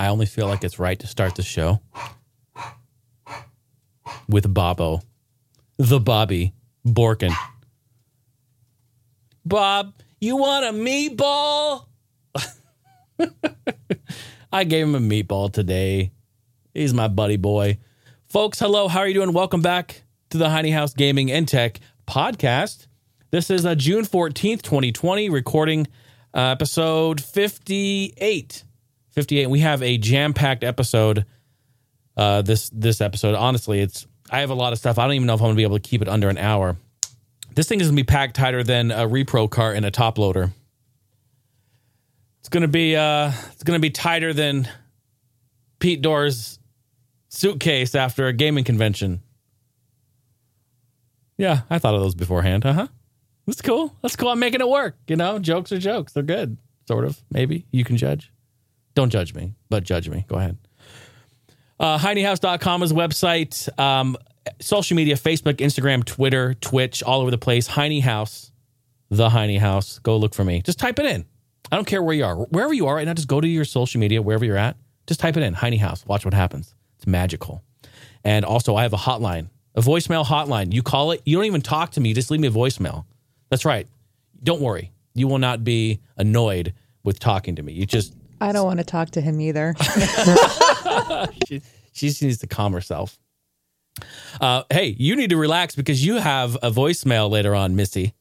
[0.00, 1.78] I only feel like it's right to start the show
[4.30, 5.02] with Bobo,
[5.76, 6.54] the Bobby
[6.86, 7.34] Borkin.
[9.44, 11.84] Bob, you want a meatball?
[14.50, 16.12] I gave him a meatball today.
[16.72, 17.76] He's my buddy boy.
[18.26, 18.88] Folks, hello.
[18.88, 19.34] How are you doing?
[19.34, 22.86] Welcome back to the Heiny House Gaming and Tech podcast.
[23.32, 25.88] This is a June 14th, 2020, recording
[26.32, 28.64] uh, episode 58.
[29.20, 29.50] 58.
[29.50, 31.26] We have a jam-packed episode
[32.16, 33.34] uh, this this episode.
[33.34, 34.98] Honestly, it's I have a lot of stuff.
[34.98, 36.78] I don't even know if I'm to be able to keep it under an hour.
[37.54, 40.52] This thing is to be packed tighter than a repro cart in a top loader.
[42.38, 44.66] It's to be uh it's to be tighter than
[45.80, 46.58] Pete Dorr's
[47.28, 49.20] suitcase after a gaming convention.
[51.36, 52.64] Yeah, I thought of those beforehand.
[52.64, 52.86] Uh huh.
[53.46, 53.94] That's cool.
[54.00, 54.30] That's cool.
[54.30, 54.96] I'm making it work.
[55.08, 56.14] You know, jokes are jokes.
[56.14, 56.56] They're good.
[56.88, 57.22] Sort of.
[57.30, 57.66] Maybe.
[57.70, 58.32] You can judge.
[58.94, 60.24] Don't judge me, but judge me.
[60.28, 60.56] Go ahead.
[61.78, 63.78] Uh, HeinyHouse.com is a website.
[63.78, 64.16] Um,
[64.60, 67.66] social media Facebook, Instagram, Twitter, Twitch, all over the place.
[67.66, 68.52] Heiny House,
[69.08, 69.98] the Heiny House.
[70.00, 70.62] Go look for me.
[70.62, 71.24] Just type it in.
[71.72, 72.36] I don't care where you are.
[72.36, 74.76] Wherever you are right now, just go to your social media, wherever you're at.
[75.06, 75.54] Just type it in.
[75.54, 76.04] Heiny House.
[76.04, 76.74] Watch what happens.
[76.96, 77.62] It's magical.
[78.24, 80.74] And also, I have a hotline, a voicemail hotline.
[80.74, 83.04] You call it, you don't even talk to me, just leave me a voicemail.
[83.48, 83.88] That's right.
[84.42, 84.92] Don't worry.
[85.14, 87.72] You will not be annoyed with talking to me.
[87.72, 88.14] You just.
[88.40, 89.74] I don't want to talk to him either.
[91.46, 91.60] she,
[91.92, 93.18] she just needs to calm herself.
[94.40, 98.14] Uh, hey, you need to relax because you have a voicemail later on, Missy.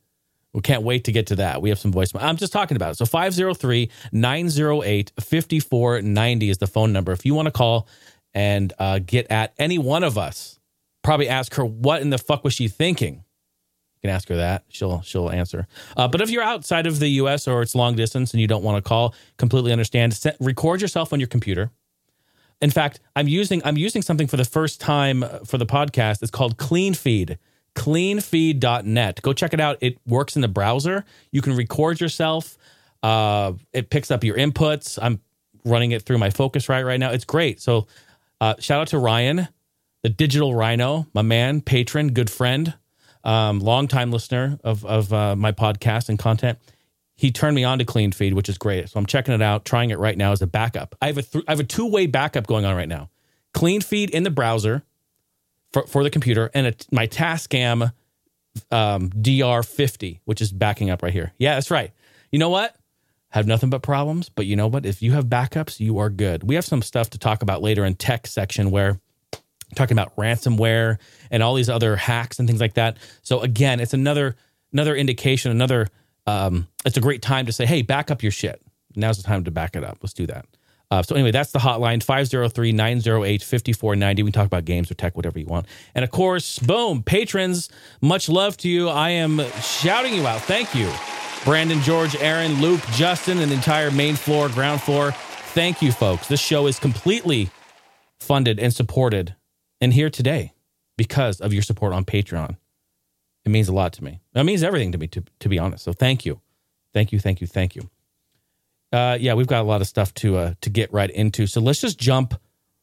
[0.54, 1.62] We can't wait to get to that.
[1.62, 2.24] We have some voicemail.
[2.24, 2.98] I'm just talking about it.
[2.98, 7.12] So 503 908 5490 is the phone number.
[7.12, 7.88] If you want to call
[8.34, 10.60] and uh, get at any one of us,
[11.04, 13.24] probably ask her what in the fuck was she thinking.
[14.02, 14.64] You can ask her that.
[14.70, 15.68] She'll she'll answer.
[15.98, 17.48] Uh, but if you're outside of the U.S.
[17.48, 20.14] or it's long distance and you don't want to call, completely understand.
[20.14, 21.72] Set, record yourself on your computer.
[22.62, 26.22] In fact, I'm using I'm using something for the first time for the podcast.
[26.22, 27.38] It's called Clean CleanFeed.
[27.76, 29.22] CleanFeed.net.
[29.22, 29.78] Go check it out.
[29.82, 31.06] It works in the browser.
[31.32, 32.58] You can record yourself.
[33.04, 35.00] Uh, it picks up your inputs.
[35.02, 35.22] I'm
[35.64, 37.12] running it through my Focusrite right now.
[37.12, 37.62] It's great.
[37.62, 37.88] So,
[38.42, 39.48] uh, shout out to Ryan,
[40.04, 42.74] the digital rhino, my man, patron, good friend,
[43.24, 46.60] um, longtime listener of of uh, my podcast and content
[47.20, 48.88] he turned me on to Clean Feed, which is great.
[48.88, 50.96] So I'm checking it out, trying it right now as a backup.
[51.02, 53.10] I have a th- I have a two way backup going on right now.
[53.54, 54.86] Clean Feed in the browser
[55.74, 57.92] for, for the computer, and a, my Tascam
[58.72, 61.34] um, DR50, which is backing up right here.
[61.38, 61.92] Yeah, that's right.
[62.32, 62.78] You know what?
[63.32, 64.86] Have nothing but problems, but you know what?
[64.86, 66.44] If you have backups, you are good.
[66.44, 68.98] We have some stuff to talk about later in tech section where
[69.76, 70.98] talking about ransomware
[71.32, 72.98] and all these other hacks and things like that.
[73.22, 74.36] So again, it's another
[74.72, 75.88] another indication, another
[76.28, 78.62] um, it's a great time to say, hey, back up your shit.
[78.96, 79.98] Now's the time to back it up.
[80.02, 80.46] Let's do that.
[80.92, 84.18] Uh, so anyway, that's the hotline 503-908-5490.
[84.18, 85.68] We can talk about games or tech, whatever you want.
[85.94, 87.70] And of course, boom, patrons,
[88.02, 88.90] much love to you.
[88.90, 90.42] I am shouting you out.
[90.42, 90.92] Thank you.
[91.46, 95.12] Brandon, George, Aaron, Luke, Justin, and the entire main floor, ground floor.
[95.12, 96.28] Thank you, folks.
[96.28, 97.50] This show is completely
[98.20, 99.36] funded and supported
[99.82, 100.54] and here today
[100.98, 102.58] because of your support on Patreon.
[103.46, 104.20] It means a lot to me.
[104.36, 105.84] It means everything to me, to, to be honest.
[105.84, 106.42] So thank you.
[106.94, 107.90] Thank you, thank you, thank you.
[108.92, 111.46] Uh, yeah, we've got a lot of stuff to uh, to get right into.
[111.46, 112.34] So let's just jump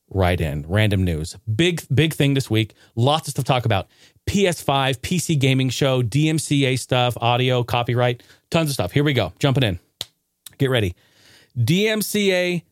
[0.09, 0.65] right in.
[0.69, 1.37] Random news.
[1.55, 2.75] Big big thing this week.
[2.95, 3.89] Lots of stuff to talk about.
[4.27, 8.93] PS5, PC gaming show, DMCA stuff, audio, copyright, tons of stuff.
[8.93, 9.33] Here we go.
[9.39, 9.79] Jumping in.
[10.59, 10.95] Get ready.
[11.59, 12.63] DMCA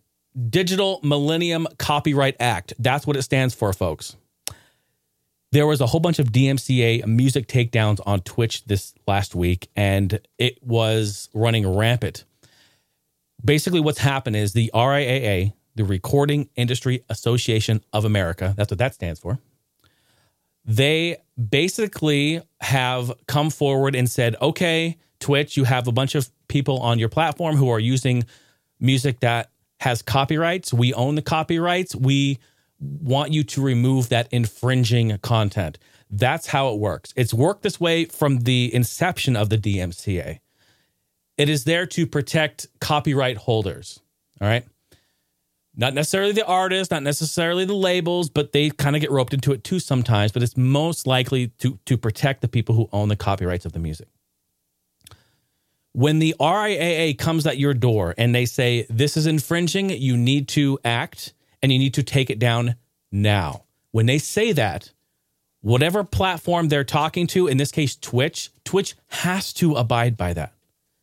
[0.50, 2.75] Digital Millennium Copyright Act.
[2.78, 4.17] That's what it stands for, folks.
[5.53, 10.19] There was a whole bunch of DMCA music takedowns on Twitch this last week, and
[10.37, 12.25] it was running rampant.
[13.45, 18.95] Basically, what's happened is the RIAA, the Recording Industry Association of America, that's what that
[18.95, 19.39] stands for.
[20.65, 21.19] They
[21.51, 26.99] basically have come forward and said, okay, Twitch, you have a bunch of people on
[26.99, 28.25] your platform who are using
[28.81, 30.72] music that has copyrights.
[30.72, 31.94] We own the copyrights.
[31.94, 32.38] We
[32.80, 35.78] want you to remove that infringing content.
[36.10, 37.12] That's how it works.
[37.16, 40.41] It's worked this way from the inception of the DMCA.
[41.36, 44.00] It is there to protect copyright holders.
[44.41, 44.65] All right.
[45.77, 49.53] Not necessarily the artists, not necessarily the labels, but they kind of get roped into
[49.53, 50.30] it too sometimes.
[50.30, 53.80] But it's most likely to, to protect the people who own the copyrights of the
[53.80, 54.09] music.
[55.96, 60.48] When the RIAA comes at your door and they say, this is infringing, you need
[60.48, 62.74] to act and you need to take it down
[63.12, 63.62] now.
[63.92, 64.92] When they say that,
[65.60, 70.52] whatever platform they're talking to, in this case, Twitch, Twitch has to abide by that.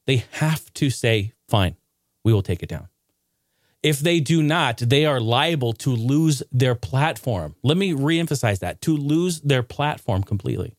[0.07, 1.77] They have to say, fine,
[2.25, 2.89] we will take it down.
[3.81, 7.55] If they do not, they are liable to lose their platform.
[7.63, 10.75] Let me reemphasize that to lose their platform completely.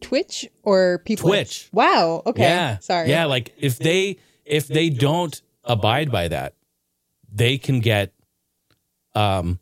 [0.00, 1.28] Twitch or people?
[1.28, 1.68] Twitch.
[1.72, 2.22] Wow.
[2.26, 2.42] Okay.
[2.42, 2.78] Yeah.
[2.78, 3.10] Sorry.
[3.10, 6.54] Yeah, like if they if they don't abide by that,
[7.32, 8.12] they can get
[9.14, 9.58] um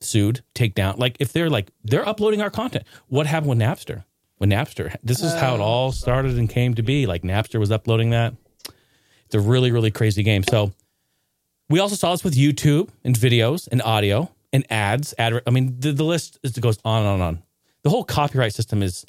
[0.00, 0.96] sued, take down.
[0.98, 2.84] Like if they're like they're uploading our content.
[3.08, 4.04] What happened with Napster?
[4.38, 7.06] When Napster, this is how it all started and came to be.
[7.06, 8.34] Like Napster was uploading that.
[9.24, 10.42] It's a really really crazy game.
[10.42, 10.72] So
[11.68, 15.14] we also saw this with YouTube and videos and audio and ads.
[15.18, 17.42] Ad, I mean, the, the list is, goes on and on and on.
[17.82, 19.04] The whole copyright system is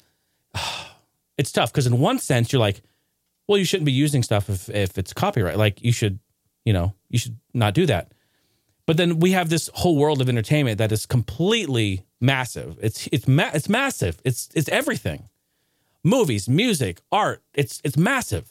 [1.38, 2.82] it's tough because in one sense you're like,
[3.46, 5.56] well, you shouldn't be using stuff if if it's copyright.
[5.56, 6.18] Like you should,
[6.64, 8.12] you know, you should not do that.
[8.86, 12.78] But then we have this whole world of entertainment that is completely massive.
[12.80, 14.18] It's it's ma- it's massive.
[14.24, 15.28] It's it's everything.
[16.04, 17.42] Movies, music, art.
[17.54, 18.48] It's it's massive.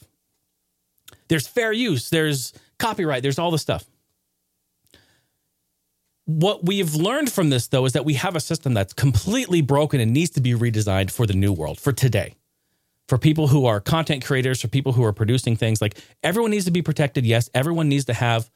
[1.27, 2.09] There's fair use.
[2.09, 3.23] There's copyright.
[3.23, 3.85] There's all the stuff.
[6.27, 9.99] What we've learned from this, though, is that we have a system that's completely broken
[9.99, 12.35] and needs to be redesigned for the new world, for today
[13.07, 15.81] for people who are content creators, for people who are producing things.
[15.81, 17.25] Like everyone needs to be protected.
[17.25, 18.49] Yes, everyone needs to have,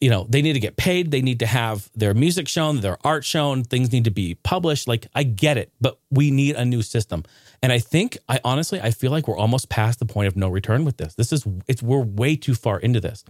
[0.00, 1.10] you know, they need to get paid.
[1.10, 3.64] They need to have their music shown, their art shown.
[3.64, 4.86] Things need to be published.
[4.86, 7.24] Like I get it, but we need a new system.
[7.62, 10.48] And I think, I honestly, I feel like we're almost past the point of no
[10.48, 11.14] return with this.
[11.14, 13.24] This is, it's, we're way too far into this.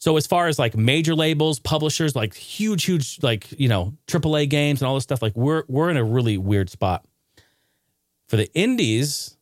[0.00, 4.48] So as far as like major labels, publishers, like huge, huge, like you know, AAA
[4.48, 7.04] games and all this stuff, like we're we're in a really weird spot
[8.28, 9.36] for the indies,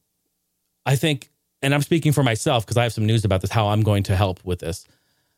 [0.84, 1.30] I think,
[1.62, 4.02] and I'm speaking for myself because I have some news about this, how I'm going
[4.04, 4.84] to help with this.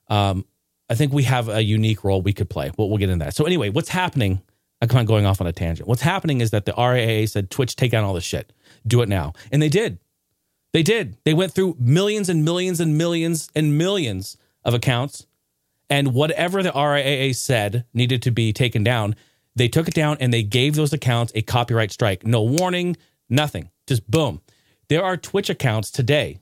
[0.08, 0.46] Um,
[0.88, 2.70] I think we have a unique role we could play.
[2.78, 3.34] We'll, we'll get into that.
[3.34, 4.40] So, anyway, what's happening?
[4.80, 5.86] I'm kind of going off on a tangent.
[5.86, 8.52] What's happening is that the RIAA said, Twitch, take down all this shit.
[8.86, 9.34] Do it now.
[9.52, 9.98] And they did.
[10.72, 11.18] They did.
[11.24, 15.26] They went through millions and millions and millions and millions of accounts.
[15.88, 19.16] And whatever the RIAA said needed to be taken down,
[19.56, 22.24] they took it down and they gave those accounts a copyright strike.
[22.24, 22.96] No warning,
[23.30, 23.70] Nothing.
[23.86, 24.42] Just boom.
[24.88, 26.38] There are Twitch accounts today,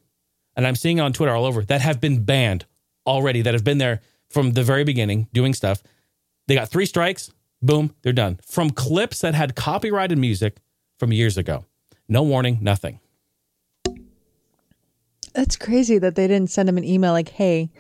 [0.56, 2.64] and I'm seeing it on Twitter all over, that have been banned
[3.06, 4.00] already, that have been there
[4.30, 5.82] from the very beginning doing stuff.
[6.46, 7.30] They got three strikes,
[7.60, 8.40] boom, they're done.
[8.46, 10.56] From clips that had copyrighted music
[10.98, 11.66] from years ago.
[12.08, 13.00] No warning, nothing.
[15.34, 17.70] That's crazy that they didn't send him an email like, "Hey,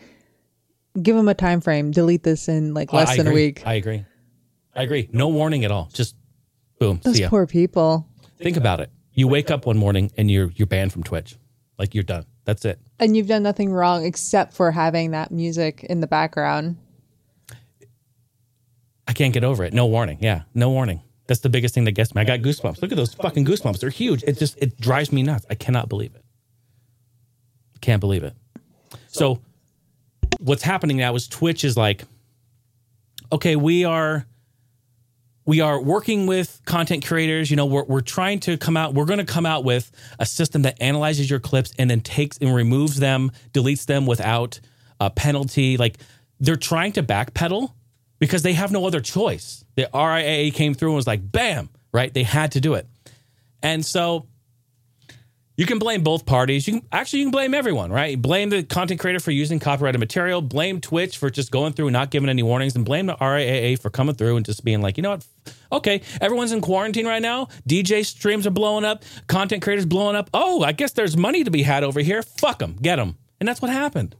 [1.02, 3.42] give them a time frame, delete this in like less I than agree.
[3.42, 4.04] a week." I agree.
[4.74, 5.08] I agree.
[5.12, 5.88] No warning at all.
[5.92, 6.16] Just
[6.78, 7.00] boom.
[7.02, 8.06] Those poor people.
[8.38, 8.90] Think about it.
[9.12, 11.36] You wake up one morning and you're you're banned from Twitch.
[11.78, 12.26] Like you're done.
[12.44, 12.78] That's it.
[12.98, 16.76] And you've done nothing wrong except for having that music in the background.
[19.06, 19.72] I can't get over it.
[19.72, 20.18] No warning.
[20.20, 21.02] Yeah, no warning.
[21.26, 22.22] That's the biggest thing that gets me.
[22.22, 22.80] I got goosebumps.
[22.80, 23.80] Look at those fucking goosebumps.
[23.80, 24.22] They're huge.
[24.24, 25.44] It just it drives me nuts.
[25.50, 26.24] I cannot believe it.
[27.80, 28.34] Can't believe it.
[29.08, 29.40] So
[30.48, 32.04] what's happening now is Twitch is like,
[33.30, 34.26] okay, we are
[35.44, 37.50] we are working with content creators.
[37.50, 40.26] You know, we're, we're trying to come out, we're going to come out with a
[40.26, 44.60] system that analyzes your clips and then takes and removes them, deletes them without
[45.00, 45.78] a penalty.
[45.78, 45.96] Like
[46.38, 47.72] they're trying to backpedal
[48.18, 49.64] because they have no other choice.
[49.74, 52.12] The RIAA came through and was like, bam, right?
[52.12, 52.86] They had to do it.
[53.62, 54.26] And so
[55.58, 56.68] you can blame both parties.
[56.68, 58.20] You can actually you can blame everyone, right?
[58.20, 61.92] Blame the content creator for using copyrighted material, blame Twitch for just going through and
[61.92, 64.96] not giving any warnings, and blame the RIAA for coming through and just being like,
[64.96, 65.26] you know what?
[65.72, 67.48] Okay, everyone's in quarantine right now.
[67.68, 70.30] DJ streams are blowing up, content creators blowing up.
[70.32, 72.22] Oh, I guess there's money to be had over here.
[72.22, 74.14] Fuck them, get them, and that's what happened.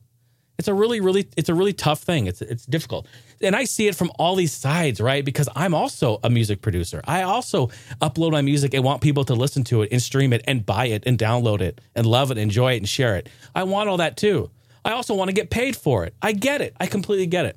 [0.59, 2.27] It's a really, really, it's a really tough thing.
[2.27, 3.07] It's it's difficult,
[3.41, 5.25] and I see it from all these sides, right?
[5.25, 7.00] Because I'm also a music producer.
[7.05, 7.69] I also
[8.00, 10.87] upload my music and want people to listen to it and stream it and buy
[10.87, 13.29] it and download it and love it, enjoy it, and share it.
[13.55, 14.50] I want all that too.
[14.85, 16.15] I also want to get paid for it.
[16.21, 16.75] I get it.
[16.81, 17.57] I completely get it.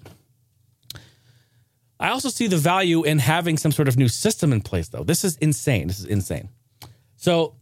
[1.99, 5.03] I also see the value in having some sort of new system in place, though.
[5.03, 5.87] This is insane.
[5.87, 6.49] This is insane.
[7.15, 7.55] So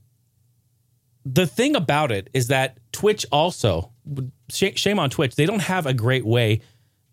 [1.26, 3.92] the thing about it is that Twitch also
[4.52, 6.62] shame on Twitch, they don't have a great way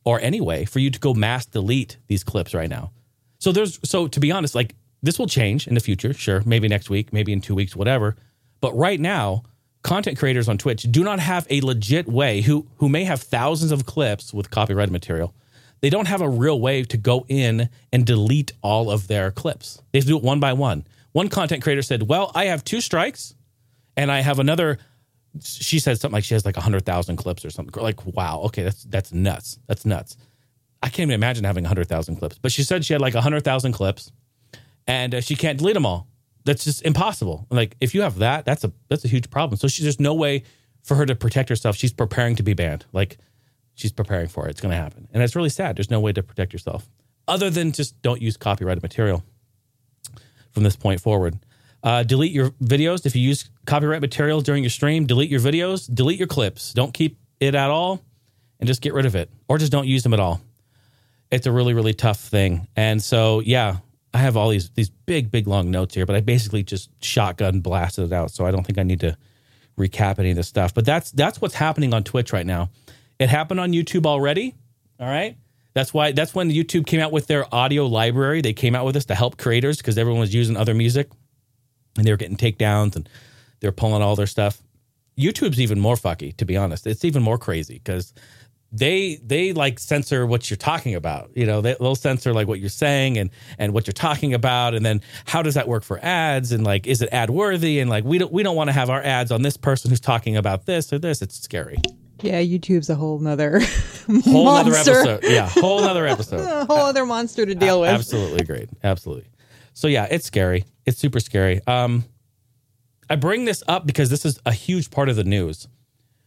[0.04, 2.92] or any way for you to go mass delete these clips right now.
[3.38, 6.68] So there's so to be honest, like this will change in the future, sure, maybe
[6.68, 8.16] next week, maybe in 2 weeks, whatever.
[8.60, 9.42] But right now,
[9.82, 13.72] content creators on Twitch do not have a legit way who who may have thousands
[13.72, 15.34] of clips with copyrighted material.
[15.80, 19.82] They don't have a real way to go in and delete all of their clips.
[19.92, 20.86] They have to do it one by one.
[21.12, 23.34] One content creator said, "Well, I have two strikes
[23.96, 24.78] and I have another
[25.42, 27.82] she said something like she has like 100,000 clips or something.
[27.82, 29.58] Like, wow, okay, that's that's nuts.
[29.66, 30.16] That's nuts.
[30.82, 32.38] I can't even imagine having 100,000 clips.
[32.38, 34.12] But she said she had like 100,000 clips
[34.86, 36.06] and uh, she can't delete them all.
[36.44, 37.46] That's just impossible.
[37.50, 39.58] Like if you have that, that's a that's a huge problem.
[39.58, 40.44] So she, there's no way
[40.82, 41.76] for her to protect herself.
[41.76, 42.86] She's preparing to be banned.
[42.92, 43.18] Like
[43.74, 44.50] she's preparing for it.
[44.50, 45.08] It's going to happen.
[45.12, 45.76] And it's really sad.
[45.76, 46.88] There's no way to protect yourself
[47.28, 49.24] other than just don't use copyrighted material
[50.52, 51.38] from this point forward.
[51.86, 53.06] Uh, delete your videos.
[53.06, 56.72] If you use copyright material during your stream, delete your videos, delete your clips.
[56.72, 58.02] Don't keep it at all
[58.58, 60.40] and just get rid of it or just don't use them at all.
[61.30, 62.66] It's a really, really tough thing.
[62.74, 63.76] And so, yeah,
[64.12, 67.60] I have all these these big, big long notes here, but I basically just shotgun
[67.60, 68.32] blasted it out.
[68.32, 69.16] So I don't think I need to
[69.78, 70.74] recap any of this stuff.
[70.74, 72.70] But that's that's what's happening on Twitch right now.
[73.20, 74.56] It happened on YouTube already.
[74.98, 75.36] All right.
[75.72, 78.40] That's why that's when YouTube came out with their audio library.
[78.40, 81.10] They came out with this to help creators because everyone was using other music
[81.96, 83.08] and they were getting takedowns and
[83.60, 84.60] they're pulling all their stuff.
[85.18, 86.86] YouTube's even more fucky, to be honest.
[86.86, 88.12] It's even more crazy because
[88.72, 91.30] they they like censor what you're talking about.
[91.34, 94.74] You know, they, will censor like what you're saying and and what you're talking about,
[94.74, 96.52] and then how does that work for ads?
[96.52, 97.80] And like, is it ad worthy?
[97.80, 100.00] And like, we don't we don't want to have our ads on this person who's
[100.00, 101.22] talking about this or this.
[101.22, 101.78] It's scary.
[102.22, 103.60] Yeah, YouTube's a whole nother
[104.24, 104.92] whole monster.
[104.92, 105.24] nother episode.
[105.24, 106.40] Yeah, whole nother episode.
[106.40, 107.90] a whole other monster to deal with.
[107.90, 108.68] Absolutely great.
[108.82, 109.28] Absolutely.
[109.74, 110.64] So yeah, it's scary.
[110.86, 111.60] It's super scary.
[111.66, 112.04] Um,
[113.10, 115.68] I bring this up because this is a huge part of the news,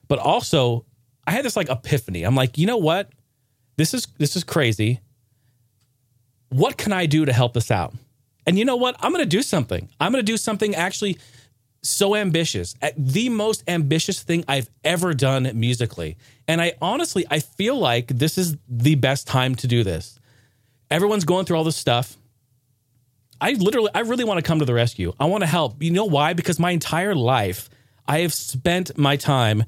[0.07, 0.85] but also
[1.25, 2.23] I had this like epiphany.
[2.23, 3.11] I'm like, you know what?
[3.77, 4.99] This is this is crazy.
[6.49, 7.93] What can I do to help this out?
[8.45, 8.95] And you know what?
[8.99, 9.89] I'm going to do something.
[9.99, 11.19] I'm going to do something actually
[11.81, 16.17] so ambitious, the most ambitious thing I've ever done musically.
[16.47, 20.19] And I honestly, I feel like this is the best time to do this.
[20.89, 22.17] Everyone's going through all this stuff.
[23.41, 25.13] I literally, I really want to come to the rescue.
[25.19, 25.81] I want to help.
[25.81, 26.33] You know why?
[26.33, 27.69] Because my entire life,
[28.07, 29.63] I have spent my time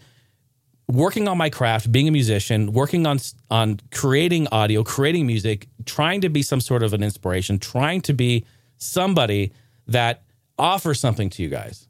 [0.88, 6.22] working on my craft, being a musician, working on on creating audio, creating music, trying
[6.22, 8.46] to be some sort of an inspiration, trying to be
[8.78, 9.54] somebody
[9.88, 10.24] that
[10.58, 11.88] offers something to you guys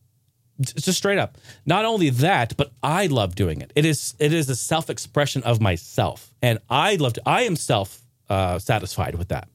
[0.62, 1.38] just straight up.
[1.66, 3.72] Not only that, but I love doing it.
[3.76, 7.22] It is it is a self expression of myself, and I love to.
[7.26, 9.50] I am self uh, satisfied with that.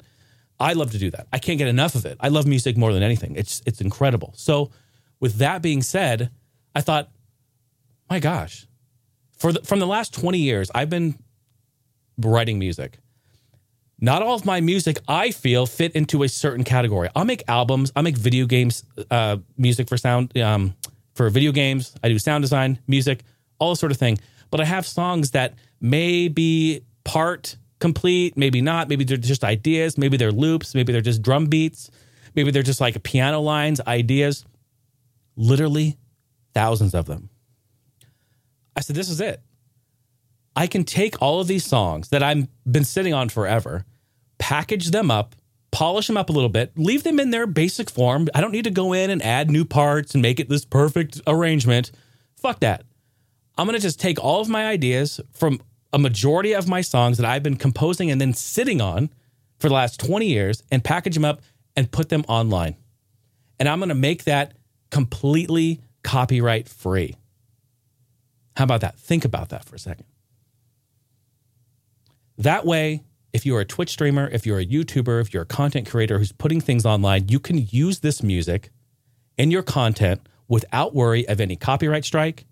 [0.59, 1.27] I love to do that.
[1.33, 2.17] I can't get enough of it.
[2.21, 3.37] I love music more than anything.
[3.37, 4.33] It's it's incredible.
[4.37, 4.71] So,
[5.21, 6.31] with that being said,
[6.75, 7.11] I thought,
[8.09, 8.67] my gosh,
[9.37, 11.19] for the, from the last twenty years, I've been
[12.19, 12.99] writing music.
[13.99, 17.09] Not all of my music, I feel, fit into a certain category.
[17.17, 17.93] I'll make albums.
[17.97, 20.75] I'll make video games, uh, music for sound, um,
[21.15, 21.95] for video games.
[22.05, 23.23] I do sound design, music,
[23.59, 24.19] all sort of thing.
[24.51, 28.89] But I have songs that may be part complete, maybe not.
[28.89, 29.99] Maybe they're just ideas.
[29.99, 30.75] Maybe they're loops.
[30.75, 31.91] Maybe they're just drum beats.
[32.35, 34.45] Maybe they're just like piano lines, ideas.
[35.37, 35.99] Literally
[36.55, 37.31] thousands of them.
[38.75, 39.41] I said, this is it.
[40.55, 43.85] I can take all of these songs that I've been sitting on forever,
[44.39, 45.35] package them up,
[45.71, 48.29] polish them up a little bit, leave them in their basic form.
[48.35, 51.21] I don't need to go in and add new parts and make it this perfect
[51.27, 51.91] arrangement.
[52.37, 52.85] Fuck that.
[53.59, 55.61] I'm going to just take all of my ideas from
[55.93, 59.11] a majority of my songs that I've been composing and then sitting on
[59.59, 61.41] for the last 20 years and package them up
[61.77, 62.77] and put them online.
[63.59, 64.55] And I'm going to make that
[64.91, 67.17] completely copyright free.
[68.57, 68.99] How about that?
[68.99, 70.07] Think about that for a second.
[72.39, 73.03] That way,
[73.33, 76.33] if you're a Twitch streamer, if you're a YouTuber, if you're a content creator who's
[76.33, 78.71] putting things online, you can use this music
[79.37, 82.47] in your content without worry of any copyright strike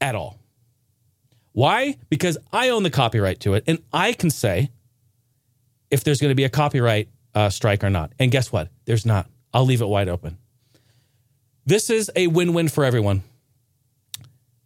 [0.00, 0.38] at all.
[1.54, 1.96] Why?
[2.10, 4.70] Because I own the copyright to it and I can say
[5.90, 8.12] if there's going to be a copyright uh, strike or not.
[8.18, 8.68] And guess what?
[8.84, 9.30] There's not.
[9.52, 10.36] I'll leave it wide open.
[11.64, 13.22] This is a win win for everyone.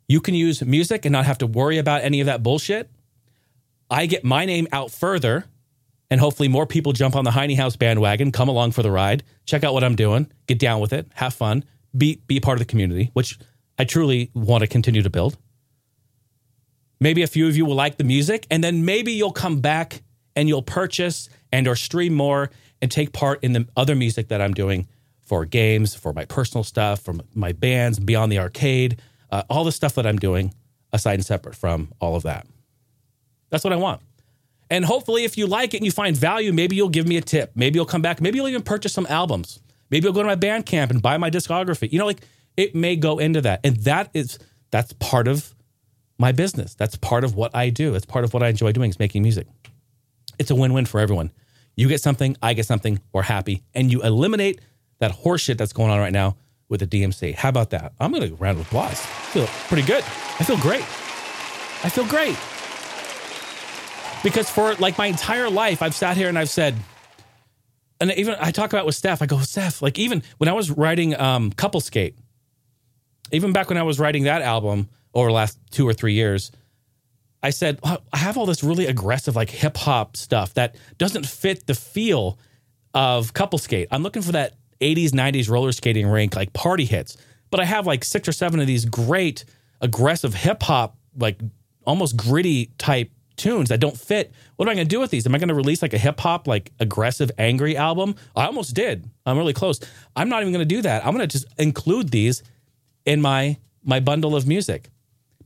[0.08, 2.90] You can use music and not have to worry about any of that bullshit.
[3.90, 5.44] I get my name out further,
[6.10, 9.22] and hopefully more people jump on the Heiny House bandwagon, come along for the ride,
[9.44, 11.64] check out what I'm doing, get down with it, have fun,
[11.96, 13.38] be be part of the community, which
[13.78, 15.36] I truly want to continue to build.
[17.00, 20.02] Maybe a few of you will like the music, and then maybe you'll come back
[20.34, 22.50] and you'll purchase and or stream more
[22.80, 24.88] and take part in the other music that I'm doing
[25.20, 29.00] for games, for my personal stuff, for my bands, beyond the arcade,
[29.30, 30.54] uh, all the stuff that I'm doing
[30.92, 32.46] aside and separate from all of that.
[33.50, 34.00] That's what I want.
[34.70, 37.20] And hopefully, if you like it and you find value, maybe you'll give me a
[37.20, 37.52] tip.
[37.54, 38.20] Maybe you'll come back.
[38.20, 39.60] Maybe you'll even purchase some albums.
[39.90, 41.90] Maybe you'll go to my Bandcamp and buy my discography.
[41.90, 42.20] You know, like
[42.56, 43.60] it may go into that.
[43.64, 44.38] And that is,
[44.70, 45.54] that's part of
[46.18, 46.74] my business.
[46.74, 47.94] That's part of what I do.
[47.94, 49.46] It's part of what I enjoy doing is making music.
[50.38, 51.30] It's a win win for everyone.
[51.76, 53.62] You get something, I get something, we're happy.
[53.74, 54.60] And you eliminate
[54.98, 56.36] that horseshit that's going on right now
[56.68, 57.34] with the DMC.
[57.34, 57.92] How about that?
[58.00, 59.00] I'm to round with applause.
[59.00, 60.02] I feel pretty good.
[60.02, 60.82] I feel great.
[61.84, 62.36] I feel great.
[64.24, 66.74] Because for like my entire life, I've sat here and I've said,
[68.00, 70.70] and even I talk about with Steph, I go, Steph, like even when I was
[70.70, 72.16] writing um, Couple Skate,
[73.30, 76.50] even back when I was writing that album over the last two or three years,
[77.42, 81.26] I said, "Well, I have all this really aggressive, like hip hop stuff that doesn't
[81.26, 82.38] fit the feel
[82.94, 83.88] of couple skate.
[83.90, 87.16] I'm looking for that 80s, 90s roller skating rink, like party hits.
[87.50, 89.44] But I have like six or seven of these great,
[89.80, 91.40] aggressive hip hop, like
[91.86, 94.32] almost gritty type tunes that don't fit.
[94.56, 95.26] What am I going to do with these?
[95.26, 98.16] Am I going to release like a hip hop, like aggressive, angry album?
[98.36, 99.08] I almost did.
[99.24, 99.80] I'm really close.
[100.16, 101.06] I'm not even going to do that.
[101.06, 102.42] I'm going to just include these
[103.04, 104.90] in my my bundle of music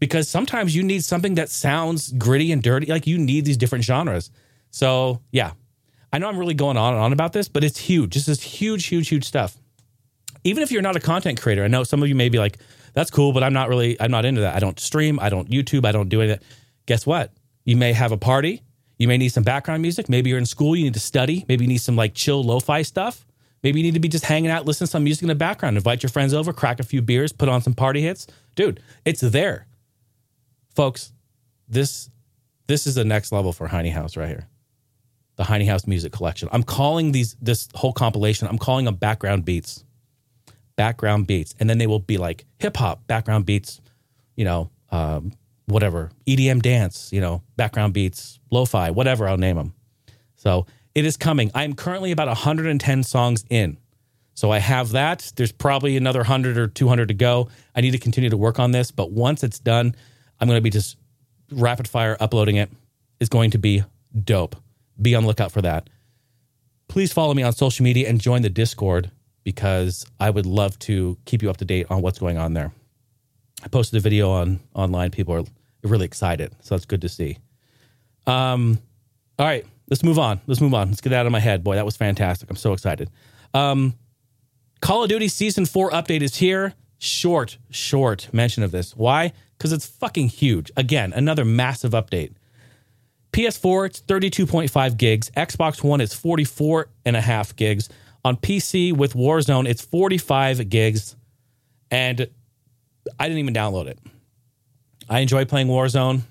[0.03, 2.87] because sometimes you need something that sounds gritty and dirty.
[2.87, 4.33] Like you need these different genres.
[4.73, 5.53] So yeah,
[6.13, 8.15] I know I'm really going on and on about this, but it's huge.
[8.15, 9.57] This is huge, huge, huge stuff.
[10.43, 12.59] Even if you're not a content creator, I know some of you may be like,
[12.95, 13.97] "That's cool," but I'm not really.
[14.01, 14.57] I'm not into that.
[14.57, 15.21] I don't stream.
[15.21, 15.87] I don't YouTube.
[15.87, 16.45] I don't do anything.
[16.87, 17.33] Guess what?
[17.65, 18.65] You may have a party.
[18.99, 20.09] You may need some background music.
[20.09, 20.75] Maybe you're in school.
[20.75, 21.45] You need to study.
[21.49, 23.25] Maybe you need some like chill lo-fi stuff.
[23.63, 25.77] Maybe you need to be just hanging out, listen to some music in the background.
[25.77, 28.27] Invite your friends over, crack a few beers, put on some party hits.
[28.57, 29.67] Dude, it's there.
[30.75, 31.13] Folks,
[31.69, 32.11] this
[32.67, 34.49] this is the next level for Heiny House right here.
[35.37, 36.49] The Heiny House Music Collection.
[36.53, 39.85] I'm calling these this whole compilation, I'm calling them background beats.
[40.77, 41.55] Background beats.
[41.61, 43.81] And then they will be like hip hop background beats,
[44.37, 45.33] you know, um,
[45.67, 49.75] whatever, EDM dance, you know, background beats, lo-fi, whatever I'll name them.
[50.37, 51.51] So it is coming.
[51.55, 53.79] I'm currently about 110 songs in.
[54.35, 55.33] So I have that.
[55.37, 57.49] There's probably another 100 or 200 to go.
[57.75, 59.95] I need to continue to work on this, but once it's done,
[60.43, 60.97] I'm going to be just
[61.53, 62.69] rapid fire uploading it.
[63.21, 63.85] It's going to be
[64.25, 64.57] dope.
[65.01, 65.89] Be on the lookout for that.
[66.89, 69.13] Please follow me on social media and join the Discord
[69.45, 72.73] because I would love to keep you up to date on what's going on there.
[73.63, 75.13] I posted a video on online.
[75.13, 75.45] People are
[75.85, 77.39] really excited, so that's good to see.
[78.27, 78.81] Um,
[79.39, 80.41] all right, let's move on.
[80.49, 80.89] Let's move on.
[80.89, 81.63] Let's get it out of my head.
[81.63, 82.51] Boy, that was fantastic.
[82.51, 83.11] I'm so excited.
[83.55, 83.95] Um,
[84.81, 86.75] Call of Duty Season 4 update is here.
[86.99, 88.97] Short, short mention of this.
[88.97, 89.33] Why?
[89.63, 90.73] Because it's fucking huge.
[90.77, 92.33] Again, another massive update.
[93.33, 95.31] PS4, it's 32.5 gigs.
[95.37, 97.89] Xbox One is 44 and a half gigs.
[98.25, 101.15] On PC with Warzone, it's 45 gigs.
[101.93, 102.27] And
[103.21, 104.01] I didn't even download it.
[105.09, 106.23] I enjoy playing Warzone,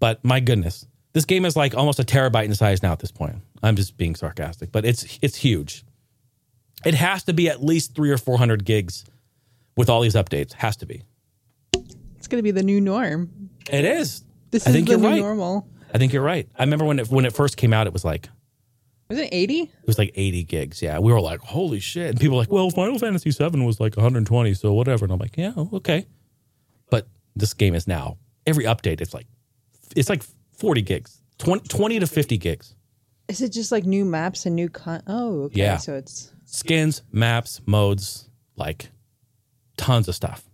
[0.00, 3.12] but my goodness, this game is like almost a terabyte in size now at this
[3.12, 3.36] point.
[3.62, 5.84] I'm just being sarcastic, but it's it's huge.
[6.84, 9.04] It has to be at least three or four hundred gigs
[9.76, 10.54] with all these updates.
[10.54, 11.04] Has to be.
[12.24, 13.50] It's going to be the new norm.
[13.70, 14.24] It is.
[14.50, 15.18] This I is think the you're new right.
[15.20, 15.68] normal.
[15.92, 16.48] I think you're right.
[16.58, 18.30] I remember when it when it first came out, it was like
[19.10, 19.60] Was it 80?
[19.60, 20.80] it was like 80 gigs.
[20.80, 22.10] Yeah, we were like, holy shit.
[22.12, 25.04] And people were like, well, Final Fantasy VII was like 120, so whatever.
[25.04, 26.06] And I'm like, yeah, okay.
[26.90, 27.06] But
[27.36, 29.02] this game is now every update.
[29.02, 29.26] It's like
[29.94, 30.22] it's like
[30.56, 32.74] 40 gigs, 20, 20 to 50 gigs.
[33.28, 35.02] Is it just like new maps and new con?
[35.06, 35.60] Oh, okay.
[35.60, 35.76] Yeah.
[35.76, 38.88] So it's skins, maps, modes, like
[39.76, 40.48] tons of stuff.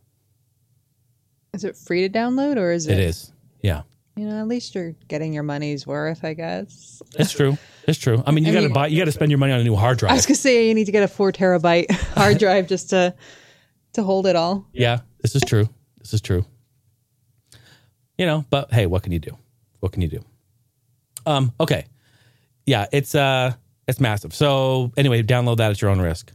[1.52, 2.98] Is it free to download or is it?
[2.98, 3.32] It is.
[3.62, 3.82] Yeah.
[4.16, 7.02] You know, at least you're getting your money's worth, I guess.
[7.18, 7.56] It's true.
[7.86, 8.22] It's true.
[8.26, 9.76] I mean, you got to buy, you got to spend your money on a new
[9.76, 10.12] hard drive.
[10.12, 13.14] I was gonna say you need to get a four terabyte hard drive just to
[13.94, 14.66] to hold it all.
[14.72, 15.68] yeah, this is true.
[15.98, 16.44] This is true.
[18.18, 19.36] You know, but hey, what can you do?
[19.80, 20.24] What can you do?
[21.26, 21.86] Um, okay.
[22.66, 23.54] Yeah, it's uh
[23.88, 24.34] it's massive.
[24.34, 26.32] So anyway, download that at your own risk.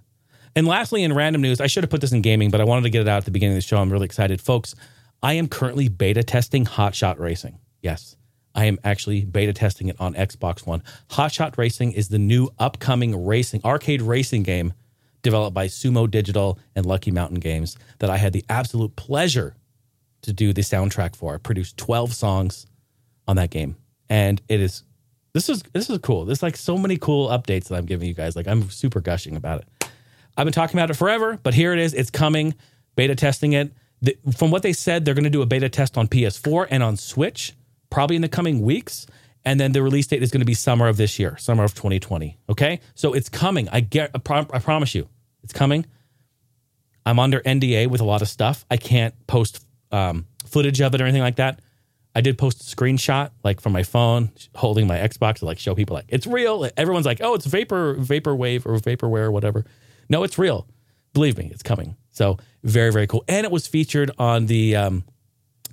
[0.56, 2.84] And lastly, in random news, I should have put this in gaming, but I wanted
[2.84, 3.78] to get it out at the beginning of the show.
[3.78, 4.42] I'm really excited.
[4.42, 4.74] Folks,
[5.26, 7.58] I am currently beta testing Hotshot Racing.
[7.82, 8.16] Yes,
[8.54, 10.84] I am actually beta testing it on Xbox One.
[11.10, 14.74] Hotshot Racing is the new upcoming racing arcade racing game
[15.24, 19.56] developed by Sumo Digital and Lucky Mountain Games that I had the absolute pleasure
[20.22, 21.34] to do the soundtrack for.
[21.34, 22.68] I produced 12 songs
[23.28, 23.78] on that game.
[24.08, 24.84] And it is
[25.34, 26.26] this is this is cool.
[26.26, 28.36] There's like so many cool updates that I'm giving you guys.
[28.36, 29.88] Like I'm super gushing about it.
[30.38, 31.96] I've been talking about it forever, but here it is.
[31.96, 32.54] It's coming.
[32.96, 33.72] Beta testing it.
[34.06, 36.84] The, from what they said, they're going to do a beta test on PS4 and
[36.84, 37.54] on Switch
[37.90, 39.08] probably in the coming weeks.
[39.44, 41.74] And then the release date is going to be summer of this year, summer of
[41.76, 42.38] 2020.
[42.50, 43.70] Okay, so it's coming.
[43.70, 44.12] I get.
[44.16, 45.08] I, prom- I promise you,
[45.44, 45.86] it's coming.
[47.06, 48.66] I'm under NDA with a lot of stuff.
[48.72, 51.60] I can't post um, footage of it or anything like that.
[52.16, 55.76] I did post a screenshot like from my phone holding my Xbox to like show
[55.76, 56.68] people like it's real.
[56.78, 59.66] Everyone's like, "Oh, it's vapor vaporwave or vaporware or whatever."
[60.10, 60.68] No, it's real.
[61.14, 61.96] Believe me, it's coming.
[62.16, 63.24] So, very very cool.
[63.28, 65.04] And it was featured on the um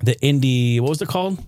[0.03, 1.39] the indie what was it called?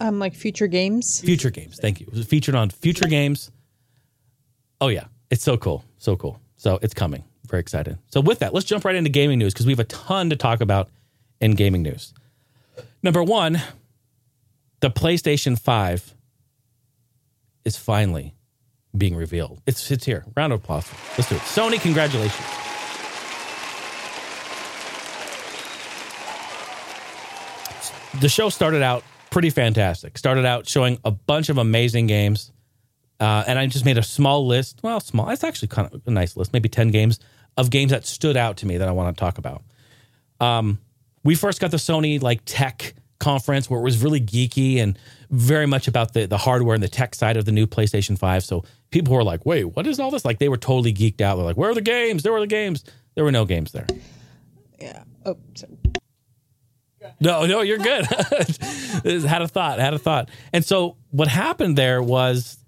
[0.00, 1.20] Um, like future games.
[1.20, 1.76] Future Games.
[1.80, 2.06] Thank you.
[2.06, 3.50] It was featured on Future Games.
[4.80, 5.84] Oh yeah, it's so cool.
[5.98, 6.40] So cool.
[6.56, 7.24] So, it's coming.
[7.48, 7.98] Very excited.
[8.08, 10.36] So, with that, let's jump right into gaming news because we have a ton to
[10.36, 10.88] talk about
[11.40, 12.14] in gaming news.
[13.02, 13.60] Number 1,
[14.80, 16.14] the PlayStation 5
[17.64, 18.34] is finally
[18.96, 19.60] being revealed.
[19.66, 20.24] It's it's here.
[20.36, 20.88] Round of applause.
[21.16, 21.42] Let's do it.
[21.42, 22.67] Sony, congratulations.
[28.20, 30.18] The show started out pretty fantastic.
[30.18, 32.52] Started out showing a bunch of amazing games,
[33.20, 34.80] uh, and I just made a small list.
[34.82, 35.28] Well, small.
[35.30, 37.20] It's actually kind of a nice list, maybe ten games
[37.56, 39.62] of games that stood out to me that I want to talk about.
[40.40, 40.78] Um,
[41.24, 44.96] we first got the Sony like tech conference where it was really geeky and
[45.30, 48.44] very much about the the hardware and the tech side of the new PlayStation Five.
[48.44, 51.36] So people were like, "Wait, what is all this?" Like they were totally geeked out.
[51.36, 52.22] They're like, "Where are the games?
[52.22, 53.86] There were the games." There were no games there.
[54.80, 55.02] Yeah.
[55.26, 55.76] Oh, sorry.
[57.20, 58.06] No, no, you're good.
[59.24, 60.30] had a thought, had a thought.
[60.52, 62.58] And so what happened there was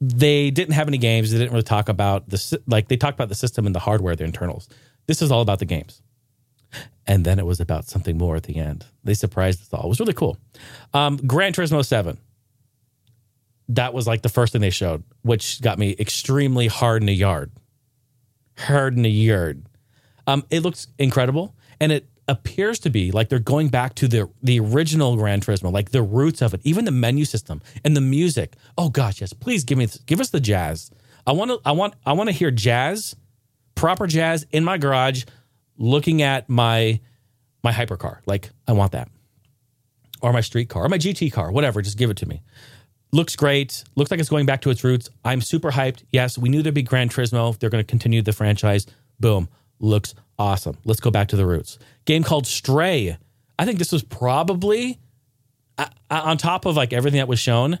[0.00, 1.30] they didn't have any games.
[1.30, 4.16] They didn't really talk about the like they talked about the system and the hardware,
[4.16, 4.68] the internals.
[5.06, 6.02] This is all about the games.
[7.06, 8.86] And then it was about something more at the end.
[9.02, 9.86] They surprised us all.
[9.86, 10.38] It was really cool.
[10.94, 12.16] Um, Gran Turismo 7.
[13.70, 17.14] That was like the first thing they showed, which got me extremely hard in the
[17.14, 17.50] yard.
[18.58, 19.64] Hard in the yard.
[20.26, 24.30] Um, it looks incredible, and it appears to be like they're going back to the
[24.42, 28.00] the original Gran Turismo, like the roots of it, even the menu system and the
[28.00, 28.54] music.
[28.78, 29.32] Oh gosh, yes!
[29.32, 30.90] Please give me give us the jazz.
[31.26, 33.16] I want to I want I want to hear jazz,
[33.74, 35.24] proper jazz in my garage,
[35.76, 37.00] looking at my
[37.64, 38.18] my hypercar.
[38.26, 39.08] Like I want that,
[40.22, 41.82] or my street car, or my GT car, whatever.
[41.82, 42.42] Just give it to me.
[43.12, 43.82] Looks great.
[43.96, 45.10] Looks like it's going back to its roots.
[45.24, 46.04] I'm super hyped.
[46.12, 47.58] Yes, we knew there'd be Gran Turismo.
[47.58, 48.86] They're going to continue the franchise.
[49.18, 49.48] Boom.
[49.80, 50.78] Looks awesome.
[50.84, 51.78] Let's go back to the roots.
[52.04, 53.16] Game called Stray.
[53.58, 55.00] I think this was probably
[55.78, 57.78] uh, on top of like everything that was shown.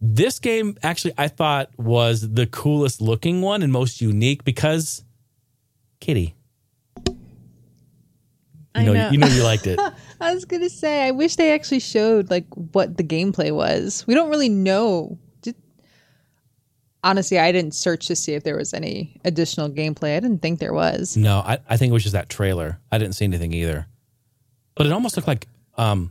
[0.00, 5.02] This game actually I thought was the coolest looking one and most unique because
[6.00, 6.34] Kitty.
[7.06, 7.16] You
[8.74, 9.10] I know, know.
[9.10, 9.80] you know you liked it.
[10.20, 14.04] I was gonna say, I wish they actually showed like what the gameplay was.
[14.06, 15.18] We don't really know.
[17.04, 20.16] Honestly, I didn't search to see if there was any additional gameplay.
[20.16, 21.16] I didn't think there was.
[21.16, 22.80] No, I, I think it was just that trailer.
[22.90, 23.86] I didn't see anything either.
[24.74, 26.10] But it almost looked like um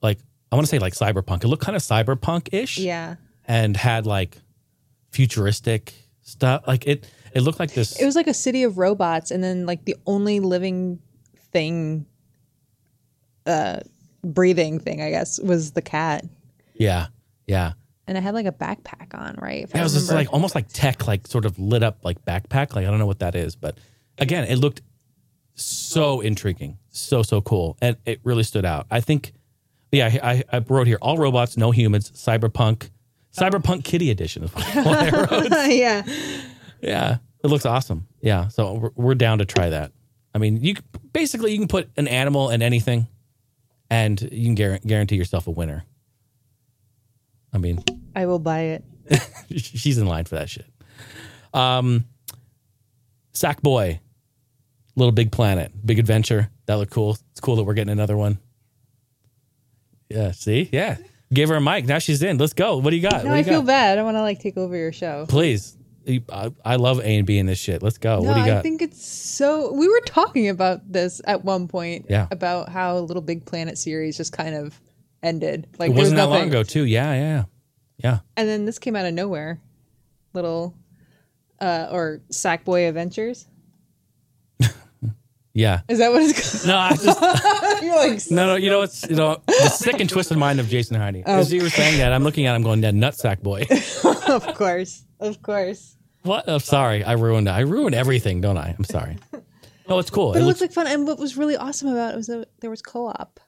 [0.00, 0.18] like
[0.50, 1.44] I want to say like cyberpunk.
[1.44, 4.38] It looked kind of cyberpunk-ish Yeah, and had like
[5.10, 6.64] futuristic stuff.
[6.66, 9.66] Like it it looked like this it was like a city of robots, and then
[9.66, 11.00] like the only living
[11.52, 12.06] thing,
[13.46, 13.80] uh,
[14.24, 16.24] breathing thing, I guess, was the cat,
[16.74, 17.08] Yeah.
[17.46, 17.72] Yeah.
[18.06, 19.68] And I had like a backpack on, right?
[19.70, 22.24] Yeah, I it was just like almost like tech, like sort of lit up like
[22.24, 22.74] backpack.
[22.74, 23.78] Like I don't know what that is, but
[24.18, 24.82] again, it looked
[25.54, 28.86] so intriguing, so so cool, and it really stood out.
[28.90, 29.32] I think,
[29.90, 32.90] yeah, I, I wrote here all robots, no humans, cyberpunk,
[33.36, 33.82] cyberpunk oh.
[33.84, 35.50] kitty edition is what I wrote.
[35.70, 36.02] yeah.
[36.80, 38.08] Yeah, it looks awesome.
[38.20, 39.92] Yeah, so we're, we're down to try that.
[40.34, 40.74] I mean, you
[41.12, 43.06] basically you can put an animal in anything,
[43.90, 45.84] and you can guarantee yourself a winner.
[47.52, 47.82] I mean,
[48.14, 48.84] I will buy it.
[49.56, 50.66] she's in line for that shit.
[51.52, 52.06] Um,
[53.34, 54.00] Sackboy,
[54.96, 56.50] Little Big Planet, Big Adventure.
[56.66, 57.16] That looked cool.
[57.32, 58.38] It's cool that we're getting another one.
[60.08, 60.98] Yeah, see, yeah.
[61.32, 61.86] Give her a mic.
[61.86, 62.36] Now she's in.
[62.36, 62.76] Let's go.
[62.76, 63.24] What do you got?
[63.24, 63.66] No, what do I you feel got?
[63.66, 63.98] bad.
[63.98, 65.26] I want to like take over your show.
[65.28, 65.76] Please.
[66.30, 67.82] I, I love A and B in this shit.
[67.82, 68.20] Let's go.
[68.20, 68.58] No, what do you got?
[68.58, 69.72] I think it's so.
[69.72, 72.06] We were talking about this at one point.
[72.10, 72.26] Yeah.
[72.30, 74.78] About how Little Big Planet series just kind of
[75.22, 75.66] ended.
[75.78, 76.84] Like it there was wasn't that long ago, too.
[76.84, 77.44] Yeah, yeah,
[77.98, 78.18] yeah.
[78.36, 79.60] And then this came out of nowhere.
[80.34, 80.74] Little,
[81.60, 83.46] uh, or Sackboy Adventures.
[85.54, 85.82] Yeah.
[85.88, 86.66] Is that what it's called?
[86.66, 88.56] No, I just You're like, no, no.
[88.56, 91.22] You know what's you know the sick and twisted mind of Jason Heine.
[91.26, 93.66] As you were saying that, I'm looking at him going, "That nutsack boy."
[94.32, 95.96] of course, of course.
[96.22, 96.48] What?
[96.48, 97.04] I'm sorry.
[97.04, 97.50] I ruined it.
[97.50, 98.74] I ruined everything, don't I?
[98.78, 99.18] I'm sorry.
[99.88, 100.32] No, it's cool.
[100.32, 100.92] But It it, looks, looked like fun.
[100.92, 103.38] And what was really awesome about it was that there was co-op.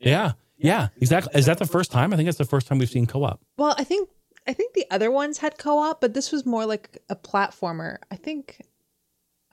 [0.00, 1.38] yeah, yeah, exactly.
[1.38, 2.12] Is that the first time?
[2.12, 3.40] I think that's the first time we've seen co-op.
[3.56, 4.08] Well, I think
[4.46, 7.98] I think the other ones had co-op, but this was more like a platformer.
[8.10, 8.60] I think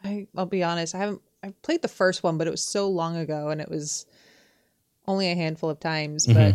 [0.04, 2.90] I I'll be honest, I haven't I played the first one, but it was so
[2.90, 4.06] long ago and it was
[5.08, 6.52] only a handful of times, mm-hmm.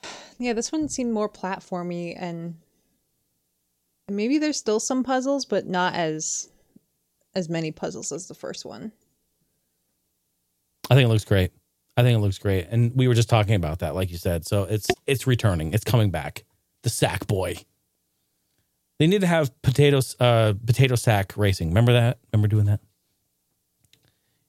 [0.00, 2.56] but yeah, this one seemed more platformy and
[4.08, 6.50] maybe there's still some puzzles, but not as
[7.34, 8.92] as many puzzles as the first one.
[10.90, 11.52] I think it looks great.
[11.98, 14.46] I think it looks great, and we were just talking about that, like you said.
[14.46, 15.74] So it's it's returning.
[15.74, 16.44] It's coming back.
[16.84, 17.56] The sack boy.
[19.00, 21.68] They need to have potatoes, uh, potato sack racing.
[21.68, 22.18] Remember that?
[22.32, 22.80] Remember doing that?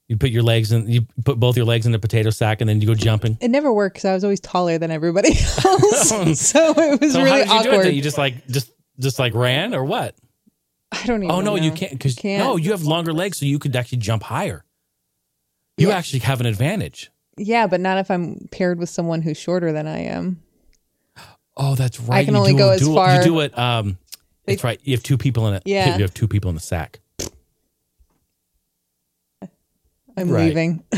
[0.08, 0.88] You put your legs in.
[0.88, 3.36] You put both your legs in the potato sack, and then you go jumping.
[3.40, 5.30] It never worked because I was always taller than everybody
[5.64, 6.08] else,
[6.40, 7.78] so it was So really how did you do it?
[7.80, 7.94] awkward.
[7.94, 10.16] You just like just just like ran or what?
[10.92, 11.34] I don't even.
[11.34, 14.22] Oh no, you can't because no, you have longer legs, so you could actually jump
[14.24, 14.64] higher.
[15.76, 15.96] You Yeah.
[15.96, 17.10] actually have an advantage.
[17.36, 20.42] Yeah, but not if I'm paired with someone who's shorter than I am.
[21.56, 22.18] Oh, that's right.
[22.20, 23.56] I can You only do- go as do- far- You do it.
[23.58, 23.98] Um,
[24.46, 24.80] They- that's right.
[24.82, 25.62] You have two people in it.
[25.66, 25.96] Yeah.
[25.96, 27.00] You have two people in the sack.
[30.16, 30.46] I'm Right.
[30.46, 30.82] leaving.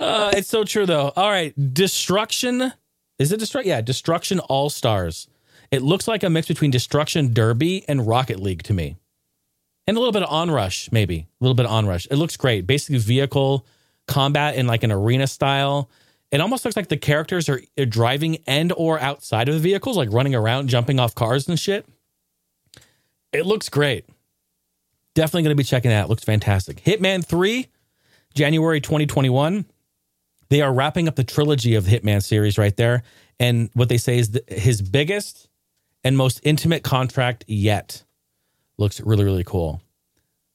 [0.00, 1.12] Uh, It's so true though.
[1.16, 2.72] All right, Destruction.
[3.18, 3.68] Is it Destruction?
[3.68, 5.28] Yeah, Destruction All Stars.
[5.70, 8.96] It looks like a mix between Destruction Derby and Rocket League to me.
[9.86, 11.26] And a little bit of Onrush, maybe.
[11.40, 12.06] A little bit of Onrush.
[12.10, 12.66] It looks great.
[12.66, 13.66] Basically, vehicle
[14.08, 15.90] combat in like an arena style.
[16.30, 20.12] It almost looks like the characters are driving and or outside of the vehicles, like
[20.12, 21.86] running around, jumping off cars and shit.
[23.32, 24.06] It looks great.
[25.14, 26.08] Definitely going to be checking out.
[26.08, 26.82] Looks fantastic.
[26.82, 27.66] Hitman 3,
[28.34, 29.64] January 2021.
[30.50, 33.02] They are wrapping up the trilogy of the Hitman series right there.
[33.40, 35.48] And what they say is the, his biggest
[36.04, 38.04] and most intimate contract yet.
[38.76, 39.82] Looks really, really cool.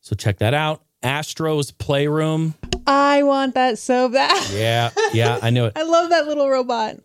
[0.02, 0.84] So check that out.
[1.02, 2.56] Astro's Playroom.
[2.88, 4.50] I want that so bad.
[4.54, 5.74] Yeah, yeah, I knew it.
[5.76, 6.98] I love that little robot.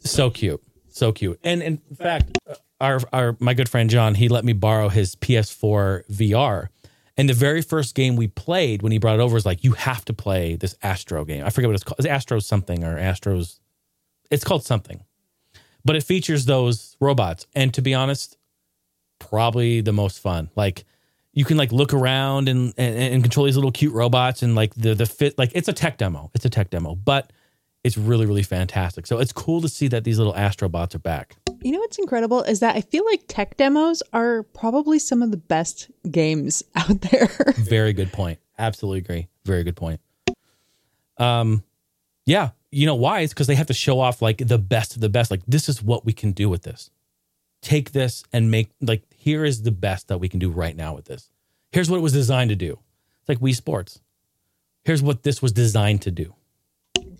[0.00, 1.38] So cute, so cute.
[1.42, 5.16] And in fact, uh, our our my good friend John, he let me borrow his
[5.16, 6.68] PS4 VR.
[7.16, 9.72] And the very first game we played when he brought it over was like, you
[9.72, 11.44] have to play this Astro game.
[11.44, 11.98] I forget what it's called.
[11.98, 13.58] It's Astro something or Astros.
[14.30, 15.04] It's called something,
[15.84, 17.46] but it features those robots.
[17.54, 18.38] And to be honest,
[19.18, 20.50] probably the most fun.
[20.56, 20.84] Like
[21.32, 24.74] you can like look around and, and and control these little cute robots and like
[24.74, 25.38] the the fit.
[25.38, 26.30] Like it's a tech demo.
[26.34, 27.32] It's a tech demo, but
[27.84, 29.06] it's really really fantastic.
[29.06, 31.36] So it's cool to see that these little Astrobots are back.
[31.62, 35.30] You know what's incredible is that I feel like tech demos are probably some of
[35.30, 37.28] the best games out there.
[37.56, 38.38] Very good point.
[38.58, 39.28] Absolutely agree.
[39.44, 40.00] Very good point.
[41.18, 41.62] Um,
[42.26, 43.20] yeah, you know why?
[43.20, 45.30] It's because they have to show off like the best of the best.
[45.30, 46.90] Like this is what we can do with this.
[47.62, 50.96] Take this and make like here is the best that we can do right now
[50.96, 51.30] with this.
[51.70, 52.80] Here's what it was designed to do.
[53.20, 54.00] It's like Wii Sports.
[54.84, 56.34] Here's what this was designed to do.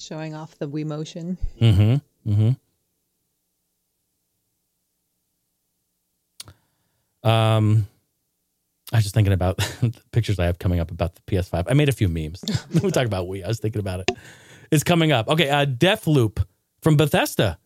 [0.00, 1.38] Showing off the Wii motion.
[1.60, 2.28] Mm-hmm.
[2.28, 2.50] Mm-hmm.
[7.28, 7.86] Um,
[8.92, 11.66] I was just thinking about the pictures I have coming up about the PS5.
[11.68, 12.42] I made a few memes.
[12.82, 13.44] we talk about Wii.
[13.44, 14.10] I was thinking about it.
[14.72, 15.28] It's coming up.
[15.28, 16.44] Okay, uh, Deathloop
[16.80, 17.58] from Bethesda.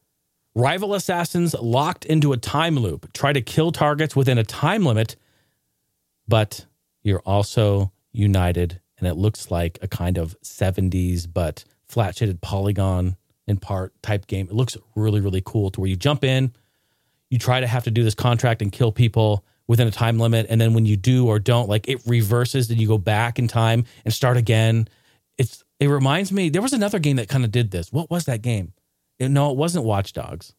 [0.56, 3.12] Rival assassins locked into a time loop.
[3.12, 5.14] Try to kill targets within a time limit,
[6.26, 6.64] but
[7.02, 13.16] you're also united, and it looks like a kind of 70s but flat shaded polygon
[13.46, 14.46] in part type game.
[14.46, 16.54] It looks really, really cool to where you jump in,
[17.28, 20.46] you try to have to do this contract and kill people within a time limit
[20.48, 23.46] and then when you do or don't like it reverses and you go back in
[23.46, 24.88] time and start again.
[25.36, 27.92] It's it reminds me there was another game that kind of did this.
[27.92, 28.72] What was that game
[29.20, 30.54] no it wasn't watch dogs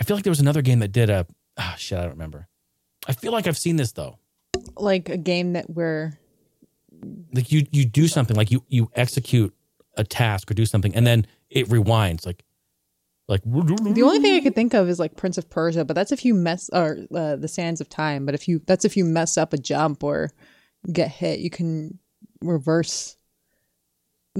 [0.00, 1.26] i feel like there was another game that did a
[1.58, 2.48] ah shit i don't remember
[3.06, 4.18] i feel like i've seen this though
[4.76, 6.18] Like a game that where
[7.32, 9.54] like you you do something like you you execute
[9.96, 12.44] a task or do something and then it rewinds like
[13.28, 16.12] like the only thing I could think of is like Prince of Persia, but that's
[16.12, 18.24] if you mess or uh, the Sands of Time.
[18.24, 20.30] But if you that's if you mess up a jump or
[20.90, 21.98] get hit, you can
[22.40, 23.17] reverse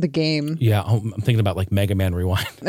[0.00, 0.56] the game.
[0.60, 2.46] yeah i'm I'm thinking about like mega man rewind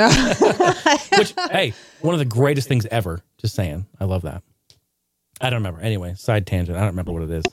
[1.18, 3.22] Which, hey, one of the greatest things ever.
[3.40, 3.86] Just saying.
[4.00, 4.42] I love that.
[5.42, 5.82] I don't remember.
[5.82, 6.78] Anyway, side tangent.
[6.78, 7.44] I don't remember what it is.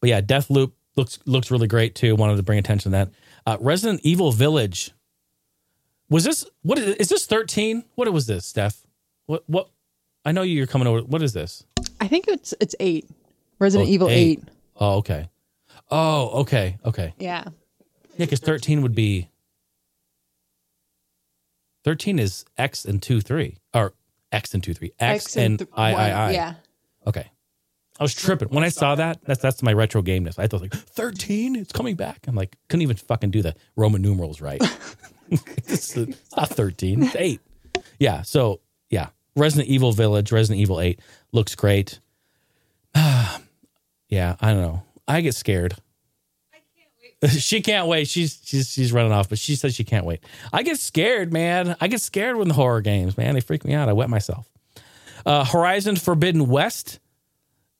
[0.00, 2.14] But yeah, Deathloop looks looks really great too.
[2.16, 3.10] Wanted to bring attention to that.
[3.46, 4.92] Uh, Resident Evil Village.
[6.08, 7.84] Was this what is, is this 13?
[7.96, 8.86] What was this, Steph?
[9.26, 9.68] What what
[10.24, 11.00] I know you're coming over.
[11.00, 11.64] What is this?
[12.00, 13.08] I think it's it's eight.
[13.58, 14.14] Resident Oh, Evil eight.
[14.40, 14.42] eight.
[14.76, 15.28] Oh, okay.
[15.90, 16.78] Oh, okay.
[16.84, 17.14] Okay.
[17.18, 17.44] Yeah.
[18.22, 19.28] Yeah, because 13 would be
[21.84, 23.56] 13 is X and 2 3.
[23.74, 23.94] Or
[24.30, 24.92] X and 2 3.
[25.00, 26.30] X, and, th- I, I, I.
[26.30, 26.54] Yeah.
[27.06, 27.30] Okay.
[27.98, 28.48] I was tripping.
[28.48, 30.38] When I saw that, that's that's my retro gameness.
[30.38, 32.24] I thought like 13, it's coming back.
[32.26, 34.62] I'm like, couldn't even fucking do the Roman numerals right.
[35.30, 37.40] it's, it's not 13, it's 8.
[37.98, 39.08] Yeah, so yeah.
[39.34, 41.00] Resident Evil Village, Resident Evil 8
[41.32, 42.00] looks great.
[42.94, 43.30] yeah,
[44.12, 44.82] I don't know.
[45.08, 45.74] I get scared.
[47.28, 48.08] she can't wait.
[48.08, 50.24] She's she's she's running off, but she says she can't wait.
[50.52, 51.76] I get scared, man.
[51.80, 53.34] I get scared when the horror games, man.
[53.34, 53.88] They freak me out.
[53.88, 54.48] I wet myself.
[55.24, 56.98] Uh, Horizon Forbidden West,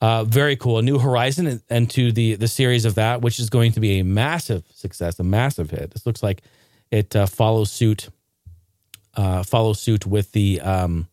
[0.00, 0.78] uh, very cool.
[0.78, 3.98] A new Horizon and, to the the series of that, which is going to be
[3.98, 5.90] a massive success, a massive hit.
[5.90, 6.42] This looks like
[6.92, 8.11] it uh, follows suit,
[9.16, 11.09] uh, follows suit with the um,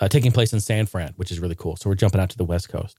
[0.00, 1.74] uh, taking place in San Fran, which is really cool.
[1.74, 2.96] So we're jumping out to the West Coast,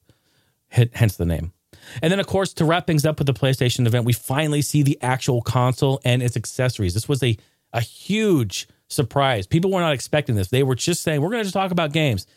[0.69, 1.53] hence the name.
[2.01, 4.83] And then, of course, to wrap things up with the PlayStation event, we finally see
[4.83, 6.93] the actual console and its accessories.
[6.93, 7.37] This was a,
[7.73, 9.47] a huge surprise.
[9.47, 10.49] People were not expecting this.
[10.49, 12.27] They were just saying, we're going to just talk about games.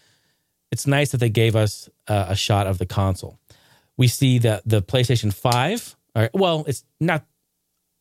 [0.71, 3.39] It's nice that they gave us uh, a shot of the console.
[3.97, 7.25] We see that the PlayStation 5, or, well, it's not,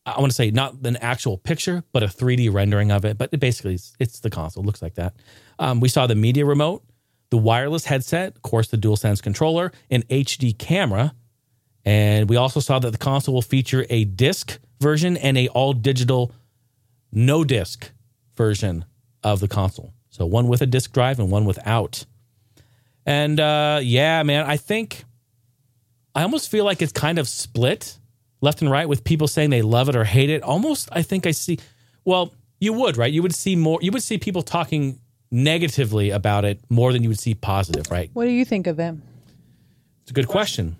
[0.05, 3.17] I want to say not an actual picture, but a 3D rendering of it.
[3.17, 4.63] But it basically, it's, it's the console.
[4.63, 5.13] Looks like that.
[5.59, 6.83] Um, we saw the media remote,
[7.29, 11.13] the wireless headset, of course, the DualSense controller, an HD camera,
[11.85, 15.73] and we also saw that the console will feature a disc version and a all
[15.73, 16.31] digital
[17.11, 17.91] no disc
[18.35, 18.85] version
[19.23, 19.93] of the console.
[20.09, 22.05] So one with a disc drive and one without.
[23.05, 25.03] And uh, yeah, man, I think
[26.15, 27.97] I almost feel like it's kind of split
[28.41, 30.43] left and right with people saying they love it or hate it.
[30.43, 31.59] Almost, I think I see.
[32.05, 33.11] Well, you would, right?
[33.11, 33.79] You would see more.
[33.81, 34.99] You would see people talking
[35.31, 38.09] negatively about it more than you would see positive, right?
[38.13, 39.01] What do you think of him?
[40.03, 40.75] It's a good question.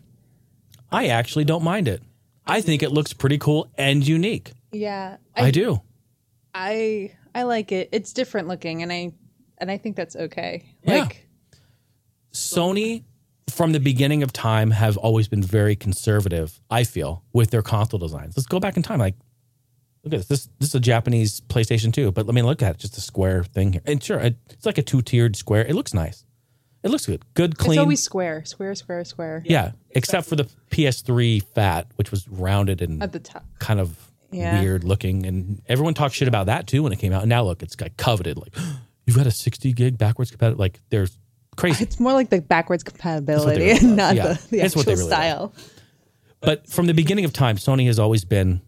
[0.93, 2.01] I actually don't mind it.
[2.45, 4.51] I think it looks pretty cool and unique.
[4.71, 5.81] Yeah, I, do.
[6.53, 7.89] I I like it.
[7.91, 9.13] It's different looking, and I
[9.57, 10.63] and I think that's okay.
[10.83, 10.99] Yeah.
[11.01, 11.27] Like,
[12.33, 13.03] Sony,
[13.49, 16.59] from the beginning of time, have always been very conservative.
[16.69, 18.35] I feel with their console designs.
[18.35, 18.99] Let's go back in time.
[18.99, 19.15] Like,
[20.03, 20.27] look at this.
[20.27, 22.77] This, this is a Japanese PlayStation 2, but let me look at it.
[22.79, 23.81] Just a square thing here.
[23.85, 25.63] And sure, it's like a two tiered square.
[25.65, 26.25] It looks nice.
[26.83, 27.23] It looks good.
[27.33, 27.73] Good, clean.
[27.73, 32.81] it's always square, square, square, square yeah, except for the PS3 Fat, which was rounded
[32.81, 33.45] and at the top.
[33.59, 33.95] kind of
[34.31, 34.59] Yeah.
[34.61, 35.25] weird looking.
[35.25, 37.21] And everyone talked shit about that too when it came out.
[37.23, 38.37] And now look, it's like coveted.
[38.37, 38.53] Like,
[39.05, 40.59] you've got a 60 gig backwards compatible.
[40.59, 41.17] Like, there's
[41.55, 41.83] crazy.
[41.85, 43.95] It's more like the backwards compatibility really and love.
[43.97, 44.27] not Yeah.
[44.33, 45.53] the, the It's what they actual really style.
[46.41, 48.59] But from the beginning of time, Sony has always been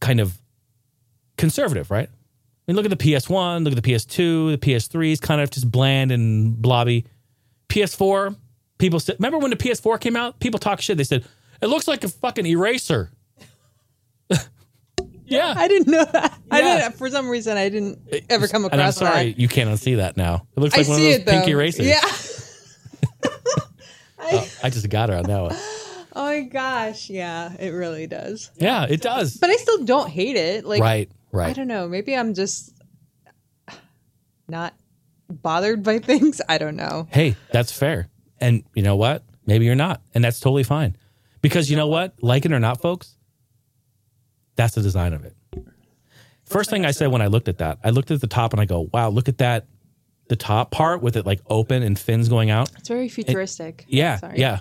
[0.00, 0.38] kind of
[1.36, 2.08] conservative, right?
[2.08, 5.50] I mean, look at the PS1, look at the PS2, the PS3 is kind of
[5.50, 7.04] just bland and blobby.
[7.68, 8.36] PS4,
[8.78, 10.40] people said, remember when the PS4 came out?
[10.40, 10.96] People talk shit.
[10.96, 11.24] They said,
[11.60, 13.10] it looks like a fucking eraser.
[15.24, 15.54] yeah.
[15.56, 16.38] I didn't know that.
[16.50, 16.96] I didn't.
[16.96, 17.98] For some reason, I didn't
[18.28, 19.38] ever come across and I'm sorry, that.
[19.38, 20.46] you can't unsee that now.
[20.56, 21.86] It looks I like one of those it pink erasers.
[21.86, 22.00] Yeah.
[24.28, 25.56] Oh, I just got her on that one.
[26.18, 27.10] Oh my gosh.
[27.10, 28.50] Yeah, it really does.
[28.56, 29.36] Yeah, it does.
[29.36, 30.64] But I still don't hate it.
[30.64, 31.50] Like, right, right.
[31.50, 31.88] I don't know.
[31.88, 32.72] Maybe I'm just
[34.48, 34.72] not
[35.28, 36.40] bothered by things.
[36.48, 37.08] I don't know.
[37.10, 38.08] hey, that's fair.
[38.40, 39.24] And you know what?
[39.46, 40.02] Maybe you're not.
[40.14, 40.96] And that's totally fine.
[41.40, 42.14] Because you know what?
[42.20, 43.16] Like it or not, folks,
[44.56, 45.36] that's the design of it.
[46.44, 48.60] First thing I said when I looked at that, I looked at the top and
[48.60, 49.66] I go, wow, look at that.
[50.28, 52.70] The top part with it like open and fins going out.
[52.76, 53.84] It's very futuristic.
[53.88, 54.16] Yeah.
[54.16, 54.38] Sorry.
[54.38, 54.58] Yeah.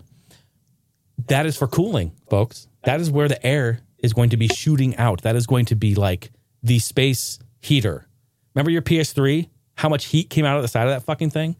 [1.27, 2.67] That is for cooling, folks.
[2.83, 5.23] That is where the air is going to be shooting out.
[5.23, 8.07] That is going to be like the space heater.
[8.53, 9.49] Remember your PS3?
[9.75, 11.55] How much heat came out of the side of that fucking thing?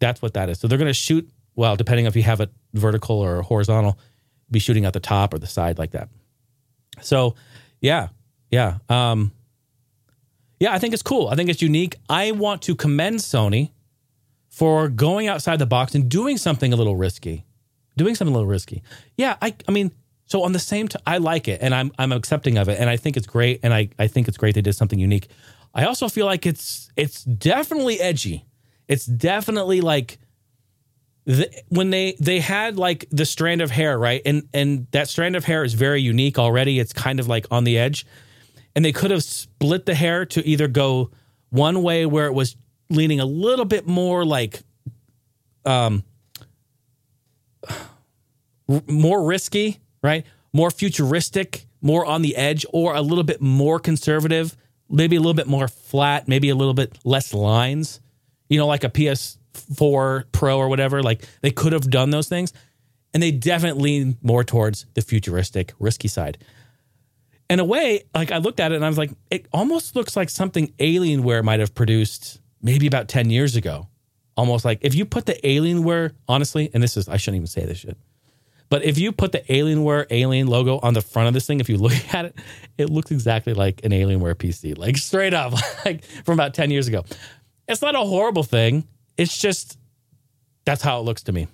[0.00, 0.58] That's what that is.
[0.58, 3.98] So they're going to shoot, well, depending if you have it vertical or horizontal,
[4.50, 6.08] be shooting at the top or the side like that.
[7.02, 7.34] So,
[7.80, 8.08] yeah.
[8.50, 8.78] Yeah.
[8.88, 9.32] Um,
[10.60, 11.28] yeah, I think it's cool.
[11.28, 11.96] I think it's unique.
[12.08, 13.70] I want to commend Sony
[14.48, 17.44] for going outside the box and doing something a little risky.
[17.96, 18.82] Doing something a little risky.
[19.16, 19.92] Yeah, I I mean,
[20.26, 22.88] so on the same t- I like it and I'm I'm accepting of it and
[22.88, 25.28] I think it's great and I I think it's great they did something unique.
[25.74, 28.44] I also feel like it's it's definitely edgy.
[28.88, 30.18] It's definitely like
[31.24, 34.22] the, when they they had like the strand of hair, right?
[34.24, 36.78] And and that strand of hair is very unique already.
[36.78, 38.06] It's kind of like on the edge
[38.78, 41.10] and they could have split the hair to either go
[41.50, 42.56] one way where it was
[42.88, 44.60] leaning a little bit more like
[45.64, 46.04] um
[48.86, 54.56] more risky right more futuristic more on the edge or a little bit more conservative
[54.88, 58.00] maybe a little bit more flat maybe a little bit less lines.
[58.48, 62.52] You know like a ps4 pro or whatever like they could have done those things.
[63.14, 66.38] And they definitely lean more towards the futuristic risky side.
[67.48, 70.14] In a way, like I looked at it and I was like, it almost looks
[70.14, 73.88] like something Alienware might have produced maybe about 10 years ago.
[74.36, 77.64] Almost like if you put the Alienware, honestly, and this is, I shouldn't even say
[77.64, 77.96] this shit,
[78.68, 81.68] but if you put the Alienware Alien logo on the front of this thing, if
[81.68, 82.38] you look at it,
[82.76, 85.54] it looks exactly like an Alienware PC, like straight up,
[85.84, 87.04] like from about 10 years ago.
[87.66, 88.86] It's not a horrible thing.
[89.16, 89.78] It's just,
[90.64, 91.48] that's how it looks to me.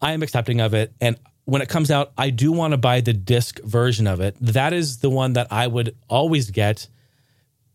[0.00, 0.92] I am accepting of it.
[1.00, 4.36] And when it comes out, I do want to buy the disc version of it.
[4.40, 6.88] That is the one that I would always get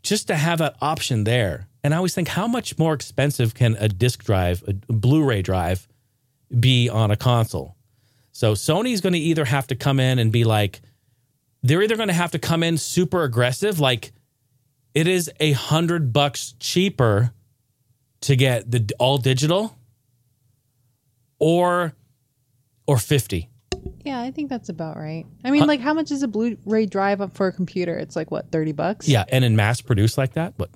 [0.02, 1.68] just to have that option there.
[1.84, 5.42] And I always think, how much more expensive can a disc drive, a Blu ray
[5.42, 5.88] drive,
[6.58, 7.75] be on a console?
[8.36, 10.82] So Sony's going to either have to come in and be like,
[11.64, 14.12] they're either going to have to come in super aggressive, like
[14.94, 17.32] it is a hundred bucks cheaper
[18.20, 19.78] to get the all digital,
[21.40, 21.94] or
[22.86, 23.50] or fifty.
[24.04, 25.26] Yeah, I think that's about right.
[25.46, 27.98] I mean, like, how much is a Blu-ray drive up for a computer?
[27.98, 29.08] It's like what, thirty bucks?
[29.08, 30.70] Yeah, and in mass produced like that, but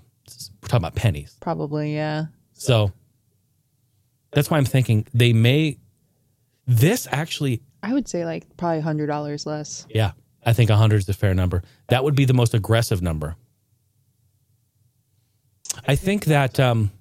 [0.64, 1.36] we're talking about pennies.
[1.42, 1.94] probably.
[1.94, 2.28] Yeah.
[2.54, 2.94] So
[4.32, 5.78] that's why I'm thinking they may.
[6.72, 9.88] This actually, I would say like probably hundred dollars less.
[9.90, 10.12] yeah,
[10.46, 11.64] I think 100 is a fair number.
[11.88, 13.36] That would be the most aggressive number.
[15.88, 16.92] I think that um,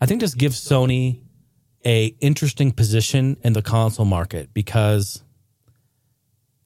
[0.00, 1.20] I think this gives Sony
[1.84, 5.22] a interesting position in the console market because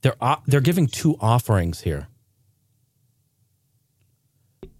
[0.02, 2.06] they're o- they're giving two offerings here.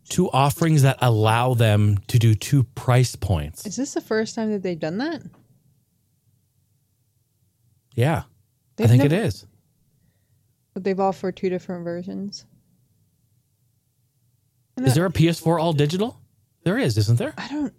[0.09, 3.65] two offerings that allow them to do two price points.
[3.67, 5.23] Is this the first time that they've done that?
[7.95, 8.23] Yeah,
[8.77, 9.47] They've I think never- it is.
[10.75, 12.47] But they've offered two different versions.
[14.83, 16.19] Is there a PS4 all digital?
[16.65, 17.35] There is, isn't there?
[17.37, 17.75] I don't.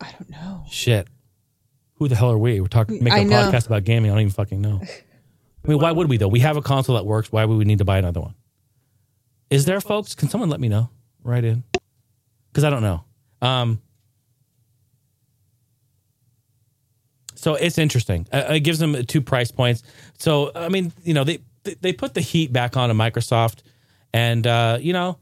[0.00, 0.64] I don't know.
[0.70, 1.06] Shit.
[1.96, 2.60] Who the hell are we?
[2.60, 4.10] We're talking making a podcast about gaming.
[4.10, 4.80] I don't even fucking know.
[4.82, 6.28] I mean, why would we though?
[6.28, 7.30] We have a console that works.
[7.30, 8.34] Why would we need to buy another one?
[9.50, 10.14] Is there, folks?
[10.14, 10.88] Can someone let me know?
[11.22, 11.62] Right in,
[12.50, 13.04] because I don't know.
[13.42, 13.82] Um,
[17.40, 18.26] so it's interesting.
[18.32, 19.82] Uh, it gives them two price points.
[20.18, 21.38] So I mean, you know, they
[21.80, 23.62] they- put the heat back onto Microsoft,
[24.12, 25.18] and uh, you know,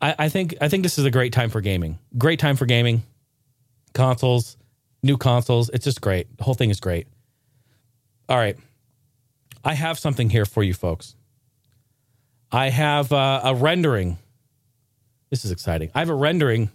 [0.00, 1.98] I, I think I think this is a great time for gaming.
[2.16, 3.02] Great time for gaming.
[3.94, 4.56] Consoles,
[5.02, 5.68] new consoles.
[5.70, 6.36] It's just great.
[6.36, 7.08] The whole thing is great.
[8.28, 8.56] All right.
[9.64, 11.16] I have something here for you folks.
[12.52, 14.18] I have uh, a rendering.
[15.30, 15.90] This is exciting.
[15.94, 16.70] I have a rendering.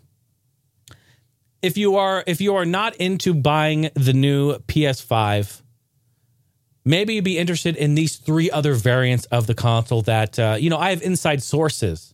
[1.64, 5.62] If you are if you are not into buying the new PS5,
[6.84, 10.70] maybe you'd be interested in these three other variants of the console that uh, you
[10.70, 12.14] know, I have inside sources.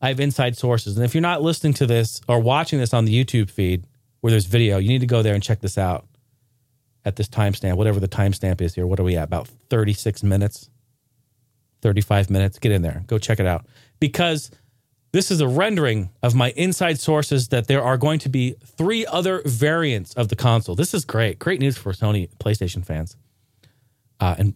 [0.00, 0.96] I have inside sources.
[0.96, 3.86] And if you're not listening to this or watching this on the YouTube feed
[4.22, 6.06] where there's video, you need to go there and check this out
[7.04, 8.86] at this timestamp, whatever the timestamp is here.
[8.86, 9.24] What are we at?
[9.24, 10.70] About 36 minutes,
[11.82, 12.58] 35 minutes.
[12.58, 13.04] Get in there.
[13.06, 13.66] Go check it out.
[14.00, 14.50] Because
[15.14, 19.06] this is a rendering of my inside sources that there are going to be three
[19.06, 20.74] other variants of the console.
[20.74, 21.38] This is great.
[21.38, 23.16] Great news for Sony PlayStation fans.
[24.18, 24.54] Uh, and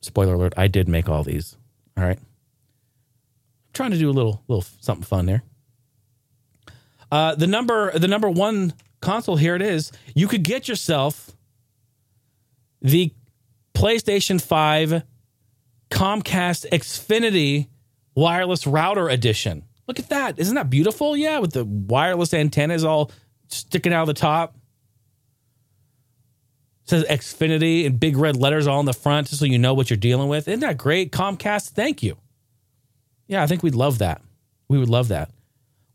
[0.00, 1.54] spoiler alert, I did make all these.
[1.98, 5.42] All right I'm trying to do a little little something fun there.
[7.12, 8.72] Uh, the number the number one
[9.02, 9.92] console here it is.
[10.14, 11.36] You could get yourself
[12.80, 13.12] the
[13.74, 15.02] PlayStation 5
[15.90, 17.68] Comcast Xfinity
[18.14, 19.66] wireless router edition.
[19.90, 20.38] Look at that.
[20.38, 21.16] Isn't that beautiful?
[21.16, 23.10] Yeah, with the wireless antennas all
[23.48, 24.54] sticking out of the top.
[26.84, 29.90] says Xfinity in big red letters all in the front just so you know what
[29.90, 30.46] you're dealing with.
[30.46, 31.10] Isn't that great?
[31.10, 32.18] Comcast, thank you.
[33.26, 34.22] Yeah, I think we'd love that.
[34.68, 35.32] We would love that.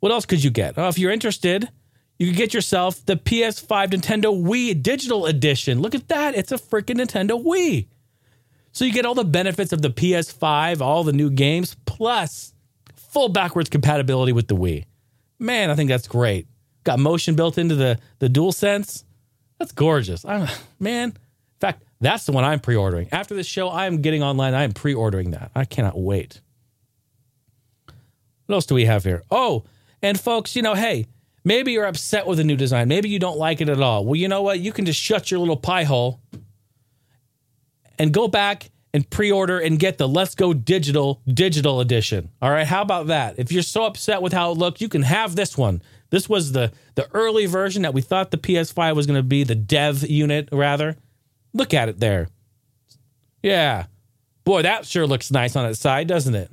[0.01, 0.77] What else could you get?
[0.77, 1.69] Oh, if you're interested,
[2.19, 5.79] you could get yourself the PS5 Nintendo Wii Digital Edition.
[5.79, 6.35] Look at that.
[6.35, 7.87] It's a freaking Nintendo Wii.
[8.73, 12.51] So you get all the benefits of the PS5, all the new games, plus
[13.15, 14.83] full backwards compatibility with the Wii.
[15.39, 16.47] Man, I think that's great.
[16.83, 19.05] Got motion built into the, the DualSense.
[19.57, 20.25] That's gorgeous.
[20.25, 20.49] I'm,
[20.81, 21.15] man, in
[21.61, 23.07] fact, that's the one I'm pre ordering.
[23.13, 24.53] After this show, I am getting online.
[24.53, 25.49] I am pre ordering that.
[25.55, 26.41] I cannot wait.
[28.47, 29.23] What else do we have here?
[29.31, 29.63] Oh,
[30.01, 31.05] and folks, you know, hey,
[31.45, 32.89] maybe you're upset with the new design.
[32.89, 34.03] Maybe you don't like it at all.
[34.03, 34.59] Well, you know what?
[34.59, 36.19] You can just shut your little pie hole
[37.97, 42.29] and go back and pre-order and get the Let's Go Digital Digital Edition.
[42.41, 43.37] All right, how about that?
[43.37, 45.81] If you're so upset with how it looked, you can have this one.
[46.11, 49.43] This was the the early version that we thought the PS5 was going to be,
[49.43, 50.95] the dev unit rather.
[51.53, 52.29] Look at it there.
[53.43, 53.87] Yeah.
[54.45, 56.49] Boy, that sure looks nice on its side, doesn't it?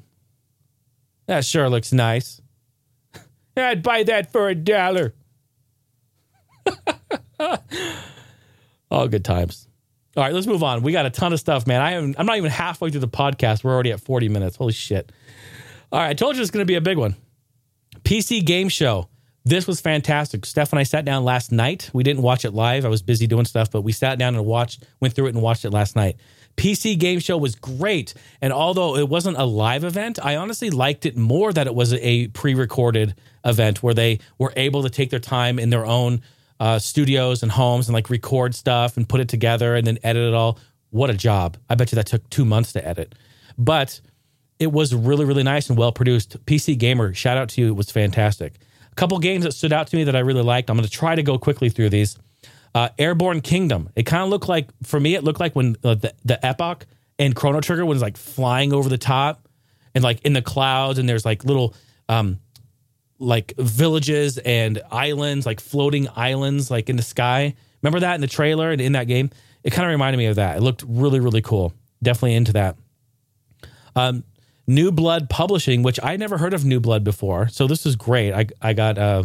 [1.26, 2.40] That sure looks nice.
[3.57, 5.14] I'd buy that for a dollar.
[8.90, 9.68] All good times.
[10.17, 10.83] All right, let's move on.
[10.83, 11.81] We got a ton of stuff, man.
[11.81, 13.65] I am I'm not even halfway through the podcast.
[13.65, 14.57] We're already at 40 minutes.
[14.57, 15.11] Holy shit.
[15.91, 17.17] All right, I told you it's going to be a big one.
[18.05, 19.09] PC game show.
[19.45, 20.47] This was fantastic.
[20.47, 21.91] Steph and I sat down last night.
[21.93, 22.85] We didn't watch it live.
[22.85, 25.43] I was busy doing stuff, but we sat down and watched, went through it and
[25.43, 26.17] watched it last night.
[26.57, 28.15] PC game show was great.
[28.41, 31.93] And although it wasn't a live event, I honestly liked it more that it was
[31.95, 36.23] a pre recorded event where they were able to take their time in their own
[36.63, 40.29] uh, studios and homes and like record stuff and put it together and then edit
[40.29, 40.61] it all.
[40.91, 41.57] What a job.
[41.69, 43.17] I bet you that took two months to edit.
[43.59, 44.01] But
[44.61, 46.37] it was really, really nice and well produced.
[46.47, 47.67] PC Gamer, shout out to you.
[47.67, 48.55] It was fantastic.
[48.93, 50.71] A couple games that stood out to me that I really liked.
[50.71, 52.17] I'm going to try to go quickly through these.
[52.77, 53.91] Uh, Airborne Kingdom.
[53.97, 56.87] It kind of looked like, for me, it looked like when uh, the, the Epoch
[57.19, 59.49] and Chrono Trigger was like flying over the top
[59.97, 61.75] and like in the clouds, and there's like little
[62.09, 62.39] um,
[63.23, 67.55] like villages and islands, like floating islands, like in the sky.
[67.83, 69.31] Remember that in the trailer and in that game?
[69.62, 70.57] It kind of reminded me of that.
[70.57, 71.73] It looked really, really cool.
[72.03, 72.77] Definitely into that.
[73.95, 74.25] Um,
[74.66, 78.33] New Blood Publishing, which I never heard of New Blood before, so this is great.
[78.33, 79.25] I I got uh,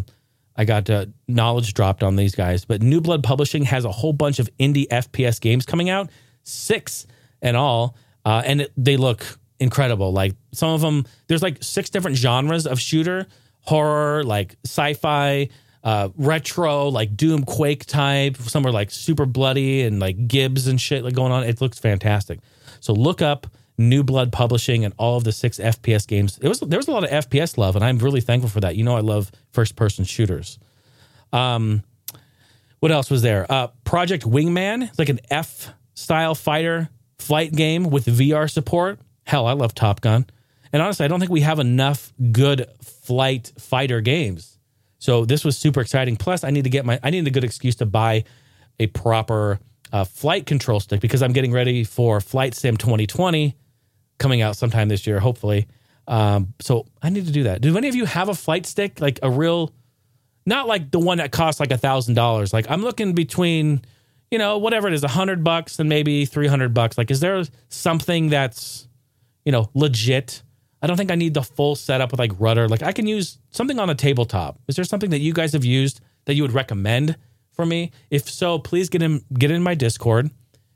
[0.55, 4.13] I got uh, knowledge dropped on these guys, but New Blood Publishing has a whole
[4.13, 6.09] bunch of indie FPS games coming out,
[6.43, 7.05] six
[7.41, 7.95] and all,
[8.25, 9.23] uh, and it, they look
[9.59, 10.11] incredible.
[10.11, 13.27] Like some of them, there's like six different genres of shooter,
[13.67, 15.49] horror, like sci-fi,
[15.83, 18.37] uh, retro, like Doom Quake type.
[18.37, 21.43] Some are like super bloody and like gibs and shit like going on.
[21.43, 22.39] It looks fantastic.
[22.79, 23.47] So look up
[23.77, 26.39] New Blood Publishing, and all of the six FPS games.
[26.41, 28.75] It was there was a lot of FPS love, and I'm really thankful for that.
[28.75, 30.57] You know, I love first person shooters.
[31.31, 31.83] Um,
[32.79, 33.45] what else was there?
[33.49, 36.89] Uh, Project Wingman, it's like an F style fighter
[37.19, 38.99] flight game with VR support.
[39.25, 40.25] Hell, I love Top Gun.
[40.73, 42.67] And honestly, I don't think we have enough good
[43.07, 44.59] flight fighter games.
[44.99, 46.17] So this was super exciting.
[46.17, 48.25] Plus, I need to get my I need a good excuse to buy
[48.79, 49.59] a proper
[49.93, 53.55] uh, flight control stick because I'm getting ready for Flight Sim 2020
[54.19, 55.67] coming out sometime this year, hopefully.
[56.07, 57.61] Um, so I need to do that.
[57.61, 59.73] Do any of you have a flight stick, like a real,
[60.45, 62.51] not like the one that costs like a thousand dollars?
[62.51, 63.81] Like I'm looking between,
[64.31, 66.97] you know, whatever it is, a hundred bucks and maybe three hundred bucks.
[66.97, 68.87] Like, is there something that's,
[69.45, 70.43] you know, legit?
[70.81, 72.67] I don't think I need the full setup with like rudder.
[72.67, 74.59] Like I can use something on a tabletop.
[74.67, 77.17] Is there something that you guys have used that you would recommend
[77.51, 77.91] for me?
[78.09, 80.29] If so, please get in get in my Discord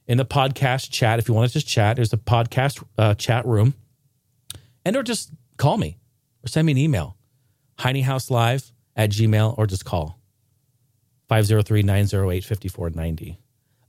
[0.08, 1.20] in the podcast chat.
[1.20, 3.76] If you want to just chat, there's a podcast uh, chat room,
[4.86, 5.98] and or just call me
[6.44, 7.16] or send me an email,
[7.80, 10.20] hineyhouselive at gmail, or just call
[11.30, 13.38] 503-908-5490.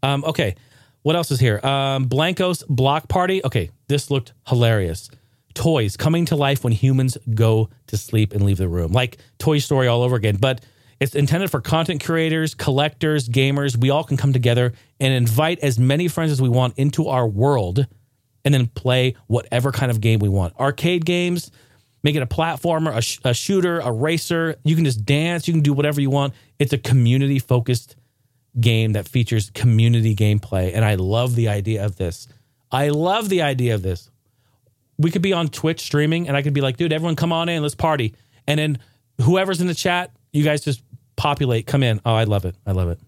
[0.02, 0.56] Um, okay,
[1.02, 1.58] what else is here?
[1.64, 3.42] Um, Blankos Block Party.
[3.44, 5.08] Okay, this looked hilarious
[5.54, 9.58] toys coming to life when humans go to sleep and leave the room, like Toy
[9.58, 10.36] Story all over again.
[10.36, 10.64] But
[11.00, 13.76] it's intended for content creators, collectors, gamers.
[13.76, 17.26] We all can come together and invite as many friends as we want into our
[17.26, 17.86] world
[18.44, 20.54] and then play whatever kind of game we want.
[20.60, 21.50] Arcade games,
[22.04, 24.54] make it a platformer, a, sh- a shooter, a racer.
[24.64, 26.34] You can just dance, you can do whatever you want.
[26.58, 27.96] It's a community focused
[28.60, 30.72] game that features community gameplay.
[30.72, 32.28] And I love the idea of this.
[32.70, 34.08] I love the idea of this
[35.02, 37.48] we could be on Twitch streaming and I could be like, dude, everyone come on
[37.48, 38.14] in, let's party.
[38.46, 38.78] And then
[39.20, 40.82] whoever's in the chat, you guys just
[41.16, 42.00] populate, come in.
[42.04, 42.56] Oh, I love it.
[42.66, 42.98] I love it.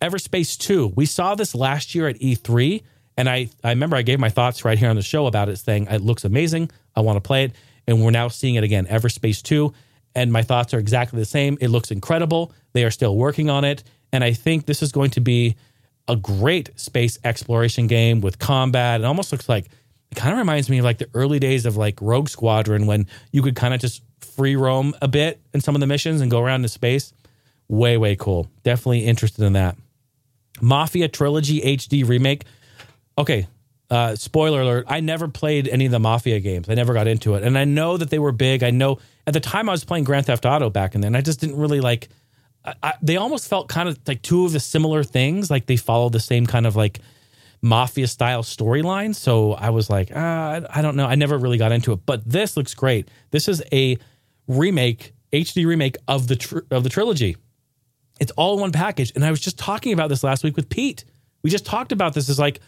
[0.00, 0.92] Everspace 2.
[0.94, 2.82] We saw this last year at E3
[3.16, 5.56] and I I remember I gave my thoughts right here on the show about it
[5.56, 6.70] saying it looks amazing.
[6.94, 7.52] I want to play it
[7.86, 9.72] and we're now seeing it again, Everspace 2,
[10.14, 11.56] and my thoughts are exactly the same.
[11.60, 12.52] It looks incredible.
[12.72, 15.56] They are still working on it and I think this is going to be
[16.08, 19.00] a great space exploration game with combat.
[19.00, 19.68] It almost looks like
[20.16, 23.42] kind of reminds me of like the early days of like Rogue Squadron when you
[23.42, 26.40] could kind of just free roam a bit in some of the missions and go
[26.40, 27.12] around in space.
[27.68, 28.48] Way, way cool.
[28.62, 29.76] Definitely interested in that.
[30.60, 32.44] Mafia Trilogy HD remake.
[33.18, 33.46] Okay,
[33.90, 34.86] uh, spoiler alert.
[34.88, 36.68] I never played any of the Mafia games.
[36.68, 37.42] I never got into it.
[37.42, 38.62] And I know that they were big.
[38.62, 41.14] I know at the time I was playing Grand Theft Auto back in then.
[41.14, 42.08] I just didn't really like,
[42.64, 45.50] I, I, they almost felt kind of like two of the similar things.
[45.50, 47.00] Like they followed the same kind of like
[47.62, 49.14] mafia style storyline.
[49.14, 51.06] So I was like, ah, I don't know.
[51.06, 53.08] I never really got into it, but this looks great.
[53.30, 53.98] This is a
[54.46, 57.36] remake, HD remake of the tr- of the trilogy.
[58.20, 59.12] It's all in one package.
[59.14, 61.04] And I was just talking about this last week with Pete.
[61.42, 62.28] We just talked about this.
[62.28, 62.60] Is like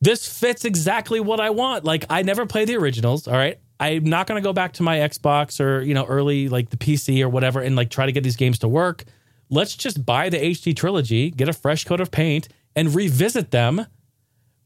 [0.00, 1.84] this fits exactly what I want.
[1.84, 3.26] Like I never play the originals.
[3.28, 3.58] All right.
[3.80, 6.76] I'm not going to go back to my Xbox or, you know, early like the
[6.76, 9.04] PC or whatever and like try to get these games to work.
[9.50, 13.86] Let's just buy the HD trilogy, get a fresh coat of paint, and revisit them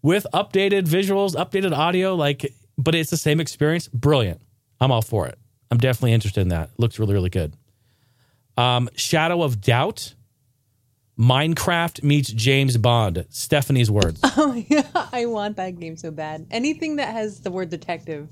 [0.03, 2.15] with updated visuals, updated audio.
[2.15, 3.89] Like, but it's the same experience.
[3.89, 4.41] Brilliant.
[4.81, 5.39] I'm all for it.
[5.71, 6.71] I'm definitely interested in that.
[6.79, 7.55] Looks really, really good.
[8.57, 10.15] Um, Shadow of Doubt.
[11.19, 13.27] Minecraft meets James Bond.
[13.29, 14.21] Stephanie's words.
[14.41, 16.47] Oh yeah, I want that game so bad.
[16.51, 18.29] Anything that has the word detective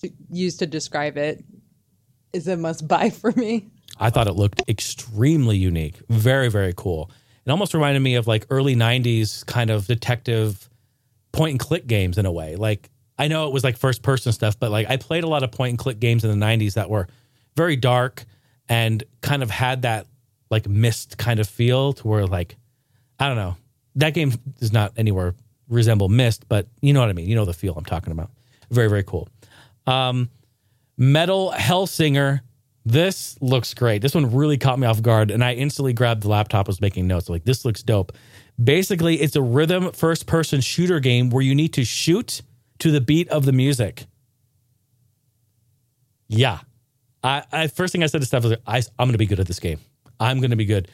[0.00, 1.44] to, used to describe it
[2.32, 3.70] is a must buy for me.
[3.98, 6.00] I thought it looked extremely unique.
[6.08, 7.10] Very, very cool.
[7.46, 10.68] It almost reminded me of like early 90s kind of detective
[11.32, 12.56] point and click games in a way.
[12.56, 15.42] Like I know it was like first person stuff, but like I played a lot
[15.42, 17.06] of point and click games in the 90s that were
[17.56, 18.24] very dark
[18.68, 20.06] and kind of had that
[20.50, 22.56] like Myst kind of feel to where like
[23.18, 23.56] I don't know.
[23.96, 25.34] That game does not anywhere
[25.68, 27.28] resemble Myst, but you know what I mean.
[27.28, 28.30] You know the feel I'm talking about.
[28.70, 29.28] Very very cool.
[29.86, 30.30] Um
[30.96, 32.40] Metal Hellsinger
[32.84, 34.02] this looks great.
[34.02, 36.66] This one really caught me off guard, and I instantly grabbed the laptop.
[36.66, 38.12] Was making notes like this looks dope.
[38.62, 42.42] Basically, it's a rhythm first person shooter game where you need to shoot
[42.80, 44.06] to the beat of the music.
[46.28, 46.60] Yeah,
[47.22, 49.26] I, I first thing I said to Steph was like, I, I'm going to be
[49.26, 49.80] good at this game.
[50.20, 50.88] I'm going to be good.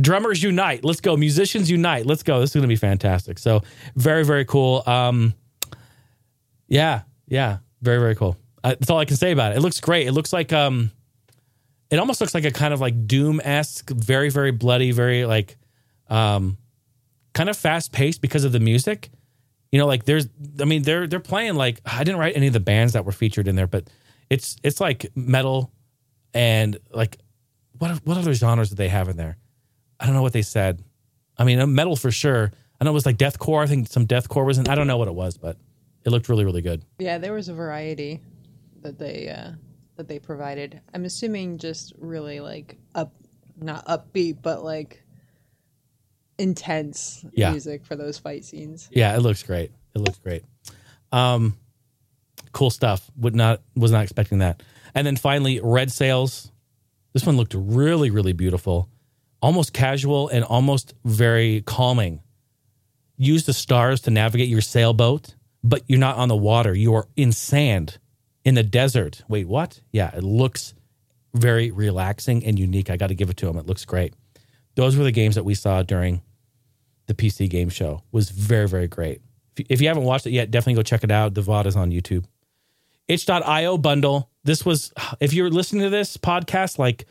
[0.00, 0.84] Drummers unite.
[0.84, 1.16] Let's go.
[1.16, 2.06] Musicians unite.
[2.06, 2.40] Let's go.
[2.40, 3.38] This is going to be fantastic.
[3.38, 3.62] So
[3.96, 4.84] very very cool.
[4.86, 5.34] Um,
[6.68, 8.36] yeah, yeah, very very cool.
[8.62, 9.58] Uh, that's all I can say about it.
[9.58, 10.06] It looks great.
[10.06, 10.90] It looks like um,
[11.90, 15.56] it almost looks like a kind of like Doom esque, very very bloody, very like,
[16.08, 16.58] um,
[17.32, 19.10] kind of fast paced because of the music.
[19.72, 20.28] You know, like there's,
[20.60, 23.12] I mean, they're they're playing like I didn't write any of the bands that were
[23.12, 23.88] featured in there, but
[24.28, 25.72] it's it's like metal
[26.34, 27.18] and like
[27.78, 29.38] what what other genres do they have in there?
[29.98, 30.82] I don't know what they said.
[31.38, 32.52] I mean, metal for sure.
[32.80, 33.62] I know it was like deathcore.
[33.62, 34.68] I think some deathcore was in.
[34.68, 35.56] I don't know what it was, but
[36.04, 36.84] it looked really really good.
[36.98, 38.20] Yeah, there was a variety
[38.82, 39.52] that they uh,
[39.96, 40.80] that they provided.
[40.94, 43.12] I'm assuming just really like up,
[43.60, 45.02] not upbeat, but like
[46.38, 47.50] intense Yeah.
[47.50, 48.88] music for those fight scenes.
[48.92, 49.72] Yeah, it looks great.
[49.94, 50.44] It looks great.
[51.12, 51.58] Um,
[52.52, 53.10] cool stuff.
[53.16, 54.62] Would not was not expecting that.
[54.94, 56.50] And then finally, Red Sails.
[57.12, 58.88] This one looked really really beautiful,
[59.42, 62.22] almost casual and almost very calming.
[63.16, 66.74] Use the stars to navigate your sailboat, but you're not on the water.
[66.74, 67.98] You are in sand,
[68.44, 69.22] in the desert.
[69.28, 69.80] Wait, what?
[69.92, 70.74] Yeah, it looks
[71.34, 72.90] very relaxing and unique.
[72.90, 73.56] I got to give it to them.
[73.56, 74.14] It looks great.
[74.74, 76.22] Those were the games that we saw during
[77.06, 78.02] the PC game show.
[78.12, 79.20] Was very very great.
[79.68, 81.34] If you, haven't watched it yet, definitely go check it out.
[81.34, 82.24] The VOD is on YouTube.
[83.08, 84.30] Itch.io bundle.
[84.44, 87.06] This was if you're listening to this podcast like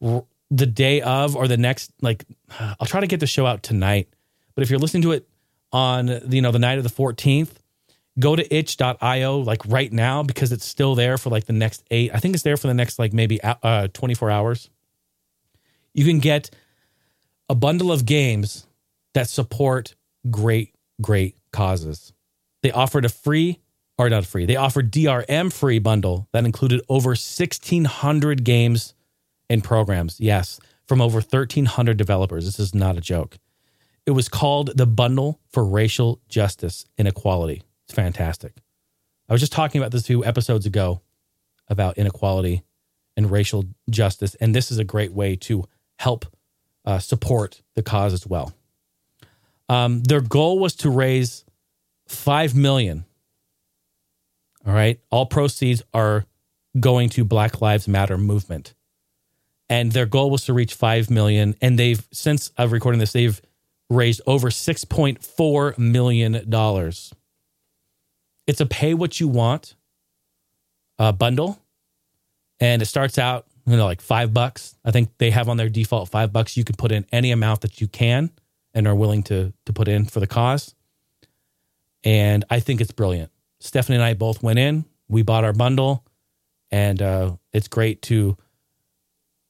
[0.00, 2.24] the day of or the next like
[2.58, 4.08] I'll try to get the show out tonight.
[4.54, 5.28] But if you're listening to it
[5.72, 7.52] on you know the night of the 14th,
[8.20, 12.10] go to itch.io like right now because it's still there for like the next 8.
[12.14, 14.70] I think it's there for the next like maybe uh 24 hours.
[15.94, 16.50] You can get
[17.48, 18.66] a bundle of games
[19.14, 19.96] that support
[20.30, 22.12] great, great causes.
[22.62, 23.58] They offered a free,
[23.98, 28.94] or not free, they offered DRM free bundle that included over 1,600 games
[29.48, 30.20] and programs.
[30.20, 32.44] Yes, from over 1,300 developers.
[32.44, 33.38] This is not a joke.
[34.06, 37.62] It was called the Bundle for Racial Justice and Equality.
[37.90, 38.52] It's fantastic.
[39.28, 41.00] I was just talking about this two episodes ago
[41.66, 42.62] about inequality
[43.16, 45.64] and racial justice, and this is a great way to
[45.98, 46.24] help
[46.84, 48.54] uh, support the cause as well.
[49.68, 51.44] Um, their goal was to raise
[52.06, 53.06] five million.
[54.64, 56.26] All right, all proceeds are
[56.78, 58.74] going to Black Lives Matter movement,
[59.68, 61.56] and their goal was to reach five million.
[61.60, 63.42] And they've since of recording this, they've
[63.88, 67.12] raised over six point four million dollars.
[68.46, 69.74] It's a pay what you want
[70.98, 71.58] uh, bundle,
[72.58, 74.76] and it starts out you know like five bucks.
[74.84, 76.56] I think they have on their default five bucks.
[76.56, 78.30] You can put in any amount that you can
[78.74, 80.74] and are willing to to put in for the cause.
[82.02, 83.30] And I think it's brilliant.
[83.60, 84.84] Stephanie and I both went in.
[85.08, 86.04] We bought our bundle,
[86.70, 88.36] and uh, it's great to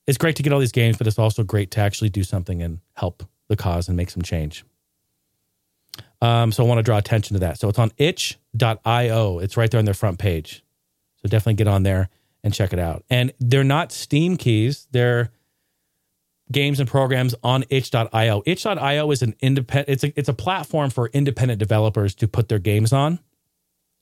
[0.07, 2.62] it's great to get all these games, but it's also great to actually do something
[2.62, 4.64] and help the cause and make some change.
[6.20, 7.58] Um, so I want to draw attention to that.
[7.58, 9.38] So it's on itch.io.
[9.38, 10.62] It's right there on their front page.
[11.16, 12.08] So definitely get on there
[12.42, 13.04] and check it out.
[13.10, 14.86] And they're not Steam keys.
[14.90, 15.30] They're
[16.50, 18.42] games and programs on itch.io.
[18.44, 22.58] Itch.io is an independent it's a it's a platform for independent developers to put their
[22.58, 23.20] games on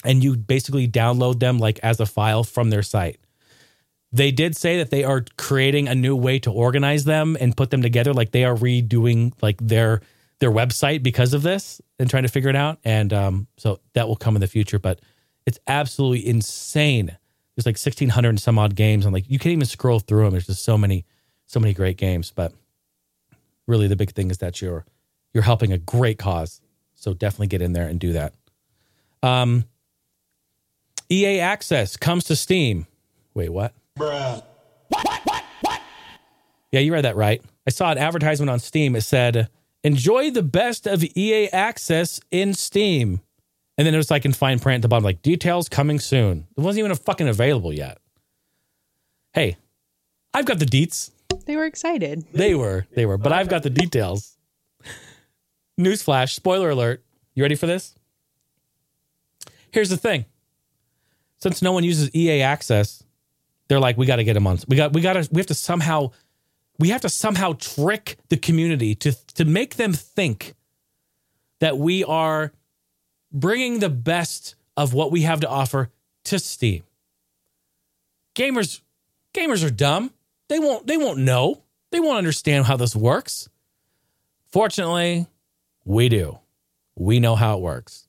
[0.05, 3.21] and you basically download them like as a file from their site.
[4.11, 7.71] They did say that they are creating a new way to organize them and put
[7.71, 10.01] them together like they are redoing like their
[10.41, 14.07] their website because of this and trying to figure it out and um so that
[14.07, 15.01] will come in the future but
[15.49, 17.17] it's absolutely insane.
[17.57, 20.33] There's like 1600 and some odd games and like you can't even scroll through them.
[20.33, 21.07] There's just so many
[21.47, 22.53] so many great games, but
[23.67, 24.85] really the big thing is that you're
[25.33, 26.61] you're helping a great cause.
[26.95, 28.35] So definitely get in there and do that.
[29.23, 29.65] Um,
[31.09, 32.87] EA Access comes to Steam.
[33.33, 33.73] Wait, what?
[33.99, 34.43] Bruh.
[36.71, 37.43] Yeah, you read that right.
[37.67, 38.95] I saw an advertisement on Steam.
[38.95, 39.49] It said,
[39.85, 43.21] "Enjoy the best of EA Access in Steam,"
[43.77, 46.47] and then it was like in fine print at the bottom, like details coming soon.
[46.57, 47.99] It wasn't even fucking available yet.
[49.33, 49.57] Hey,
[50.35, 51.11] I've got the deets.
[51.47, 52.25] They were excited.
[52.33, 54.37] They were, they were, but I've got the details.
[55.79, 57.05] Newsflash, spoiler alert.
[57.35, 57.95] You ready for this?
[59.71, 60.25] Here's the thing.
[61.39, 63.05] Since no one uses EA access,
[63.69, 64.59] they're like, we got to get them on.
[64.67, 66.11] We got, we got to, we have to somehow,
[66.79, 70.55] we have to somehow trick the community to, to make them think
[71.61, 72.53] that we are
[73.33, 75.91] bringing the best of what we have to offer
[76.25, 76.85] to Steam.
[78.35, 78.81] Gamers,
[79.35, 80.13] gamers are dumb.
[80.49, 81.63] They won't they won't know.
[81.91, 83.49] They won't understand how this works.
[84.51, 85.27] Fortunately,
[85.85, 86.39] we do.
[86.95, 88.07] We know how it works.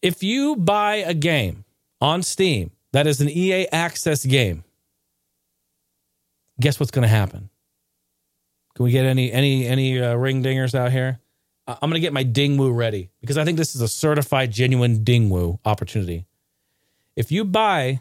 [0.00, 1.64] If you buy a game
[2.00, 4.64] on Steam that is an EA access game,
[6.60, 7.50] guess what's going to happen?
[8.74, 11.20] Can we get any any any uh, ring dingers out here?
[11.66, 15.04] I'm going to get my dingwoo ready because I think this is a certified genuine
[15.04, 16.26] dingwoo opportunity.
[17.14, 18.00] If you buy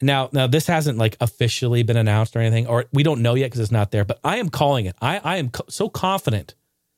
[0.00, 3.46] now, now this hasn't like officially been announced or anything, or we don't know yet
[3.46, 4.04] because it's not there.
[4.04, 4.94] But I am calling it.
[5.00, 6.54] I, I am co- so confident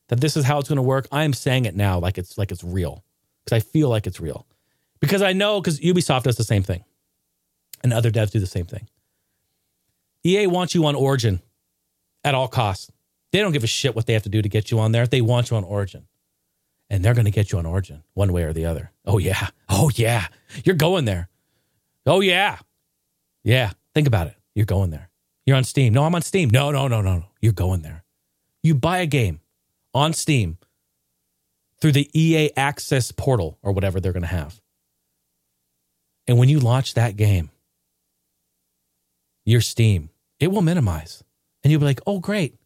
[0.08, 1.08] that this is how it's going to work.
[1.10, 3.04] I am saying it now, like it's like it's real,
[3.44, 4.46] because I feel like it's real,
[5.00, 6.84] because I know because Ubisoft does the same thing,
[7.82, 8.88] and other devs do the same thing.
[10.24, 11.40] EA wants you on Origin
[12.24, 12.90] at all costs.
[13.32, 15.06] They don't give a shit what they have to do to get you on there.
[15.06, 16.06] They want you on Origin.
[16.90, 18.92] And they're going to get you on Origin one way or the other.
[19.04, 19.48] Oh, yeah.
[19.68, 20.28] Oh, yeah.
[20.64, 21.28] You're going there.
[22.06, 22.58] Oh, yeah.
[23.44, 23.72] Yeah.
[23.94, 24.34] Think about it.
[24.54, 25.10] You're going there.
[25.44, 25.92] You're on Steam.
[25.92, 26.48] No, I'm on Steam.
[26.50, 27.26] No, no, no, no, no.
[27.40, 28.04] You're going there.
[28.62, 29.40] You buy a game
[29.94, 30.58] on Steam
[31.80, 34.60] through the EA Access portal or whatever they're going to have.
[36.26, 37.50] And when you launch that game,
[39.48, 41.24] your Steam, it will minimize.
[41.62, 42.56] And you'll be like, oh, great.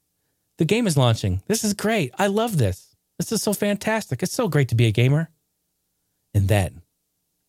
[0.59, 1.41] The game is launching.
[1.47, 2.12] This is great.
[2.18, 2.97] I love this.
[3.18, 4.22] This is so fantastic.
[4.22, 5.30] It's so great to be a gamer.
[6.35, 6.83] And then,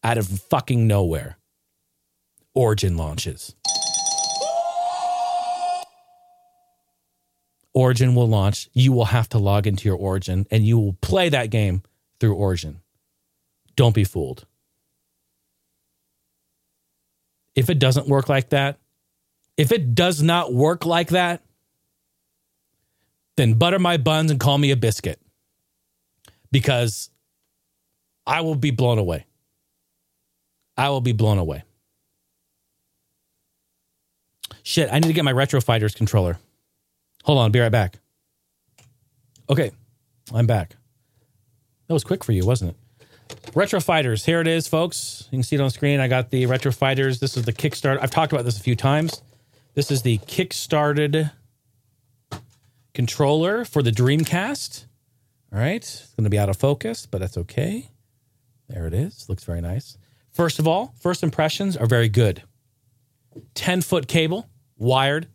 [0.03, 1.37] out of fucking nowhere,
[2.53, 3.55] Origin launches.
[7.73, 8.69] Origin will launch.
[8.73, 11.81] You will have to log into your Origin and you will play that game
[12.19, 12.81] through Origin.
[13.75, 14.45] Don't be fooled.
[17.55, 18.77] If it doesn't work like that,
[19.57, 21.41] if it does not work like that,
[23.37, 25.19] then butter my buns and call me a biscuit
[26.51, 27.09] because
[28.25, 29.25] I will be blown away.
[30.77, 31.63] I will be blown away.
[34.63, 36.37] Shit, I need to get my Retro Fighters controller.
[37.23, 37.99] Hold on, be right back.
[39.49, 39.71] Okay,
[40.33, 40.75] I'm back.
[41.87, 42.77] That was quick for you, wasn't it?
[43.55, 45.27] Retro Fighters, here it is, folks.
[45.31, 45.99] You can see it on screen.
[45.99, 47.19] I got the Retro Fighters.
[47.19, 47.99] This is the Kickstarter.
[48.01, 49.21] I've talked about this a few times.
[49.75, 51.31] This is the Kickstarted
[52.93, 54.85] controller for the Dreamcast.
[55.51, 57.89] All right, it's going to be out of focus, but that's okay.
[58.69, 59.27] There it is.
[59.29, 59.97] Looks very nice.
[60.31, 62.43] First of all, first impressions are very good.
[63.55, 64.47] 10 foot cable,
[64.77, 65.27] wired.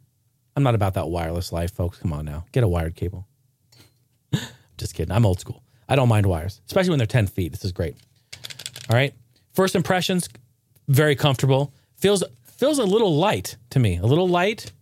[0.54, 1.98] I'm not about that wireless life, folks.
[1.98, 2.44] Come on now.
[2.52, 3.26] Get a wired cable.
[4.78, 5.12] Just kidding.
[5.12, 5.64] I'm old school.
[5.88, 7.50] I don't mind wires, especially when they're 10 feet.
[7.50, 7.96] This is great.
[8.88, 9.14] All right.
[9.52, 10.28] First impressions,
[10.86, 11.72] very comfortable.
[11.96, 12.22] Feels
[12.58, 13.96] feels a little light to me.
[13.96, 14.72] A little light.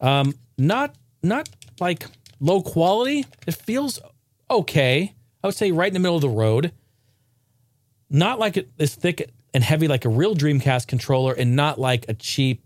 [0.00, 1.48] Um, not not
[1.80, 2.06] like
[2.40, 3.26] low quality.
[3.46, 4.00] It feels
[4.50, 5.14] okay.
[5.42, 6.72] I would say right in the middle of the road.
[8.10, 12.06] Not like it is thick and heavy like a real Dreamcast controller, and not like
[12.08, 12.64] a cheap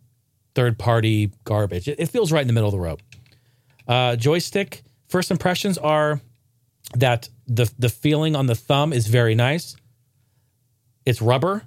[0.54, 1.88] third party garbage.
[1.88, 3.02] It, it, feels right in the middle of the road.
[3.86, 4.82] Uh, joystick.
[5.08, 6.20] First impressions are
[6.94, 9.76] that the the feeling on the thumb is very nice.
[11.04, 11.62] It's rubber.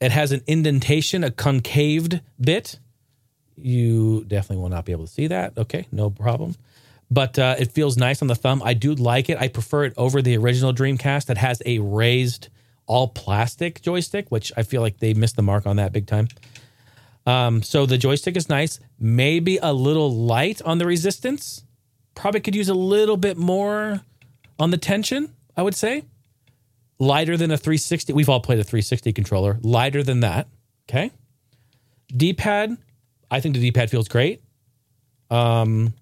[0.00, 2.78] It has an indentation, a concaved bit.
[3.56, 5.56] You definitely will not be able to see that.
[5.56, 6.54] Okay, no problem.
[7.10, 8.62] But uh, it feels nice on the thumb.
[8.64, 9.38] I do like it.
[9.38, 12.48] I prefer it over the original Dreamcast that has a raised
[12.86, 16.28] all plastic joystick, which I feel like they missed the mark on that big time.
[17.24, 21.64] Um, so the joystick is nice, maybe a little light on the resistance.
[22.14, 24.00] Probably could use a little bit more
[24.58, 26.04] on the tension, I would say.
[26.98, 28.12] Lighter than a 360.
[28.12, 29.58] We've all played a 360 controller.
[29.62, 30.48] Lighter than that.
[30.88, 31.10] Okay.
[32.14, 32.76] D pad.
[33.30, 34.40] I think the D pad feels great.
[35.30, 35.92] Um,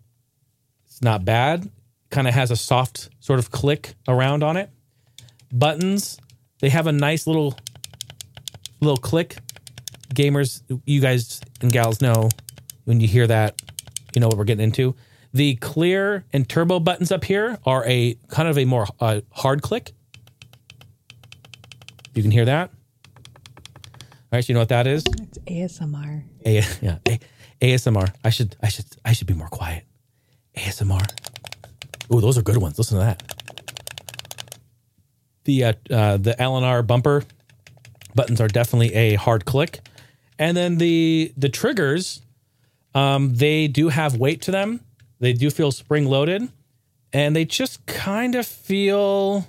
[0.87, 1.69] it's not bad.
[2.11, 4.71] Kind of has a soft sort of click around on it.
[5.53, 6.19] Buttons.
[6.61, 7.59] They have a nice little
[8.81, 9.37] little click.
[10.15, 12.29] Gamers, you guys and gals know
[12.85, 13.61] when you hear that,
[14.15, 14.95] you know what we're getting into.
[15.33, 19.63] The clear and turbo buttons up here are a kind of a more uh, hard
[19.63, 19.93] click.
[22.15, 22.71] You can hear that.
[22.71, 25.05] All right, so you know what that is?
[25.21, 25.39] It's
[25.79, 26.25] ASMR.
[26.45, 27.19] A- yeah, A-
[27.61, 28.13] ASMR.
[28.25, 29.85] I should, I should, I should be more quiet.
[30.57, 31.05] ASMR.
[32.11, 32.79] Oh, those are good ones.
[32.79, 33.23] Listen to that.
[35.45, 37.25] The uh, uh, the LNR bumper
[38.15, 39.81] buttons are definitely a hard click,
[40.39, 42.23] and then the the triggers,
[42.95, 44.81] um, they do have weight to them.
[45.21, 46.49] They do feel spring loaded,
[47.13, 49.47] and they just kind of feel.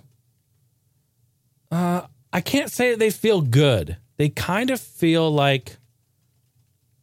[1.71, 2.01] Uh,
[2.35, 3.95] I can't say that they feel good.
[4.17, 5.77] They kind of feel like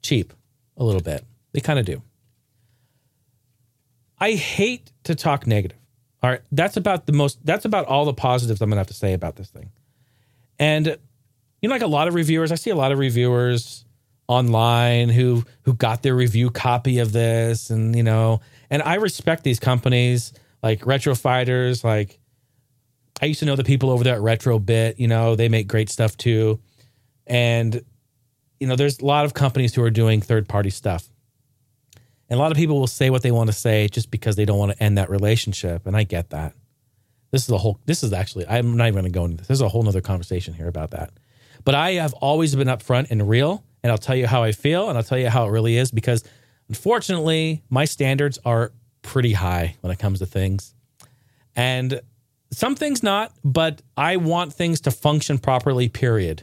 [0.03, 0.35] cheap
[0.77, 1.25] a little bit.
[1.53, 2.03] They kind of do.
[4.19, 5.79] I hate to talk negative.
[6.23, 7.39] All right, that's about the most.
[7.47, 9.71] That's about all the positives I'm gonna have to say about this thing.
[10.59, 10.99] And
[11.63, 13.87] you know, like a lot of reviewers, I see a lot of reviewers
[14.29, 19.45] online who who got their review copy of this, and you know, and I respect
[19.45, 21.83] these companies like Retro Fighters.
[21.83, 22.19] Like
[23.23, 24.99] I used to know the people over there at Retro Bit.
[24.99, 26.61] You know, they make great stuff too,
[27.27, 27.83] and
[28.63, 31.09] you know, there's a lot of companies who are doing third party stuff.
[32.29, 34.45] And a lot of people will say what they want to say just because they
[34.45, 35.85] don't want to end that relationship.
[35.85, 36.55] And I get that.
[37.33, 39.49] This is a whole, this is actually, I'm not even going to go into this.
[39.49, 41.11] There's a whole nother conversation here about that.
[41.65, 43.65] But I have always been upfront and real.
[43.83, 45.91] And I'll tell you how I feel and I'll tell you how it really is
[45.91, 46.23] because
[46.69, 50.73] unfortunately, my standards are pretty high when it comes to things.
[51.57, 52.01] And
[52.53, 56.43] some things not, but I want things to function properly, period.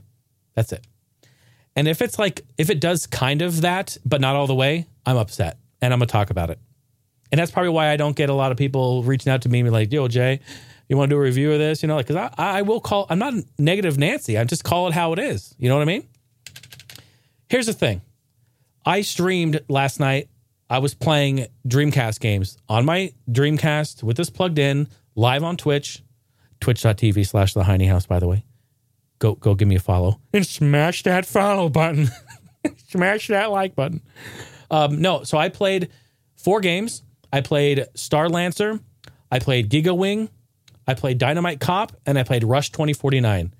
[0.55, 0.85] That's it.
[1.75, 4.87] And if it's like, if it does kind of that, but not all the way,
[5.05, 6.59] I'm upset and I'm to talk about it.
[7.31, 9.59] And that's probably why I don't get a lot of people reaching out to me
[9.59, 10.39] and be like, yo, Jay,
[10.87, 11.83] you want to do a review of this?
[11.83, 14.37] You know, like, because I, I will call, I'm not negative Nancy.
[14.37, 15.53] I just call it how it is.
[15.59, 16.07] You know what I mean?
[17.47, 18.01] Here's the thing
[18.85, 20.27] I streamed last night.
[20.71, 24.87] I was playing Dreamcast games on my Dreamcast with this plugged in
[25.19, 26.01] live on Twitch,
[26.61, 28.45] twitch.tv slash the Heine House, by the way.
[29.19, 32.09] Go, go give me a follow and smash that follow button.
[32.87, 34.01] smash that like button.
[34.71, 35.89] Um, no, so I played
[36.37, 37.03] four games.
[37.33, 38.79] I played Star Lancer,
[39.31, 40.29] I played Giga Wing,
[40.87, 43.53] I played Dynamite Cop, and I played Rush 2049.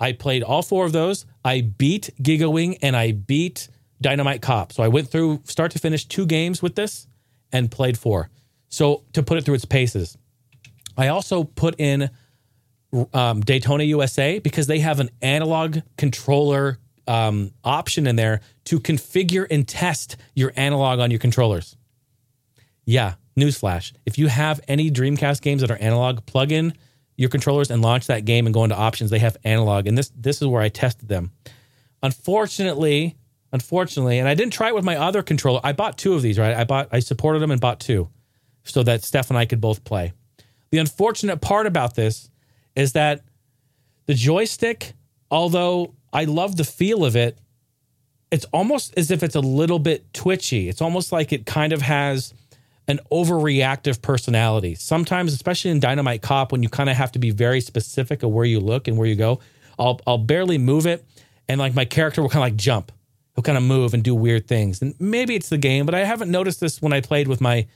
[0.00, 1.24] I played all four of those.
[1.44, 3.68] I beat Giga Wing and I beat
[4.02, 4.72] Dynamite Cop.
[4.72, 7.06] So I went through start to finish two games with this
[7.52, 8.28] and played four.
[8.68, 10.16] So to put it through its paces,
[10.96, 12.10] I also put in
[13.12, 19.46] um, Daytona USA because they have an analog controller um, option in there to configure
[19.50, 21.76] and test your analog on your controllers.
[22.84, 23.92] Yeah, newsflash.
[24.06, 26.74] If you have any Dreamcast games that are analog, plug in
[27.16, 29.10] your controllers and launch that game and go into options.
[29.10, 31.32] They have analog, and this this is where I tested them.
[32.02, 33.16] Unfortunately,
[33.52, 35.60] unfortunately, and I didn't try it with my other controller.
[35.62, 36.56] I bought two of these, right?
[36.56, 38.08] I bought I supported them and bought two
[38.64, 40.12] so that Steph and I could both play.
[40.70, 42.30] The unfortunate part about this
[42.76, 43.22] is that
[44.06, 44.94] the joystick,
[45.30, 47.38] although I love the feel of it,
[48.30, 50.68] it's almost as if it's a little bit twitchy.
[50.68, 52.32] It's almost like it kind of has
[52.86, 54.74] an overreactive personality.
[54.74, 58.30] Sometimes, especially in Dynamite Cop, when you kind of have to be very specific of
[58.30, 59.40] where you look and where you go,
[59.78, 61.04] I'll I'll barely move it,
[61.48, 62.92] and like my character will kind of like jump.
[63.34, 64.82] He'll kind of move and do weird things.
[64.82, 67.66] And maybe it's the game, but I haven't noticed this when I played with my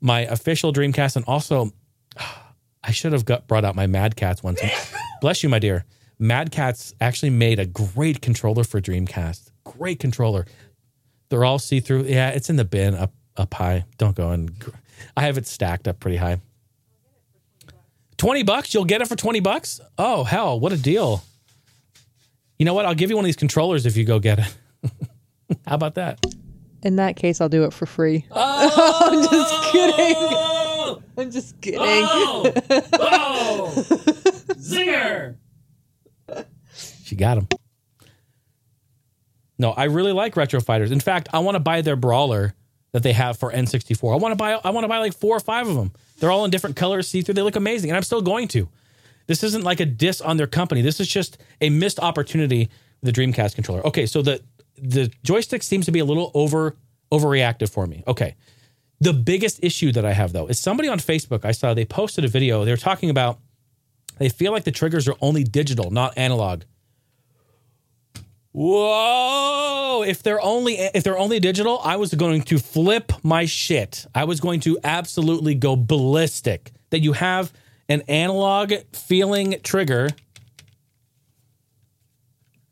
[0.00, 1.72] my official Dreamcast, and also
[2.16, 4.60] I should have got, brought out my Mad Catz once.
[5.20, 5.84] Bless you, my dear.
[6.18, 9.50] Mad Catz actually made a great controller for Dreamcast.
[9.64, 10.46] Great controller.
[11.28, 12.04] They're all see through.
[12.04, 13.84] Yeah, it's in the bin up up high.
[13.98, 14.52] Don't go and.
[15.16, 16.40] I have it stacked up pretty high.
[18.16, 18.72] Twenty bucks.
[18.72, 19.80] You'll get it for twenty bucks.
[19.98, 21.24] Oh hell, what a deal!
[22.58, 22.84] You know what?
[22.84, 24.54] I'll give you one of these controllers if you go get it.
[25.66, 26.24] How about that?
[26.82, 28.26] In that case, I'll do it for free.
[28.30, 30.63] Oh, I'm just kidding.
[31.18, 31.80] I'm just kidding.
[31.80, 32.52] Oh,
[32.94, 33.72] oh,
[34.54, 35.36] zinger!
[37.04, 37.48] She got him.
[39.58, 40.90] No, I really like Retro Fighters.
[40.90, 42.54] In fact, I want to buy their brawler
[42.92, 44.12] that they have for N64.
[44.12, 44.58] I want to buy.
[44.64, 45.92] I want to buy like four or five of them.
[46.18, 47.34] They're all in different colors, see through.
[47.34, 48.68] They look amazing, and I'm still going to.
[49.26, 50.82] This isn't like a diss on their company.
[50.82, 52.68] This is just a missed opportunity
[53.00, 53.86] with the Dreamcast controller.
[53.86, 54.42] Okay, so the
[54.76, 56.76] the joystick seems to be a little over
[57.12, 58.02] overreactive for me.
[58.06, 58.34] Okay.
[59.00, 62.24] The biggest issue that I have though is somebody on Facebook I saw they posted
[62.24, 62.64] a video.
[62.64, 63.38] They were talking about
[64.18, 66.62] they feel like the triggers are only digital, not analog.
[68.52, 70.04] Whoa!
[70.06, 74.06] If they're only if they're only digital, I was going to flip my shit.
[74.14, 76.72] I was going to absolutely go ballistic.
[76.90, 77.52] That you have
[77.88, 80.08] an analog feeling trigger.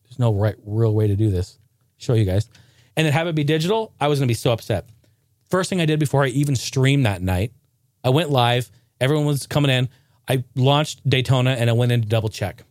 [0.04, 1.58] There's no right real way to do this.
[1.96, 2.48] Show you guys.
[2.96, 4.88] And then have it be digital, I was going to be so upset.
[5.53, 7.53] First thing I did before I even streamed that night,
[8.03, 8.70] I went live.
[9.00, 9.88] Everyone was coming in.
[10.26, 12.64] I launched Daytona and I went in to double check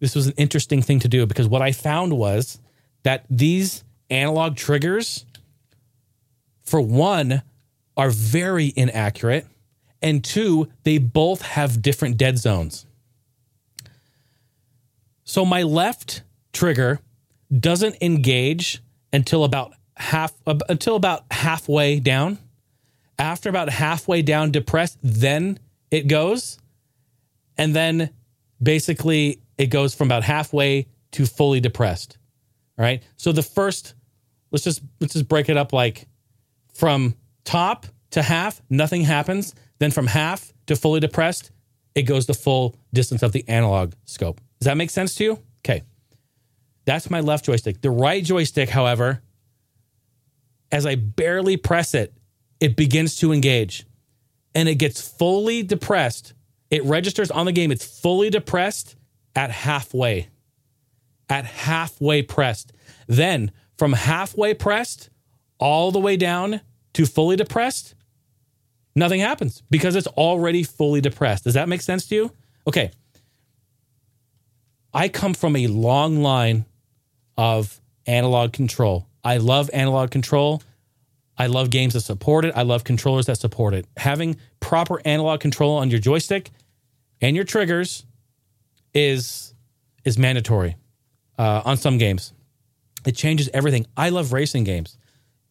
[0.00, 2.60] this was an interesting thing to do because what I found was
[3.02, 5.24] that these analog triggers,
[6.62, 7.42] for one,
[7.96, 9.46] are very inaccurate,
[10.00, 12.86] and two, they both have different dead zones.
[15.24, 16.22] So my left
[16.52, 17.00] trigger
[17.56, 18.80] doesn't engage
[19.12, 22.38] until about half until about halfway down.
[23.18, 25.58] After about halfway down depressed, then
[25.90, 26.58] it goes.
[27.56, 28.10] And then
[28.62, 32.16] basically it goes from about halfway to fully depressed.
[32.78, 33.02] All right.
[33.16, 33.94] So the first,
[34.52, 36.06] let's just let's just break it up like
[36.74, 39.54] from top to half, nothing happens.
[39.80, 41.50] Then from half to fully depressed,
[41.94, 44.40] it goes the full distance of the analog scope.
[44.60, 45.38] Does that make sense to you?
[45.64, 45.82] Okay.
[46.84, 47.80] That's my left joystick.
[47.80, 49.22] The right joystick, however,
[50.70, 52.12] as I barely press it,
[52.60, 53.86] it begins to engage
[54.54, 56.34] and it gets fully depressed.
[56.70, 58.96] It registers on the game, it's fully depressed
[59.34, 60.28] at halfway,
[61.28, 62.72] at halfway pressed.
[63.06, 65.10] Then from halfway pressed
[65.58, 66.60] all the way down
[66.94, 67.94] to fully depressed,
[68.94, 71.44] nothing happens because it's already fully depressed.
[71.44, 72.32] Does that make sense to you?
[72.66, 72.90] Okay.
[74.92, 76.66] I come from a long line
[77.36, 79.07] of analog control.
[79.24, 80.62] I love analog control.
[81.36, 82.52] I love games that support it.
[82.56, 83.86] I love controllers that support it.
[83.96, 86.50] Having proper analog control on your joystick
[87.20, 88.04] and your triggers
[88.94, 89.54] is
[90.04, 90.76] is mandatory
[91.38, 92.32] uh, on some games.
[93.06, 93.86] It changes everything.
[93.96, 94.98] I love racing games.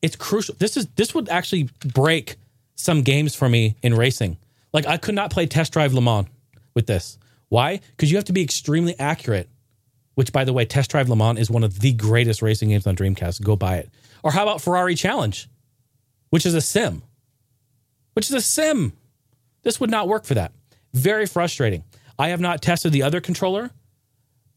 [0.02, 0.56] It's crucial.
[0.60, 2.36] This is this would actually break
[2.76, 4.38] some games for me in racing.
[4.74, 6.28] Like I could not play Test Drive Le Mans
[6.74, 7.18] with this.
[7.50, 7.80] Why?
[7.92, 9.50] Because you have to be extremely accurate.
[10.18, 12.88] Which, by the way, Test Drive Le Mans is one of the greatest racing games
[12.88, 13.44] on Dreamcast.
[13.44, 13.92] Go buy it.
[14.24, 15.48] Or how about Ferrari Challenge,
[16.32, 17.04] which is a sim?
[18.14, 18.94] Which is a sim.
[19.62, 20.54] This would not work for that.
[20.92, 21.84] Very frustrating.
[22.18, 23.70] I have not tested the other controller.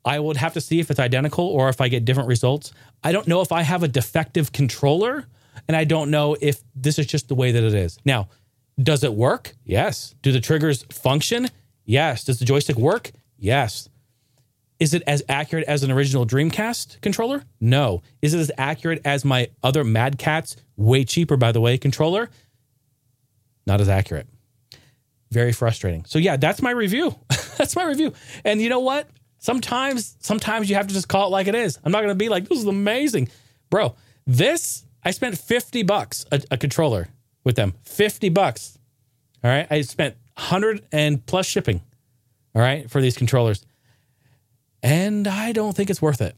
[0.03, 2.73] I would have to see if it's identical or if I get different results.
[3.05, 5.27] I don't know if I have a defective controller,
[5.69, 7.99] and I don't know if this is just the way that it is.
[8.07, 8.31] Now,
[8.83, 9.55] does it work?
[9.67, 10.15] Yes.
[10.23, 11.49] Do the triggers function?
[11.85, 12.25] Yes.
[12.25, 13.11] Does the joystick work?
[13.37, 13.91] Yes.
[14.81, 17.45] Is it as accurate as an original Dreamcast controller?
[17.61, 18.03] No.
[18.23, 22.31] Is it as accurate as my other Mad Catz, way cheaper, by the way, controller?
[23.67, 24.27] Not as accurate.
[25.31, 26.07] Very frustrating.
[26.07, 27.15] So, yeah, that's my review.
[27.59, 28.15] that's my review.
[28.43, 29.09] And you know what?
[29.39, 31.79] Sometimes, sometimes you have to just call it like it is.
[31.85, 33.29] I'm not going to be like, this is amazing.
[33.69, 33.95] Bro,
[34.27, 37.09] this, I spent 50 bucks a, a controller
[37.45, 37.75] with them.
[37.83, 38.79] 50 bucks.
[39.45, 39.67] All right.
[39.71, 41.83] I spent 100 and plus shipping.
[42.55, 42.91] All right.
[42.91, 43.65] For these controllers.
[44.83, 46.37] And I don't think it's worth it.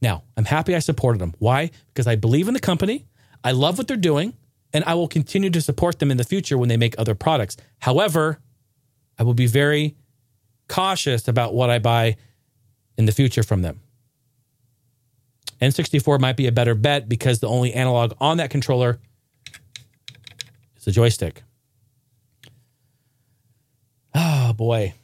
[0.00, 1.34] Now, I'm happy I supported them.
[1.38, 1.70] Why?
[1.88, 3.06] Because I believe in the company.
[3.42, 4.34] I love what they're doing.
[4.72, 7.56] And I will continue to support them in the future when they make other products.
[7.78, 8.38] However,
[9.18, 9.96] I will be very
[10.68, 12.16] cautious about what I buy
[12.98, 13.80] in the future from them.
[15.60, 19.00] N64 might be a better bet because the only analog on that controller
[20.76, 21.42] is the joystick.
[24.14, 24.94] Oh boy.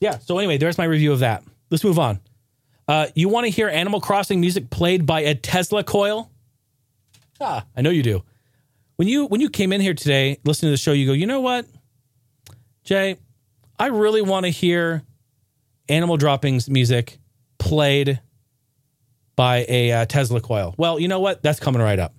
[0.00, 0.18] Yeah.
[0.18, 1.44] So anyway, there's my review of that.
[1.70, 2.20] Let's move on.
[2.88, 6.30] Uh, you want to hear Animal Crossing music played by a Tesla coil?
[7.40, 8.22] Ah, I know you do.
[8.96, 11.26] When you when you came in here today, listening to the show, you go, you
[11.26, 11.66] know what,
[12.84, 13.16] Jay,
[13.78, 15.02] I really want to hear
[15.88, 17.18] Animal Droppings music
[17.58, 18.20] played
[19.36, 20.74] by a uh, Tesla coil.
[20.76, 21.42] Well, you know what?
[21.42, 22.14] That's coming right up.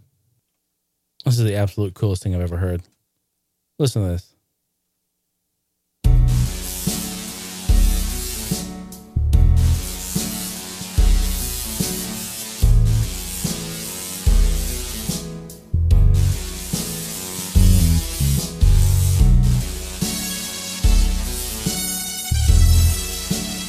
[1.25, 2.81] This is the absolute coolest thing I've ever heard.
[3.77, 4.30] Listen to this.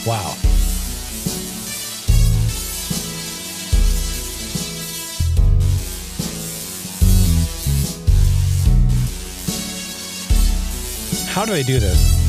[0.04, 0.34] Wow.
[11.28, 12.21] How do I do this?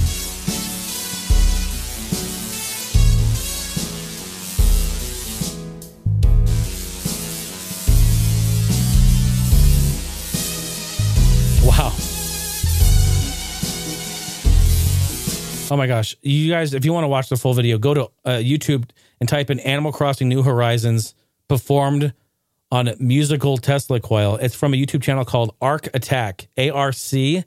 [15.73, 16.15] Oh my gosh.
[16.21, 18.87] You guys, if you want to watch the full video, go to uh, YouTube
[19.19, 21.15] and type in Animal Crossing New Horizons
[21.47, 22.13] performed
[22.71, 24.35] on musical Tesla coil.
[24.35, 27.43] It's from a YouTube channel called Arc Attack, A R C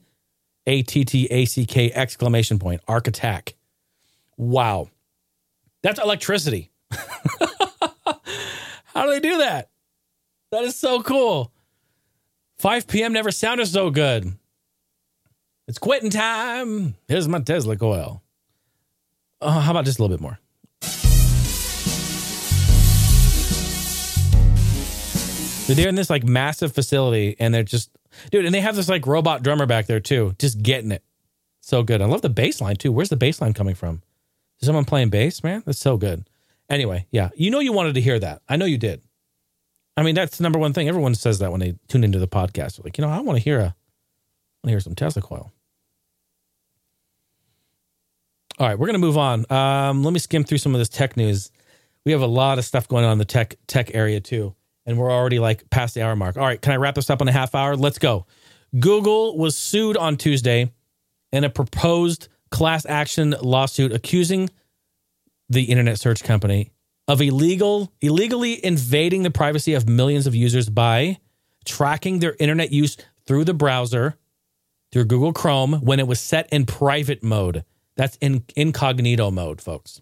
[0.66, 3.54] A T T A C K exclamation point, Arc Attack.
[4.36, 4.90] Wow.
[5.84, 6.72] That's electricity.
[6.90, 6.98] How
[9.04, 9.70] do they do that?
[10.50, 11.52] That is so cool.
[12.58, 13.12] 5 p.m.
[13.12, 14.36] never sounded so good.
[15.68, 16.94] It's quitting time.
[17.08, 18.22] Here's my Tesla coil.
[19.40, 20.38] Uh, how about just a little bit more?
[25.66, 27.90] They're in this like massive facility and they're just,
[28.30, 31.02] dude, and they have this like robot drummer back there too, just getting it.
[31.60, 32.00] So good.
[32.00, 32.92] I love the bass line too.
[32.92, 34.02] Where's the bass line coming from?
[34.60, 35.64] Is someone playing bass, man?
[35.66, 36.30] That's so good.
[36.70, 38.42] Anyway, yeah, you know you wanted to hear that.
[38.48, 39.02] I know you did.
[39.96, 40.88] I mean, that's the number one thing.
[40.88, 42.84] Everyone says that when they tune into the podcast.
[42.84, 45.52] Like, you know, I want to hear a, I want to hear some Tesla coil.
[48.58, 49.44] All right, we're going to move on.
[49.52, 51.50] Um, let me skim through some of this tech news.
[52.06, 54.54] We have a lot of stuff going on in the tech tech area too,
[54.86, 56.38] and we're already like past the hour mark.
[56.38, 57.76] All right, can I wrap this up in a half hour?
[57.76, 58.24] Let's go.
[58.78, 60.72] Google was sued on Tuesday
[61.32, 64.48] in a proposed class action lawsuit accusing
[65.50, 66.70] the internet search company
[67.08, 71.18] of illegal illegally invading the privacy of millions of users by
[71.66, 72.96] tracking their internet use
[73.26, 74.16] through the browser
[74.92, 77.64] through Google Chrome when it was set in private mode.
[77.96, 80.00] That's in incognito mode, folks.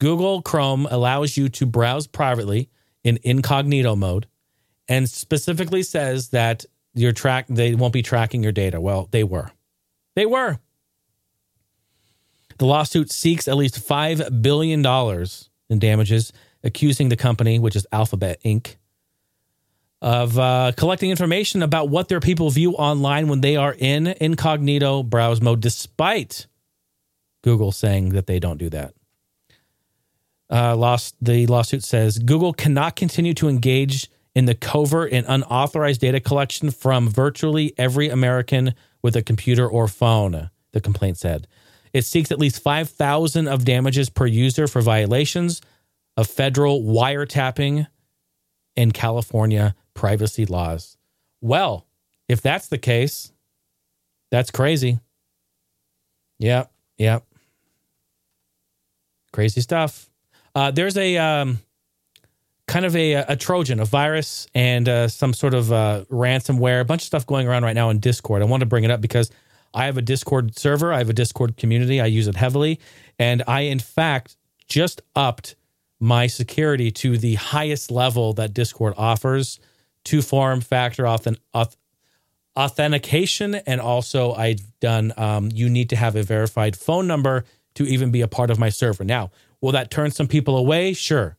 [0.00, 2.70] Google Chrome allows you to browse privately
[3.04, 4.26] in incognito mode
[4.88, 6.64] and specifically says that
[6.94, 8.80] your track they won't be tracking your data.
[8.80, 9.50] Well, they were.
[10.14, 10.58] They were.
[12.58, 16.32] The lawsuit seeks at least 5 billion dollars in damages
[16.64, 18.76] accusing the company, which is Alphabet Inc.,
[20.00, 25.02] of uh, collecting information about what their people view online when they are in incognito
[25.02, 26.46] browse mode, despite
[27.48, 28.92] Google saying that they don't do that.
[30.50, 36.02] Uh, lost the lawsuit says Google cannot continue to engage in the covert and unauthorized
[36.02, 41.48] data collection from virtually every American with a computer or phone, the complaint said.
[41.94, 45.62] It seeks at least 5,000 of damages per user for violations
[46.18, 47.86] of federal wiretapping
[48.76, 50.98] and California privacy laws.
[51.40, 51.86] Well,
[52.28, 53.32] if that's the case,
[54.30, 55.00] that's crazy.
[56.40, 57.24] Yep, yep.
[59.38, 60.10] Crazy stuff.
[60.52, 61.60] Uh, there's a um,
[62.66, 66.84] kind of a, a Trojan, a virus, and uh, some sort of uh, ransomware, a
[66.84, 68.42] bunch of stuff going around right now in Discord.
[68.42, 69.30] I want to bring it up because
[69.72, 72.80] I have a Discord server, I have a Discord community, I use it heavily,
[73.16, 74.36] and I, in fact,
[74.66, 75.54] just upped
[76.00, 79.60] my security to the highest level that Discord offers
[80.02, 81.38] two form factor authent-
[82.56, 83.54] authentication.
[83.54, 87.44] And also, I've done, um, you need to have a verified phone number
[87.78, 89.04] to even be a part of my server.
[89.04, 90.94] Now, will that turn some people away?
[90.94, 91.36] Sure.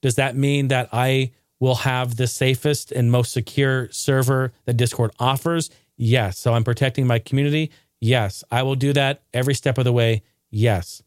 [0.00, 5.12] Does that mean that I will have the safest and most secure server that Discord
[5.18, 5.68] offers?
[5.98, 6.38] Yes.
[6.38, 7.70] So I'm protecting my community.
[8.00, 8.44] Yes.
[8.50, 10.22] I will do that every step of the way.
[10.50, 11.02] Yes.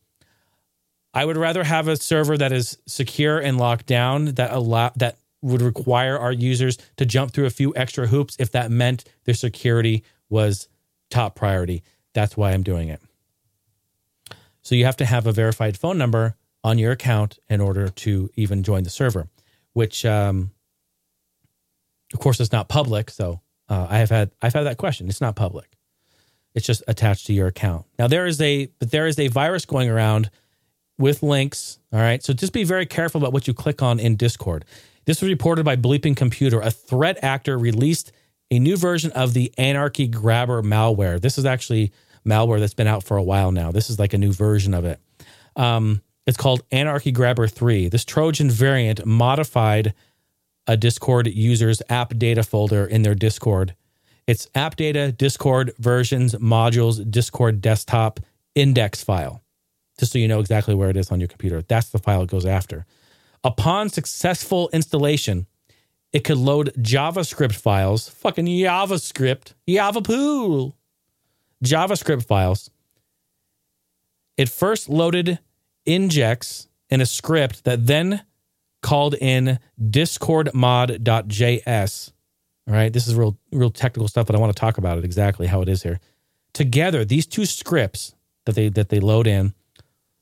[1.12, 5.18] I would rather have a server that is secure and locked down that allow that
[5.42, 9.34] would require our users to jump through a few extra hoops if that meant their
[9.34, 10.68] security was
[11.10, 11.82] top priority.
[12.14, 13.02] That's why I'm doing it.
[14.68, 18.30] So you have to have a verified phone number on your account in order to
[18.36, 19.30] even join the server,
[19.72, 20.52] which, um,
[22.14, 23.10] of course, is not public.
[23.10, 23.40] So
[23.70, 25.08] uh, I have had I've had that question.
[25.08, 25.78] It's not public.
[26.54, 27.86] It's just attached to your account.
[27.98, 30.30] Now there is a but there is a virus going around
[30.98, 31.80] with links.
[31.94, 34.66] All right, so just be very careful about what you click on in Discord.
[35.06, 36.60] This was reported by Bleeping Computer.
[36.60, 38.12] A threat actor released
[38.52, 41.22] a new version of the Anarchy Grabber malware.
[41.22, 41.94] This is actually
[42.28, 43.72] malware that's been out for a while now.
[43.72, 45.00] This is like a new version of it.
[45.56, 47.90] Um, it's called Anarchy Grabber 3.
[47.90, 49.94] This Trojan variant modified
[50.68, 53.76] a Discord user's app data folder in their Discord.
[54.28, 58.20] It's app data, Discord versions, modules, Discord desktop
[58.56, 59.42] index file,
[59.98, 61.62] just so you know exactly where it is on your computer.
[61.62, 62.86] That's the file it goes after.
[63.44, 65.48] Upon successful installation,
[66.12, 70.77] it could load JavaScript files, fucking JavaScript, Java pool,
[71.64, 72.72] JavaScript files.
[74.38, 75.40] It first loaded
[75.86, 78.24] injects in a script that then
[78.82, 82.12] called in discordmod.js.
[82.68, 85.06] All right, this is real real technical stuff, but I want to talk about it
[85.06, 86.00] exactly how it is here.
[86.54, 88.14] Together, these two scripts
[88.46, 89.54] that they that they load in,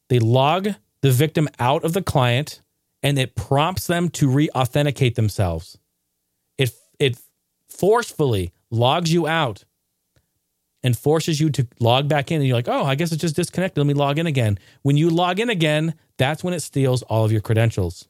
[0.09, 0.69] they log
[1.01, 2.61] the victim out of the client
[3.03, 5.77] and it prompts them to re-authenticate themselves.
[6.57, 7.17] It it
[7.69, 9.65] forcefully logs you out
[10.85, 12.37] and forces you to log back in.
[12.37, 13.79] And you're like, oh, I guess it's just disconnected.
[13.79, 14.59] Let me log in again.
[14.83, 18.07] When you log in again, that's when it steals all of your credentials.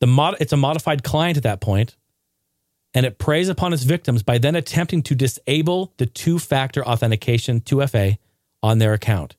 [0.00, 1.96] The mod, it's a modified client at that point,
[2.92, 7.62] and it preys upon its victims by then attempting to disable the two factor authentication
[7.62, 8.18] 2FA
[8.62, 9.36] on their account.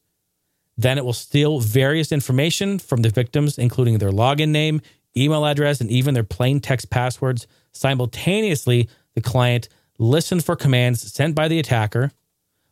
[0.75, 4.81] Then it will steal various information from the victims, including their login name,
[5.15, 7.45] email address, and even their plain text passwords.
[7.71, 9.69] Simultaneously, the client
[10.01, 12.11] listened for commands sent by the attacker.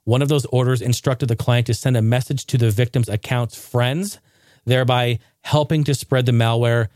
[0.04, 3.56] One of those orders instructed the client to send a message to the victim's account's
[3.56, 4.20] friends,
[4.66, 6.88] thereby helping to spread the malware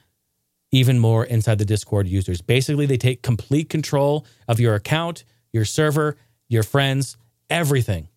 [0.72, 2.42] even more inside the Discord users.
[2.42, 6.18] Basically, they take complete control of your account, your server,
[6.50, 7.16] your friends,
[7.52, 8.08] everything.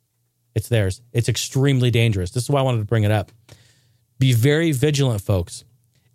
[0.54, 1.02] It's theirs.
[1.12, 2.30] It's extremely dangerous.
[2.30, 3.30] This is why I wanted to bring it up.
[4.18, 5.64] Be very vigilant, folks.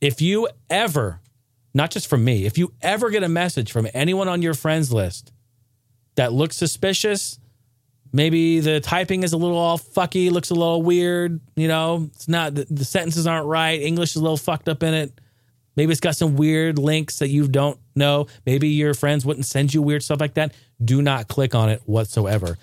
[0.02, 1.22] If you ever,
[1.76, 4.92] not just from me, if you ever get a message from anyone on your friends
[4.92, 5.32] list
[6.16, 7.40] that looks suspicious.
[8.14, 11.40] Maybe the typing is a little all fucky, looks a little weird.
[11.56, 13.82] You know, it's not the, the sentences aren't right.
[13.82, 15.20] English is a little fucked up in it.
[15.78, 18.28] Maybe it's got some weird links that you don't know.
[18.46, 20.54] Maybe your friends wouldn't send you weird stuff like that.
[20.84, 22.58] Do not click on it whatsoever.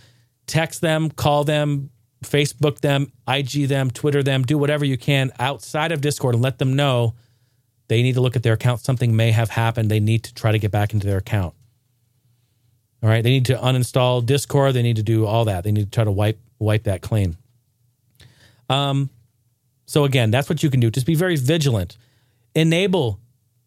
[0.46, 1.90] Text them, call them,
[2.22, 6.58] Facebook them, IG them, Twitter them, do whatever you can outside of Discord and let
[6.58, 7.14] them know
[7.88, 8.80] they need to look at their account.
[8.80, 9.90] Something may have happened.
[9.90, 11.54] They need to try to get back into their account.
[13.02, 14.74] All right, they need to uninstall Discord.
[14.74, 15.64] They need to do all that.
[15.64, 17.36] They need to try to wipe wipe that clean.
[18.68, 19.10] Um,
[19.86, 20.90] so again, that's what you can do.
[20.90, 21.96] Just be very vigilant.
[22.54, 23.20] Enable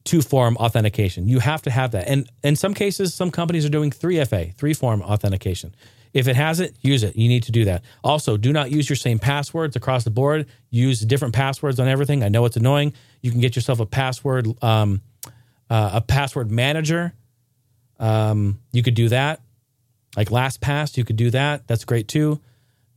[0.04, 1.28] two form authentication.
[1.28, 2.08] You have to have that.
[2.08, 5.74] And in some cases, some companies are doing 3FA, three form authentication.
[6.14, 7.16] If it has it, use it.
[7.16, 7.84] You need to do that.
[8.04, 10.46] Also, do not use your same passwords across the board.
[10.70, 12.22] Use different passwords on everything.
[12.22, 12.94] I know it's annoying.
[13.22, 15.02] You can get yourself a password, um,
[15.70, 17.14] uh, a password manager
[18.02, 19.40] um, you could do that.
[20.18, 21.68] Like LastPass, you could do that.
[21.68, 22.42] That's great too.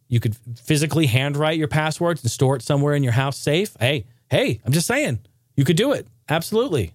[0.09, 3.77] You could physically handwrite your passwords and store it somewhere in your house safe.
[3.79, 5.21] Hey, hey, I'm just saying,
[5.57, 6.09] you could do it.
[6.29, 6.95] Absolutely.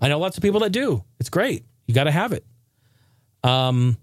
[0.00, 1.04] I know lots of people that do.
[1.20, 1.64] It's great.
[1.86, 2.44] You got to have it.
[3.42, 3.98] Um,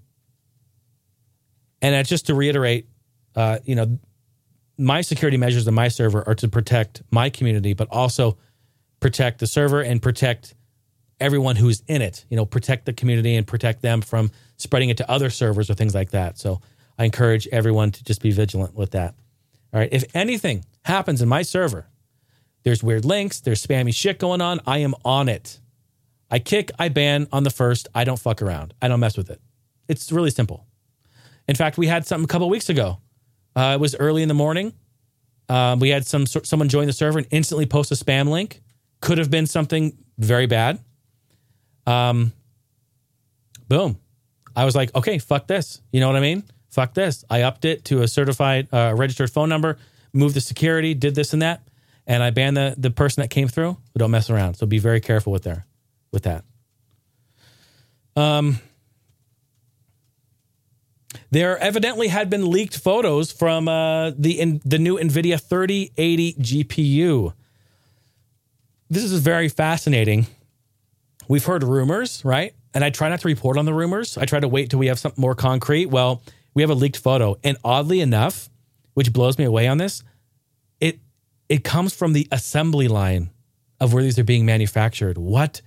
[1.82, 2.88] and just to reiterate,
[3.36, 3.98] uh, you know,
[4.78, 8.38] my security measures on my server are to protect my community, but also
[9.00, 10.54] protect the server and protect
[11.22, 12.26] everyone who's in it.
[12.30, 15.74] You know, protect the community and protect them from spreading it to other servers or
[15.76, 16.38] things like that.
[16.38, 16.62] So
[16.98, 19.16] I encourage everyone to just be vigilant with that.
[19.74, 19.90] All right.
[19.92, 21.88] If anything happens in my server,
[22.64, 25.60] there's weird links, there's spammy shit going on, I am on it.
[26.30, 27.88] I kick, I ban on the first.
[27.94, 28.74] I don't fuck around.
[28.82, 29.42] I don't mess with it.
[29.88, 30.66] It's really simple.
[31.48, 33.00] In fact, we had something a couple weeks ago.
[33.56, 34.74] Uh, it was early in the morning.
[35.50, 38.62] Um, we had some someone join the server and instantly post a spam link.
[39.02, 40.80] Could have been something very bad.
[41.86, 42.34] Um,
[43.68, 43.98] boom.
[44.56, 45.82] I was like, okay, fuck this.
[45.92, 46.44] You know what I mean?
[46.70, 47.24] Fuck this.
[47.30, 49.78] I upped it to a certified, uh, registered phone number,
[50.14, 51.62] moved the security, did this and that,
[52.08, 53.78] and I banned the the person that came through.
[53.94, 54.56] But don't mess around.
[54.56, 55.66] So be very careful with there,
[56.12, 56.44] with that.
[58.16, 58.60] Um,
[61.30, 67.34] there evidently had been leaked photos from uh, the in, the new NVIDIA 3080 GPU.
[68.90, 70.28] This is very fascinating.
[71.28, 72.54] We've heard rumors, right?
[72.74, 74.18] And I try not to report on the rumors.
[74.18, 75.88] I try to wait till we have something more concrete.
[75.88, 76.22] Well,
[76.54, 78.50] we have a leaked photo, and oddly enough,
[78.94, 80.04] which blows me away on this,
[80.80, 81.00] it
[81.48, 83.30] it comes from the assembly line
[83.80, 85.18] of where these are being manufactured.
[85.18, 85.62] What?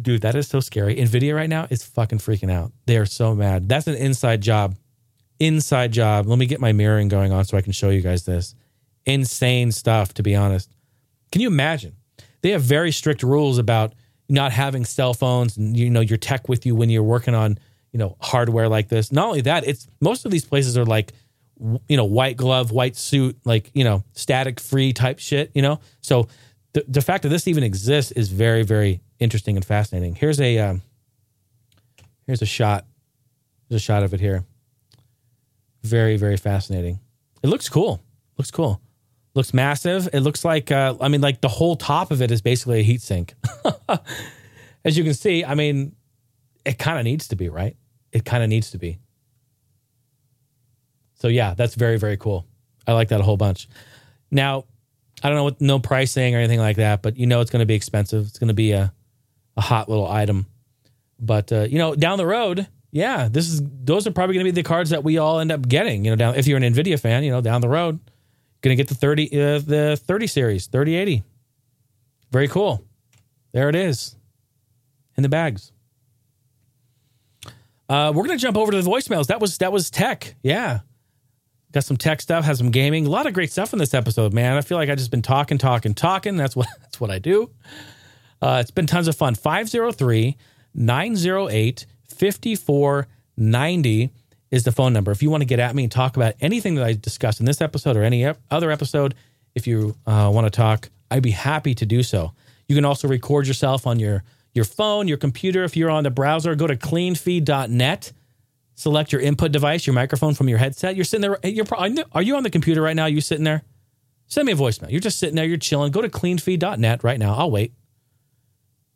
[0.00, 0.96] dude, that is so scary.
[0.96, 2.72] Nvidia right now is fucking freaking out.
[2.86, 3.68] They are so mad.
[3.68, 4.76] That's an inside job.
[5.38, 6.26] Inside job.
[6.26, 8.54] Let me get my mirroring going on so I can show you guys this.
[9.04, 10.70] Insane stuff, to be honest.
[11.30, 11.96] Can you imagine?
[12.42, 13.94] They have very strict rules about
[14.32, 17.58] not having cell phones and you know your tech with you when you're working on
[17.92, 19.12] you know hardware like this.
[19.12, 21.12] Not only that, it's most of these places are like
[21.86, 25.50] you know white glove, white suit, like you know static free type shit.
[25.54, 26.28] You know, so
[26.72, 30.14] the the fact that this even exists is very very interesting and fascinating.
[30.14, 30.82] Here's a um,
[32.26, 32.86] here's a shot.
[33.68, 34.44] There's a shot of it here.
[35.82, 37.00] Very very fascinating.
[37.42, 38.02] It looks cool.
[38.38, 38.80] Looks cool.
[39.34, 40.08] Looks massive.
[40.12, 42.82] It looks like uh, I mean like the whole top of it is basically a
[42.82, 43.34] heat sink.
[44.84, 45.94] As you can see, I mean,
[46.64, 47.76] it kind of needs to be right.
[48.12, 48.98] It kind of needs to be.
[51.14, 52.46] So yeah, that's very very cool.
[52.86, 53.68] I like that a whole bunch.
[54.30, 54.64] Now,
[55.22, 57.60] I don't know what no pricing or anything like that, but you know it's going
[57.60, 58.26] to be expensive.
[58.26, 58.92] It's going to be a
[59.56, 60.46] a hot little item.
[61.18, 64.52] But uh, you know, down the road, yeah, this is those are probably going to
[64.52, 66.04] be the cards that we all end up getting.
[66.04, 68.00] You know, down if you're an Nvidia fan, you know, down the road,
[68.62, 71.22] going to get the thirty uh, the thirty series, thirty eighty.
[72.30, 72.84] Very cool.
[73.52, 74.16] There it is,
[75.16, 75.72] in the bags.
[77.88, 79.26] Uh, we're going to jump over to the voicemails.
[79.26, 80.34] That was that was tech.
[80.42, 80.80] Yeah,
[81.72, 84.32] got some tech stuff, has some gaming, a lot of great stuff in this episode,
[84.32, 84.56] man.
[84.56, 86.36] I feel like I just been talking, talking, talking.
[86.36, 87.50] That's what that's what I do.
[88.40, 89.34] Uh, it's been tons of fun.
[89.34, 90.36] 503
[90.74, 94.10] 908 5490
[94.52, 95.10] is the phone number.
[95.10, 97.46] If you want to get at me and talk about anything that I discussed in
[97.46, 99.16] this episode or any other episode,
[99.56, 102.32] if you uh, want to talk, I'd be happy to do so.
[102.68, 104.22] You can also record yourself on your
[104.54, 105.64] your phone, your computer.
[105.64, 108.12] If you're on the browser, go to cleanfeed.net.
[108.74, 110.94] Select your input device, your microphone from your headset.
[110.94, 111.38] You're sitting there.
[111.50, 111.66] You're
[112.12, 113.04] are you on the computer right now?
[113.04, 113.62] Are you sitting there?
[114.26, 114.90] Send me a voicemail.
[114.90, 115.44] You're just sitting there.
[115.46, 115.90] You're chilling.
[115.90, 117.34] Go to cleanfeed.net right now.
[117.34, 117.72] I'll wait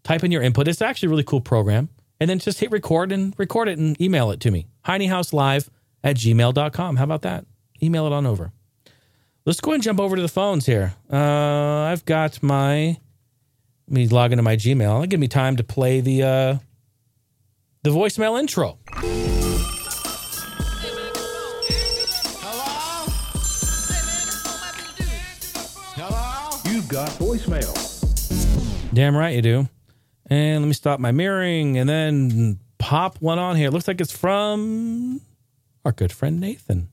[0.07, 0.69] type in your input.
[0.69, 1.89] It's actually a really cool program.
[2.20, 4.66] And then just hit record and record it and email it to me.
[4.87, 5.69] HineyHouseLive
[6.05, 6.97] at gmail.com.
[6.97, 7.45] How about that?
[7.83, 8.53] Email it on over.
[9.45, 10.95] Let's go ahead and jump over to the phones here.
[11.13, 12.99] Uh, I've got my
[13.89, 14.81] let me log into my Gmail.
[14.81, 16.59] It'll give me time to play the uh,
[17.83, 18.79] the voicemail intro.
[22.45, 23.07] Hello?
[25.95, 26.59] Hello?
[26.73, 27.73] You've got voicemail.
[28.93, 29.69] Damn right you do.
[30.29, 33.69] And let me stop my mirroring and then pop one on here.
[33.71, 35.21] Looks like it's from
[35.85, 36.89] our good friend Nathan.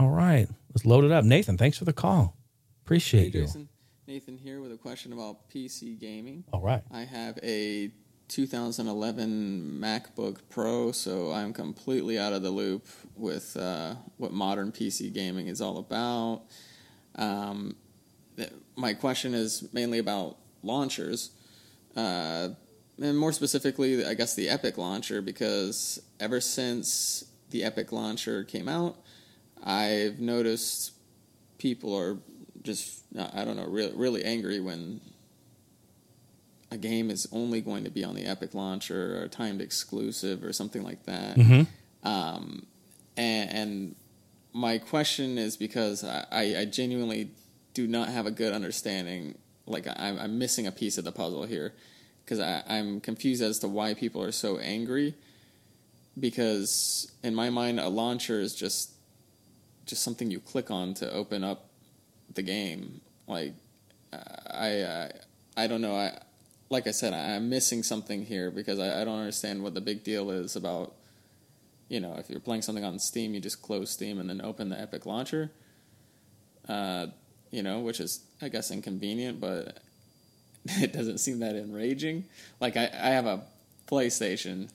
[0.00, 1.24] All right, let's load it up.
[1.24, 2.36] Nathan, thanks for the call.
[2.84, 3.44] Appreciate Hey, you.
[3.46, 3.68] Jason.
[4.06, 6.44] Nathan here with a question about PC gaming.
[6.52, 6.82] All right.
[6.90, 7.90] I have a
[8.28, 15.12] 2011 MacBook Pro, so I'm completely out of the loop with uh, what modern PC
[15.12, 16.42] gaming is all about.
[17.14, 17.76] Um,
[18.38, 21.30] th- my question is mainly about launchers,
[21.94, 22.48] uh,
[23.02, 28.68] and more specifically, I guess the Epic launcher, because ever since the Epic launcher came
[28.68, 28.96] out,
[29.62, 30.92] I've noticed
[31.58, 32.18] people are
[32.62, 33.02] just
[33.34, 35.00] I don't know really really angry when
[36.70, 40.52] a game is only going to be on the Epic launcher or timed exclusive or
[40.52, 41.36] something like that.
[42.02, 42.66] Um,
[43.16, 43.96] and, and
[44.54, 46.24] my question is because I,
[46.60, 47.30] I genuinely
[47.74, 49.36] do not have a good understanding.
[49.66, 51.74] Like I'm, I'm missing a piece of the puzzle here.
[52.24, 55.14] Because I'm confused as to why people are so angry.
[56.18, 58.92] Because in my mind, a launcher is just
[59.86, 61.68] just something you click on to open up
[62.34, 63.00] the game.
[63.26, 63.54] Like
[64.12, 65.08] I uh,
[65.56, 65.94] I don't know.
[65.94, 66.18] I
[66.68, 69.80] like I said, I, am missing something here because I, I don't understand what the
[69.80, 70.94] big deal is about.
[71.88, 74.70] You know, if you're playing something on Steam, you just close Steam and then open
[74.70, 75.50] the Epic launcher.
[76.66, 77.08] Uh,
[77.50, 79.78] you know, which is I guess inconvenient, but
[80.66, 82.24] it doesn't seem that enraging.
[82.60, 83.42] Like I, I have a
[83.90, 84.70] PlayStation,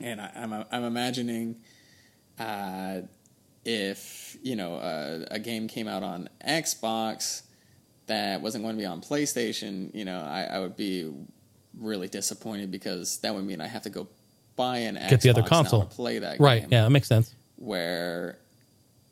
[0.00, 1.56] and I, am I'm, I'm imagining
[2.38, 3.00] uh,
[3.64, 7.42] if you know uh, a game came out on Xbox
[8.06, 11.12] that wasn't going to be on PlayStation, you know, I, I would be
[11.78, 14.08] really disappointed because that would mean I have to go
[14.56, 15.80] buy an Get Xbox the other console.
[15.82, 16.62] to play that Right.
[16.62, 16.68] game.
[16.72, 17.34] Yeah, that makes sense.
[17.56, 18.38] Where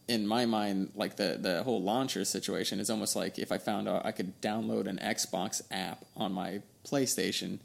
[0.09, 3.89] in my mind, like the the whole launcher situation is almost like if I found
[3.89, 7.59] out I could download an Xbox app on my PlayStation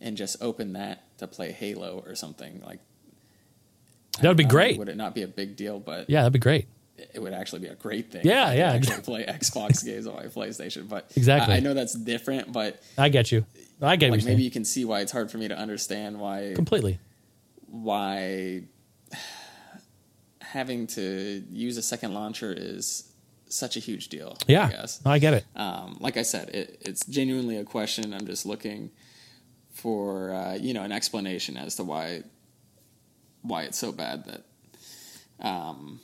[0.00, 2.80] and just open that to play Halo or something like.
[4.20, 4.78] That would be know, great.
[4.78, 5.78] Would it not be a big deal?
[5.78, 6.66] But Yeah, that'd be great.
[6.96, 8.22] it would actually be a great thing.
[8.24, 11.52] Yeah, I yeah, Actually play Xbox games on my PlayStation, but Exactly.
[11.54, 13.44] I, I know that's different, but I get you.
[13.82, 16.18] I get like you're maybe you can see why it's hard for me to understand
[16.18, 16.98] why Completely.
[17.66, 18.62] why
[20.56, 23.12] having to use a second launcher is
[23.48, 24.36] such a huge deal.
[24.46, 24.66] Yeah.
[24.66, 25.00] I guess.
[25.04, 25.44] I get it.
[25.54, 28.14] Um, like I said, it, it's genuinely a question.
[28.14, 28.90] I'm just looking
[29.70, 32.22] for uh, you know an explanation as to why
[33.42, 34.42] why it's so bad that.
[35.38, 36.00] Um,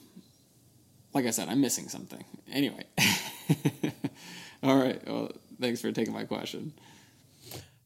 [1.14, 2.24] like I said, I'm missing something.
[2.50, 2.84] Anyway,
[4.62, 5.00] all right.
[5.06, 6.72] Well, thanks for taking my question.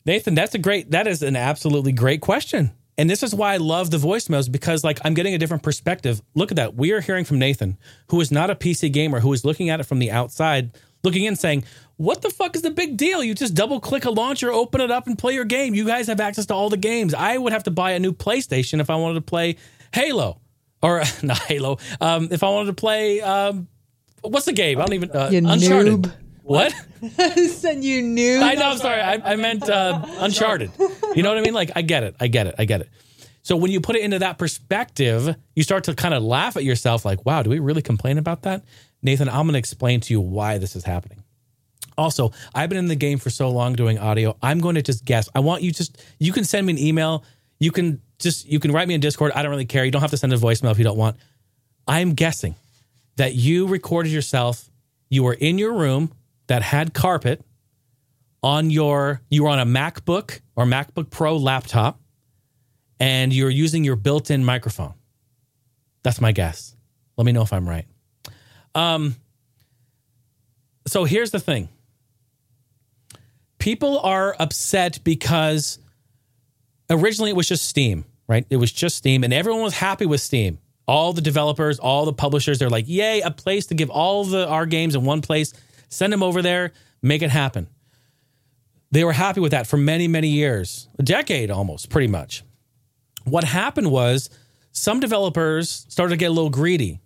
[0.04, 2.70] Nathan, that's a great, that is an absolutely great question.
[2.98, 6.22] And this is why I love the voicemails because, like, I'm getting a different perspective.
[6.34, 6.74] Look at that.
[6.76, 7.76] We are hearing from Nathan,
[8.08, 10.70] who is not a PC gamer, who is looking at it from the outside,
[11.04, 11.64] looking in, saying,
[11.98, 13.22] What the fuck is the big deal?
[13.22, 15.74] You just double click a launcher, open it up, and play your game.
[15.74, 17.12] You guys have access to all the games.
[17.12, 19.56] I would have to buy a new PlayStation if I wanted to play
[19.92, 20.40] Halo
[20.82, 21.76] or not Halo.
[22.00, 23.68] Um, if I wanted to play, um,
[24.22, 24.78] what's the game?
[24.78, 25.92] I don't even, uh, You Uncharted.
[26.02, 26.12] noob.
[26.46, 26.72] What?
[27.50, 28.40] Send you new.
[28.40, 28.70] I know.
[28.70, 29.00] I'm sorry.
[29.00, 30.70] I, I meant uh, Uncharted.
[31.14, 31.54] You know what I mean?
[31.54, 32.14] Like, I get it.
[32.20, 32.54] I get it.
[32.56, 32.88] I get it.
[33.42, 36.62] So when you put it into that perspective, you start to kind of laugh at
[36.64, 38.64] yourself, like, "Wow, do we really complain about that?"
[39.02, 41.22] Nathan, I'm going to explain to you why this is happening.
[41.98, 44.36] Also, I've been in the game for so long doing audio.
[44.42, 45.28] I'm going to just guess.
[45.34, 47.24] I want you just you can send me an email.
[47.58, 49.32] You can just you can write me in Discord.
[49.32, 49.84] I don't really care.
[49.84, 51.16] You don't have to send a voicemail if you don't want.
[51.88, 52.54] I'm guessing
[53.16, 54.68] that you recorded yourself.
[55.08, 56.12] You were in your room
[56.46, 57.44] that had carpet
[58.42, 62.00] on your you were on a MacBook or MacBook Pro laptop
[63.00, 64.94] and you're using your built-in microphone.
[66.02, 66.76] That's my guess.
[67.16, 67.86] Let me know if I'm right.
[68.74, 69.16] Um
[70.86, 71.68] so here's the thing.
[73.58, 75.80] People are upset because
[76.88, 78.46] originally it was just Steam, right?
[78.48, 80.58] It was just Steam and everyone was happy with Steam.
[80.86, 84.46] All the developers, all the publishers, they're like, "Yay, a place to give all the
[84.46, 85.52] our games in one place.
[85.88, 86.72] Send them over there,
[87.02, 87.68] make it happen."
[88.90, 92.44] They were happy with that for many, many years, a decade almost, pretty much.
[93.24, 94.30] What happened was
[94.70, 97.00] some developers started to get a little greedy.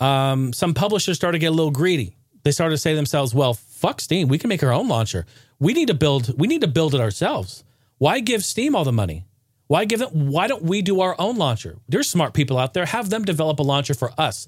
[0.00, 2.16] Um, some publishers started to get a little greedy.
[2.44, 4.28] They started to say to themselves, "Well, fuck Steam.
[4.28, 5.26] We can make our own launcher.
[5.58, 6.38] We need to build.
[6.38, 7.64] We need to build it ourselves.
[7.98, 9.26] Why give Steam all the money?
[9.66, 10.30] Why give them?
[10.30, 11.78] Why don't we do our own launcher?
[11.88, 12.86] There's smart people out there.
[12.86, 14.46] Have them develop a launcher for us,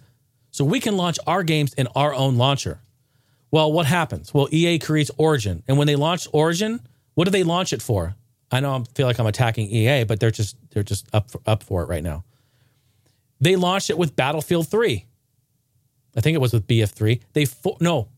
[0.50, 2.80] so we can launch our games in our own launcher."
[3.50, 4.32] Well, what happens?
[4.32, 6.80] Well, EA creates Origin, and when they launched Origin,
[7.14, 8.14] what do they launch it for?
[8.52, 11.40] I know I feel like I'm attacking EA, but they're just they're just up for,
[11.46, 12.24] up for it right now.
[13.40, 15.06] They launched it with Battlefield 3.
[16.16, 17.20] I think it was with BF3.
[17.32, 18.08] They fo- no,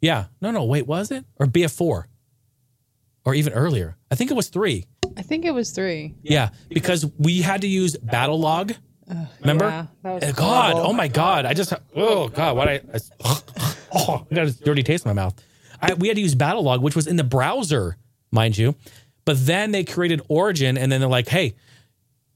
[0.00, 2.04] yeah, no, no, wait, was it or BF4,
[3.24, 3.96] or even earlier?
[4.10, 4.86] I think it was three.
[5.16, 6.14] I think it was three.
[6.22, 8.76] Yeah, because we had to use Battlelog.
[9.40, 9.66] Remember?
[10.04, 10.90] Yeah, Uh, God, horrible.
[10.90, 11.44] oh my God!
[11.46, 15.14] I just oh God, what I, I oh, I got a dirty taste in my
[15.14, 15.34] mouth.
[15.80, 17.96] I, we had to use Battlelog, which was in the browser,
[18.30, 18.74] mind you.
[19.24, 21.54] But then they created Origin, and then they're like, "Hey,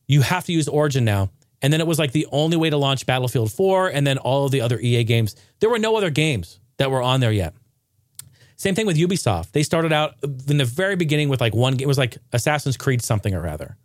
[0.07, 1.31] you have to use Origin now."
[1.63, 4.45] And then it was like the only way to launch Battlefield 4, and then all
[4.45, 5.37] of the other EA games.
[5.61, 7.55] There were no other games that were on there yet.
[8.57, 9.53] Same thing with Ubisoft.
[9.53, 11.87] They started out in the very beginning with like one game.
[11.87, 13.77] It was like Assassin's Creed something or other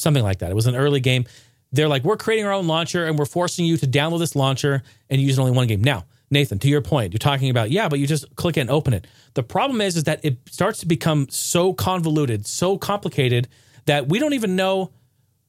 [0.00, 0.50] something like that.
[0.50, 1.26] It was an early game.
[1.72, 4.82] They're like, we're creating our own launcher and we're forcing you to download this launcher
[5.08, 5.82] and use only one game.
[5.82, 8.70] Now, Nathan, to your point, you're talking about, yeah, but you just click it and
[8.70, 9.06] open it.
[9.34, 13.48] The problem is, is that it starts to become so convoluted, so complicated
[13.86, 14.92] that we don't even know.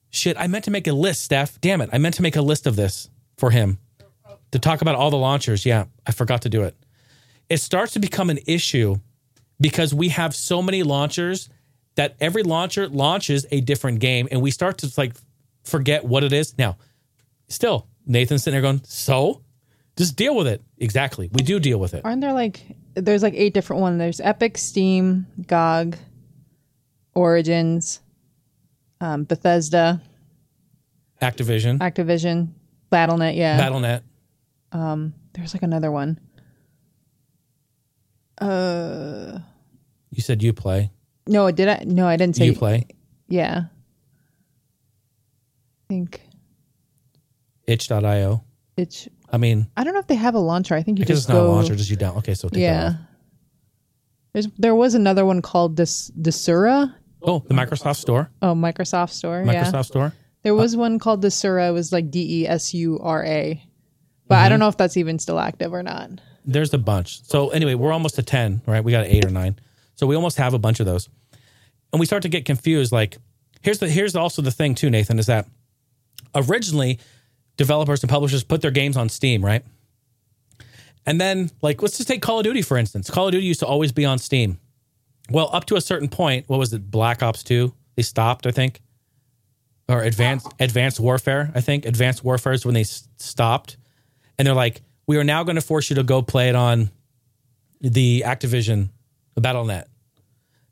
[0.10, 1.62] Shit, I meant to make a list, Steph.
[1.62, 1.90] Damn it.
[1.94, 3.78] I meant to make a list of this for him
[4.52, 5.66] to talk about all the launchers.
[5.66, 6.76] Yeah, I forgot to do it.
[7.49, 8.95] It starts to become an issue
[9.60, 11.49] because we have so many launchers
[11.95, 15.14] that every launcher launches a different game and we start to like
[15.64, 16.58] forget what it is.
[16.58, 16.78] Now,
[17.48, 19.44] still, Nathan's sitting there going, so
[19.97, 20.61] just deal with it.
[20.77, 21.30] Exactly.
[21.34, 22.01] We do deal with it.
[22.05, 22.61] Aren't there like
[22.95, 23.99] there's like eight different ones?
[23.99, 25.97] There's Epic, Steam, GOG,
[27.13, 27.99] Origins,
[28.99, 30.01] um, Bethesda,
[31.22, 32.49] Activision, Activision,
[32.91, 33.35] BattleNet.
[33.35, 34.01] Yeah, BattleNet.
[34.72, 36.19] Um, there's like another one.
[38.39, 39.39] Uh,
[40.09, 40.91] You said you play.
[41.27, 41.84] no, did I?
[41.85, 42.88] No, I didn't say You play.
[43.27, 43.69] Yeah, I
[45.88, 46.22] think
[47.68, 48.43] Itch.io.
[48.77, 49.07] it's.
[49.32, 50.76] I mean, I don't know if they have a launcher.
[50.76, 51.48] I think you I guess just it's not go.
[51.48, 52.18] a launcher, just you down.
[52.18, 52.95] Okay, so take yeah.
[54.34, 56.94] There's there was another one called Des, Desura.
[57.22, 58.30] Oh, the Microsoft Store.
[58.41, 59.44] Oh, Microsoft Store.
[59.45, 59.64] yeah.
[59.64, 60.14] Microsoft Store.
[60.44, 61.70] There uh, was one called Desura.
[61.70, 63.64] It was like D E S U R A.
[64.28, 64.49] But I mm-hmm.
[64.52, 66.10] don't know if that's even still active or not.
[66.45, 67.24] There's a bunch.
[67.26, 68.84] So anyway, we're almost to 10, right?
[68.84, 69.60] We got eight or nine.
[69.95, 71.10] So we almost have a bunch of those.
[71.91, 72.91] And we start to get confused.
[72.91, 73.18] Like,
[73.62, 75.48] here's the here's also the thing too, Nathan, is that
[76.34, 76.99] originally
[77.62, 79.64] developers and publishers put their games on Steam, right?
[81.06, 83.10] And then, like, let's just take Call of Duty, for instance.
[83.10, 84.60] Call of Duty used to always be on Steam.
[85.30, 87.74] Well, up to a certain point, what was it, Black Ops 2?
[87.96, 88.82] They stopped, I think.
[89.88, 91.86] Or Advanced Advanced Warfare, I think.
[91.86, 93.78] Advanced Warfare is when they s- stopped.
[94.38, 96.90] And they're like, we are now going to force you to go play it on
[97.82, 98.90] the Activision,
[99.36, 99.86] the BattleNet.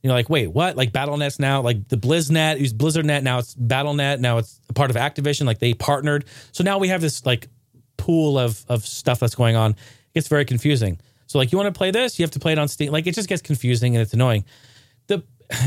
[0.01, 0.77] You're like, wait, what?
[0.77, 4.73] Like BattleNet's now like the BlizzNet, it was BlizzardNet, now it's BattleNet, now it's a
[4.73, 5.45] part of Activision.
[5.45, 7.47] Like they partnered, so now we have this like
[7.97, 9.71] pool of of stuff that's going on.
[9.71, 10.99] It gets very confusing.
[11.27, 12.91] So like, you want to play this, you have to play it on Steam.
[12.91, 14.45] Like it just gets confusing and it's annoying.
[15.07, 15.23] The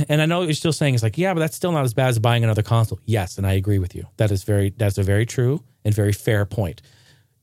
[0.08, 2.08] and I know you're still saying it's like, yeah, but that's still not as bad
[2.08, 3.00] as buying another console.
[3.04, 4.06] Yes, and I agree with you.
[4.16, 6.82] That is very that's a very true and very fair point.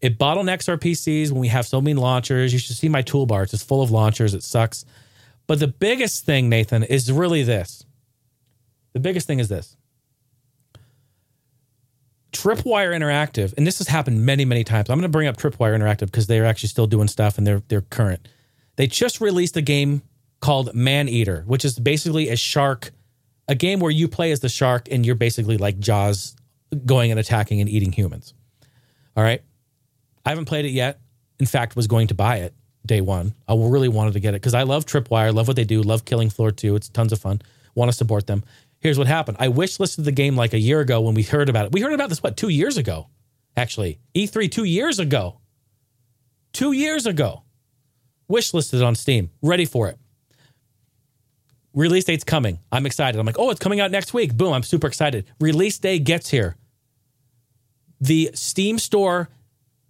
[0.02, 2.54] It bottlenecks our PCs when we have so many launchers.
[2.54, 4.34] You should see my toolbar; it's just full of launchers.
[4.34, 4.86] It sucks.
[5.50, 7.84] But the biggest thing, Nathan, is really this.
[8.94, 9.76] The biggest thing is this.
[12.32, 14.92] Tripwire Interactive, and this has happened many, many times.
[14.92, 17.64] I'm going to bring up Tripwire Interactive because they're actually still doing stuff and they're
[17.68, 18.28] they're current.
[18.76, 20.04] They just released a game
[20.40, 22.92] called Maneater, which is basically a shark,
[23.48, 26.36] a game where you play as the shark and you're basically like Jaws
[26.86, 28.36] going and attacking and eating humans.
[29.18, 29.42] All right.
[30.24, 31.00] I haven't played it yet.
[31.40, 32.54] In fact, was going to buy it
[32.90, 33.34] day one.
[33.48, 36.04] I really wanted to get it because I love Tripwire, love what they do, love
[36.04, 36.76] Killing Floor 2.
[36.76, 37.42] It's tons of fun.
[37.76, 38.44] Want to support them.
[38.80, 39.38] Here's what happened.
[39.40, 41.72] I wish listed the game like a year ago when we heard about it.
[41.72, 43.08] We heard about this, what, two years ago,
[43.56, 44.00] actually.
[44.16, 45.40] E3 two years ago.
[46.52, 47.44] Two years ago.
[48.28, 49.30] Wish listed on Steam.
[49.42, 49.98] Ready for it.
[51.74, 52.60] Release date's coming.
[52.72, 53.20] I'm excited.
[53.20, 54.36] I'm like, oh, it's coming out next week.
[54.36, 55.26] Boom, I'm super excited.
[55.40, 56.56] Release day gets here.
[58.02, 59.30] The Steam store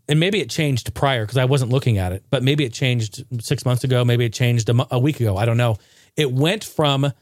[0.09, 3.23] and maybe it changed prior because I wasn't looking at it, but maybe it changed
[3.39, 4.03] six months ago.
[4.03, 5.37] Maybe it changed a, a week ago.
[5.37, 5.77] I don't know.
[6.17, 7.13] It went from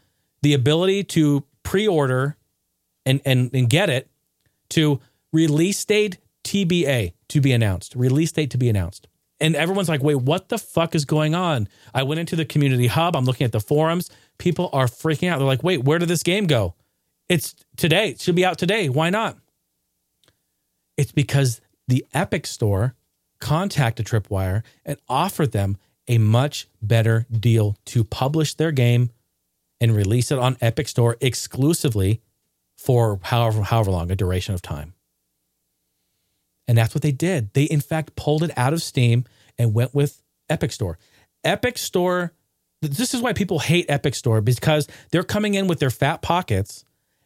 [0.42, 2.38] the ability to pre-order
[3.06, 4.10] and, and, and get it
[4.70, 5.02] to
[5.34, 7.94] release date TBA to be announced.
[7.94, 9.10] Release date to be announced.
[9.42, 11.68] And everyone's like, wait, what the fuck is going on?
[11.94, 13.18] I went into the community hub.
[13.18, 14.10] I'm looking at the forums.
[14.38, 15.40] People are freaking out.
[15.40, 16.74] They're like, wait, where did this game go?
[17.28, 18.12] It's today.
[18.12, 18.88] It should be out today.
[18.88, 19.38] Why not?
[20.96, 22.96] It's because the Epic Store
[23.40, 25.78] contacted Tripwire and offered them
[26.08, 29.12] a much better deal to publish their game
[29.80, 32.22] and release it on Epic Store exclusively
[32.78, 34.94] for however however long a duration of time.
[36.68, 37.54] And that's what they did.
[37.54, 39.26] They in fact pulled it out of Steam
[39.58, 40.98] and went with Epic Store.
[41.44, 42.34] Epic Store
[42.82, 46.86] this is why people hate Epic Store because they're coming in with their fat pockets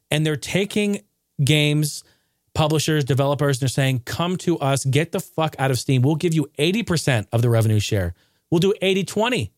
[0.09, 1.01] and they're taking
[1.43, 2.03] games
[2.53, 6.01] publishers, developers, and they're saying, come to us, get the fuck out of Steam.
[6.01, 8.13] We'll give you 80% of the revenue share.
[8.49, 9.51] We'll do 80 20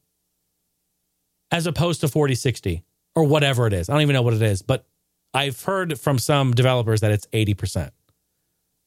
[1.51, 2.83] as opposed to 40 60
[3.15, 3.89] or whatever it is.
[3.89, 4.85] I don't even know what it is, but
[5.33, 7.91] I've heard from some developers that it's 80%.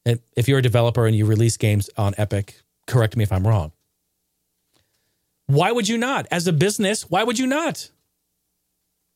[0.05, 3.47] And if you're a developer and you release games on Epic, correct me if I'm
[3.47, 3.73] wrong.
[5.47, 6.27] Why would you not?
[6.31, 7.91] As a business, why would you not?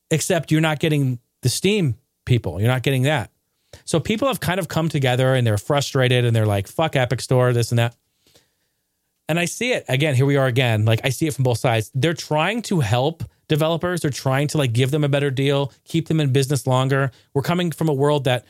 [0.09, 1.95] Except you're not getting the Steam
[2.25, 2.59] people.
[2.59, 3.31] You're not getting that.
[3.85, 7.21] So people have kind of come together and they're frustrated and they're like, fuck Epic
[7.21, 7.95] Store, this and that.
[9.27, 10.15] And I see it again.
[10.15, 10.83] Here we are again.
[10.83, 11.89] Like I see it from both sides.
[11.95, 14.01] They're trying to help developers.
[14.01, 17.11] They're trying to like give them a better deal, keep them in business longer.
[17.33, 18.45] We're coming from a world that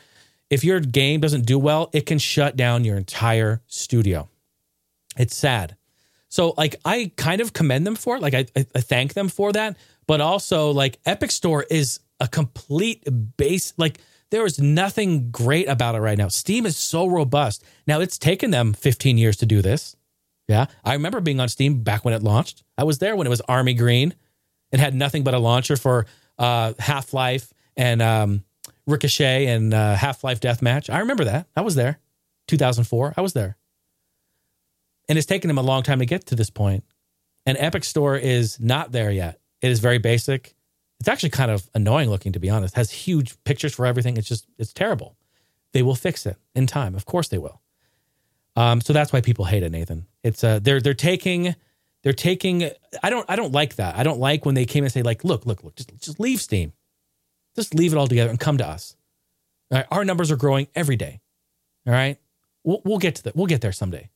[0.49, 4.27] if your game doesn't do well, it can shut down your entire studio.
[5.17, 5.75] It's sad.
[6.29, 8.21] So like I kind of commend them for it.
[8.21, 9.77] Like I, I thank them for that.
[10.07, 13.73] But also like Epic Store is a complete base.
[13.77, 13.99] Like
[14.31, 16.29] there is nothing great about it right now.
[16.29, 17.63] Steam is so robust.
[17.85, 19.95] Now it's taken them 15 years to do this.
[20.47, 20.65] Yeah.
[20.83, 22.63] I remember being on Steam back when it launched.
[22.77, 24.15] I was there when it was Army Green
[24.71, 26.05] It had nothing but a launcher for
[26.39, 28.43] uh, Half Life and um,
[28.87, 30.89] Ricochet and uh, Half Life Deathmatch.
[30.89, 31.47] I remember that.
[31.55, 31.99] I was there.
[32.47, 33.13] 2004.
[33.15, 33.57] I was there.
[35.07, 36.83] And it's taken them a long time to get to this point.
[37.45, 39.39] And Epic Store is not there yet.
[39.61, 40.55] It is very basic.
[41.01, 42.75] It's actually kind of annoying looking, to be honest.
[42.75, 44.17] It has huge pictures for everything.
[44.17, 45.17] It's just, it's terrible.
[45.73, 46.93] They will fix it in time.
[46.93, 47.59] Of course they will.
[48.55, 50.05] Um, so that's why people hate it, Nathan.
[50.23, 51.55] It's uh, they're they're taking
[52.03, 52.69] they're taking.
[53.01, 53.97] I don't I don't like that.
[53.97, 56.41] I don't like when they came and say like, look, look, look, just just leave
[56.41, 56.73] Steam,
[57.55, 58.97] just leave it all together and come to us.
[59.71, 61.21] All right, our numbers are growing every day.
[61.87, 62.17] All right,
[62.65, 63.37] we'll we'll get to that.
[63.37, 64.09] We'll get there someday.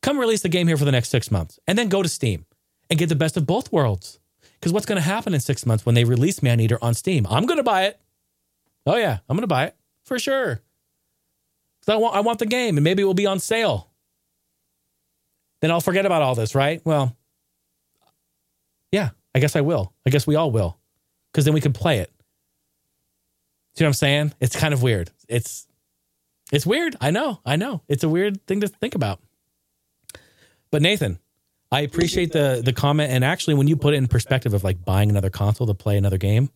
[0.00, 2.46] Come release the game here for the next six months, and then go to Steam
[2.88, 4.19] and get the best of both worlds.
[4.60, 7.26] Because what's going to happen in six months when they release Maneater on Steam?
[7.30, 7.98] I'm going to buy it.
[8.86, 10.60] Oh yeah, I'm going to buy it for sure.
[11.82, 13.88] So I want I want the game, and maybe it will be on sale.
[15.60, 16.80] Then I'll forget about all this, right?
[16.84, 17.16] Well,
[18.92, 19.92] yeah, I guess I will.
[20.06, 20.78] I guess we all will,
[21.32, 22.10] because then we can play it.
[23.74, 24.34] See what I'm saying?
[24.40, 25.10] It's kind of weird.
[25.28, 25.66] It's
[26.52, 26.96] it's weird.
[27.00, 27.40] I know.
[27.46, 27.82] I know.
[27.88, 29.20] It's a weird thing to think about.
[30.70, 31.18] But Nathan,
[31.72, 34.84] I appreciate the the comment, and actually, when you put it in perspective of like
[34.84, 36.50] buying another console to play another game,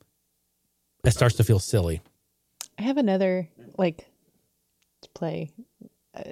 [1.05, 2.01] it starts to feel silly.
[2.79, 4.07] I have another like
[5.03, 5.53] to play.
[6.15, 6.31] Uh,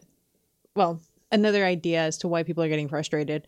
[0.74, 1.00] well,
[1.30, 3.46] another idea as to why people are getting frustrated.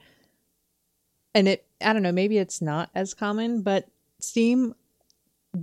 [1.35, 3.89] And it, I don't know, maybe it's not as common, but
[4.21, 4.75] Steam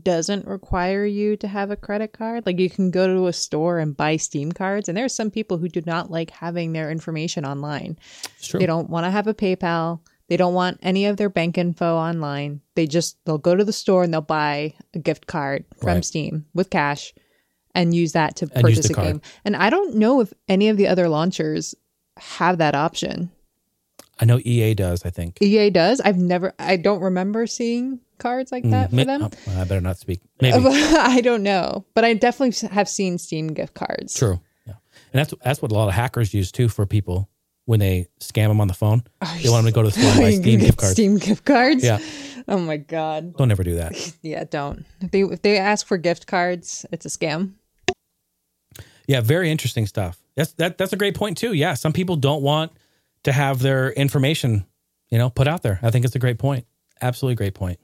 [0.03, 2.45] doesn't require you to have a credit card.
[2.45, 5.31] Like you can go to a store and buy Steam cards, and there are some
[5.31, 7.97] people who do not like having their information online.
[8.53, 9.99] They don't want to have a PayPal.
[10.29, 12.61] They don't want any of their bank info online.
[12.75, 16.05] They just they'll go to the store and they'll buy a gift card from Right.
[16.05, 17.13] Steam with cash
[17.75, 19.07] and use that to And purchase a card.
[19.07, 19.21] game.
[19.43, 21.75] And I don't know if any of the other launchers
[22.17, 23.29] have that option.
[24.21, 25.03] I know EA does.
[25.05, 25.41] I think.
[25.41, 25.99] EA does.
[25.99, 29.29] I've never I don't remember seeing cards like that Mm, for them.
[29.49, 30.21] oh, I better not speak.
[30.39, 30.63] Maybe.
[30.69, 34.13] I don't know, but I definitely have seen Steam gift cards.
[34.13, 34.39] True.
[34.67, 34.73] Yeah.
[35.11, 37.27] And that's that's what a lot of hackers use too for people
[37.65, 39.03] when they scam them on the phone.
[39.41, 40.93] They want them to go to the store and buy Steam gift cards.
[40.93, 41.83] Steam gift cards.
[41.83, 41.97] Yeah.
[42.47, 43.35] Oh my god.
[43.37, 43.93] Don't ever do that.
[44.21, 44.85] Yeah, don't.
[44.99, 47.53] If they if they ask for gift cards, it's a scam.
[49.07, 50.21] Yeah, very interesting stuff.
[50.35, 51.53] That's that that's a great point too.
[51.53, 52.71] Yeah, some people don't want
[53.23, 54.65] to have their information,
[55.09, 55.79] you know, put out there.
[55.81, 56.65] I think it's a great point.
[57.01, 57.79] Absolutely great point.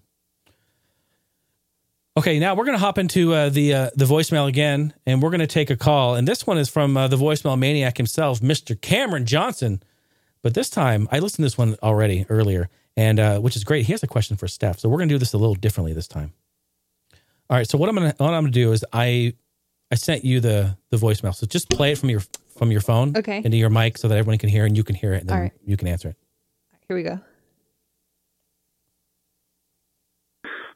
[2.18, 5.30] Okay, now we're going to hop into uh, the uh, the voicemail again, and we're
[5.30, 6.16] going to take a call.
[6.16, 8.80] And this one is from uh, the voicemail maniac himself, Mr.
[8.80, 9.84] Cameron Johnson.
[10.42, 13.86] But this time, I listened to this one already earlier, and uh, which is great.
[13.86, 15.94] He has a question for Steph, so we're going to do this a little differently
[15.94, 16.34] this time.
[17.50, 19.34] All right, so what I'm gonna what I'm gonna do is I
[19.92, 22.22] I sent you the the voicemail, so just play it from your
[22.58, 23.38] from your phone Okay.
[23.44, 25.36] into your mic so that everyone can hear and you can hear it, and then
[25.38, 25.54] All right.
[25.66, 26.16] you can answer it.
[26.88, 27.20] Here we go.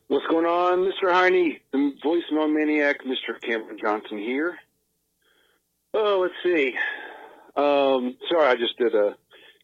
[0.08, 1.12] What's going on, Mr.
[1.12, 1.60] Heine?
[1.72, 3.40] The voicemail maniac, Mr.
[3.42, 4.58] Cameron Johnson here.
[5.94, 6.74] Oh, let's see.
[7.56, 9.16] Um, sorry, I just did a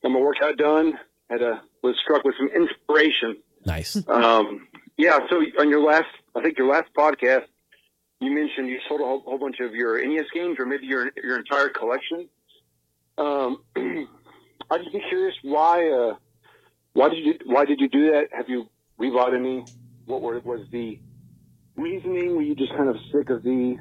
[0.02, 0.98] got my workout done.
[1.30, 3.38] Had a was struck with some inspiration.
[3.66, 3.98] Nice.
[4.08, 4.68] Um,
[4.98, 5.20] yeah.
[5.30, 7.46] So on your last, I think your last podcast,
[8.20, 11.12] you mentioned you sold a whole, whole bunch of your NES games, or maybe your
[11.24, 12.28] your entire collection.
[13.18, 15.90] Um, I'd just be curious why.
[15.90, 16.16] Uh,
[16.94, 18.30] why did you Why did you do that?
[18.32, 18.70] Have you
[19.00, 19.66] rebought any?
[20.06, 21.00] What were, was the
[21.76, 22.36] reasoning?
[22.36, 23.78] Were you just kind of sick of the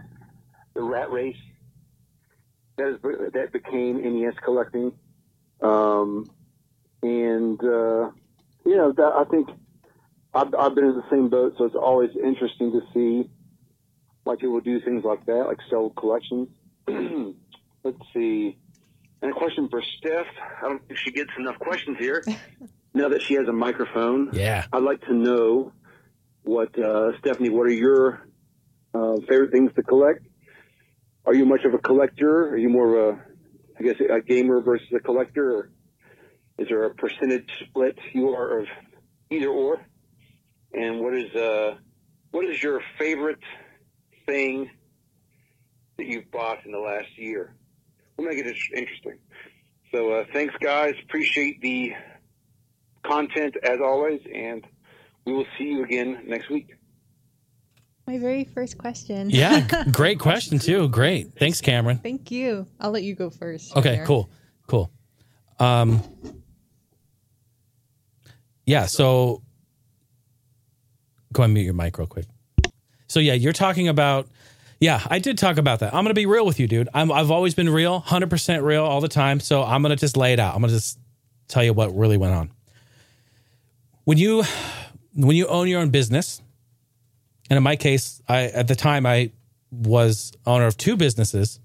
[0.74, 1.36] the rat race
[2.76, 4.92] that is that became NES collecting?
[5.62, 6.30] Um,
[7.02, 8.10] and uh,
[8.66, 9.48] you know, that, I think
[10.34, 13.30] I've, I've been in the same boat, so it's always interesting to see
[14.26, 16.48] like people do things like that, like sell collections.
[17.84, 18.58] Let's see.
[19.22, 20.26] And a question for Steph.
[20.62, 22.22] I don't think she gets enough questions here.
[22.94, 24.66] now that she has a microphone, Yeah.
[24.72, 25.72] I'd like to know
[26.42, 27.48] what uh, Stephanie.
[27.50, 28.26] What are your
[28.94, 30.26] uh, favorite things to collect?
[31.24, 32.48] Are you much of a collector?
[32.50, 33.20] Are you more of a,
[33.78, 35.50] I guess, a gamer versus a collector?
[35.56, 35.70] Or
[36.58, 38.66] is there a percentage split you are of
[39.30, 39.80] either or?
[40.72, 41.76] And what is uh,
[42.30, 43.40] what is your favorite
[44.26, 44.70] thing
[45.96, 47.54] that you've bought in the last year?
[48.16, 49.18] We'll make it interesting.
[49.92, 50.94] So uh, thanks, guys.
[51.04, 51.92] Appreciate the
[53.04, 54.66] content as always, and
[55.24, 56.74] we will see you again next week.
[58.06, 59.30] My very first question.
[59.30, 59.66] Yeah.
[59.90, 60.88] great question too.
[60.88, 61.34] Great.
[61.38, 61.98] Thanks, Cameron.
[61.98, 62.66] Thank you.
[62.78, 63.76] I'll let you go first.
[63.76, 64.06] Okay, Junior.
[64.06, 64.30] cool.
[64.68, 64.90] Cool.
[65.58, 66.02] Um
[68.64, 69.42] Yeah, so
[71.32, 72.26] go and mute your mic real quick.
[73.16, 74.28] So yeah, you're talking about
[74.78, 75.94] yeah, I did talk about that.
[75.94, 76.90] I'm gonna be real with you, dude.
[76.92, 79.40] I'm, I've always been real, hundred percent real all the time.
[79.40, 80.54] So I'm gonna just lay it out.
[80.54, 80.98] I'm gonna just
[81.48, 82.50] tell you what really went on.
[84.04, 84.44] When you
[85.14, 86.42] when you own your own business,
[87.48, 89.30] and in my case, I at the time I
[89.70, 91.58] was owner of two businesses.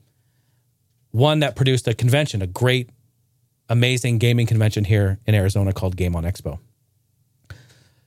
[1.10, 2.90] One that produced a convention, a great,
[3.68, 6.60] amazing gaming convention here in Arizona called Game On Expo.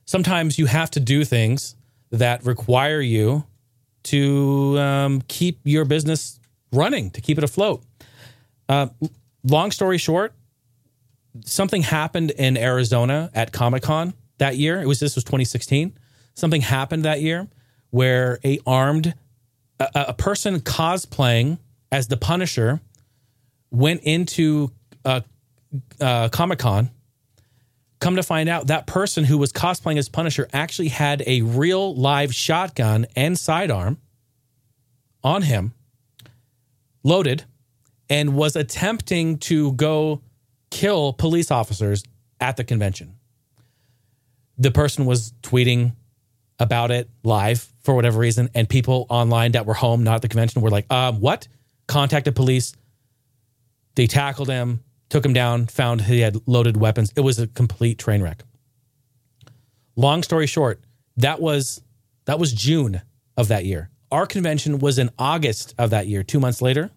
[0.07, 1.77] Sometimes you have to do things
[2.19, 3.45] that require you
[4.05, 6.39] to um, keep your business
[6.73, 7.82] running, to keep it afloat.
[8.69, 8.89] Uh,
[9.43, 10.32] long story short,
[11.45, 14.81] something happened in Arizona at Comic Con that year.
[14.81, 15.97] It was this was 2016.
[16.35, 17.49] Something happened that year
[17.91, 19.15] where a armed
[19.78, 21.59] a, a person cosplaying
[21.91, 22.81] as the Punisher
[23.70, 24.70] went into
[25.05, 25.20] uh,
[26.01, 26.91] uh, Comic Con.
[28.05, 31.97] Come to find out, that person who was cosplaying as Punisher actually had a real
[31.97, 33.97] live shotgun and sidearm
[35.23, 35.73] on him,
[37.03, 37.45] loaded,
[38.11, 40.21] and was attempting to go
[40.71, 42.05] kill police officers
[42.41, 43.17] at the convention.
[44.59, 45.97] The person was tweeting
[46.59, 50.29] about it live for whatever reason, and people online that were home, not at the
[50.29, 51.49] convention, were like, um, what?
[51.89, 52.75] Contacted police.
[53.95, 57.12] They tackled him, took him down, found he had loaded weapons.
[57.15, 58.43] It was a complete train wreck.
[59.95, 60.81] Long story short,
[61.19, 61.82] that was
[62.24, 63.01] that was June
[63.36, 63.91] of that year.
[64.11, 66.91] Our convention was in August of that year, two months later,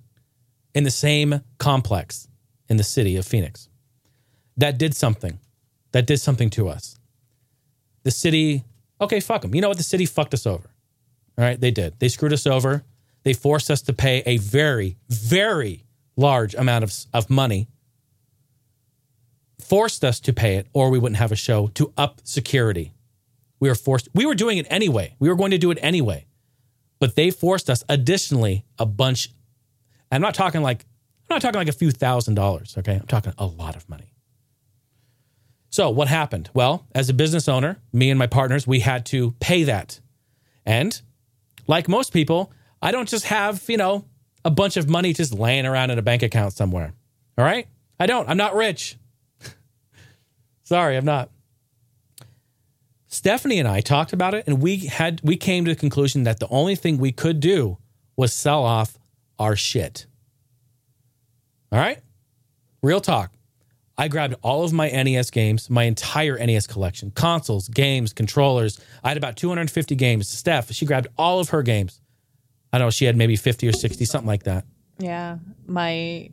[0.73, 2.27] in the same complex
[2.67, 3.69] in the city of Phoenix.
[4.57, 5.37] That did something.
[5.91, 6.97] That did something to us.
[8.01, 8.63] The city,
[8.99, 9.53] okay, fuck them.
[9.53, 9.77] You know what?
[9.77, 10.71] The city fucked us over.
[11.37, 11.99] All right, they did.
[11.99, 12.83] They screwed us over.
[13.21, 15.83] They forced us to pay a very, very
[16.15, 17.67] large amount of, of money,
[19.59, 22.93] forced us to pay it, or we wouldn't have a show to up security.
[23.59, 25.15] We were forced, we were doing it anyway.
[25.19, 26.25] We were going to do it anyway.
[26.99, 29.29] But they forced us additionally a bunch.
[30.11, 30.85] I'm not talking like,
[31.29, 32.95] I'm not talking like a few thousand dollars, okay?
[32.95, 34.13] I'm talking a lot of money.
[35.69, 36.49] So, what happened?
[36.53, 39.99] Well, as a business owner, me and my partners, we had to pay that.
[40.65, 40.99] And
[41.67, 42.51] like most people,
[42.81, 44.05] I don't just have, you know,
[44.45, 46.93] a bunch of money just laying around in a bank account somewhere.
[47.37, 47.67] All right?
[47.99, 48.29] I don't.
[48.29, 48.97] I'm not rich.
[50.67, 51.29] Sorry, I'm not.
[53.07, 56.41] Stephanie and I talked about it and we had we came to the conclusion that
[56.41, 57.77] the only thing we could do
[58.17, 58.99] was sell off
[59.39, 60.07] our shit.
[61.71, 61.99] All right?
[62.83, 63.31] Real talk.
[63.97, 68.77] I grabbed all of my NES games, my entire NES collection, consoles, games, controllers.
[69.05, 70.27] I had about 250 games.
[70.27, 72.01] Steph, she grabbed all of her games.
[72.73, 74.65] I don't know, she had maybe 50 or 60, something like that.
[74.99, 76.29] Yeah, my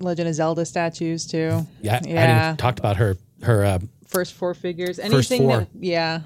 [0.00, 1.66] Legend of Zelda statues too.
[1.82, 2.44] Yeah, I yeah.
[2.46, 3.78] even talked about her her uh,
[4.08, 4.98] First four figures.
[4.98, 5.58] Anything four.
[5.58, 6.22] that yeah.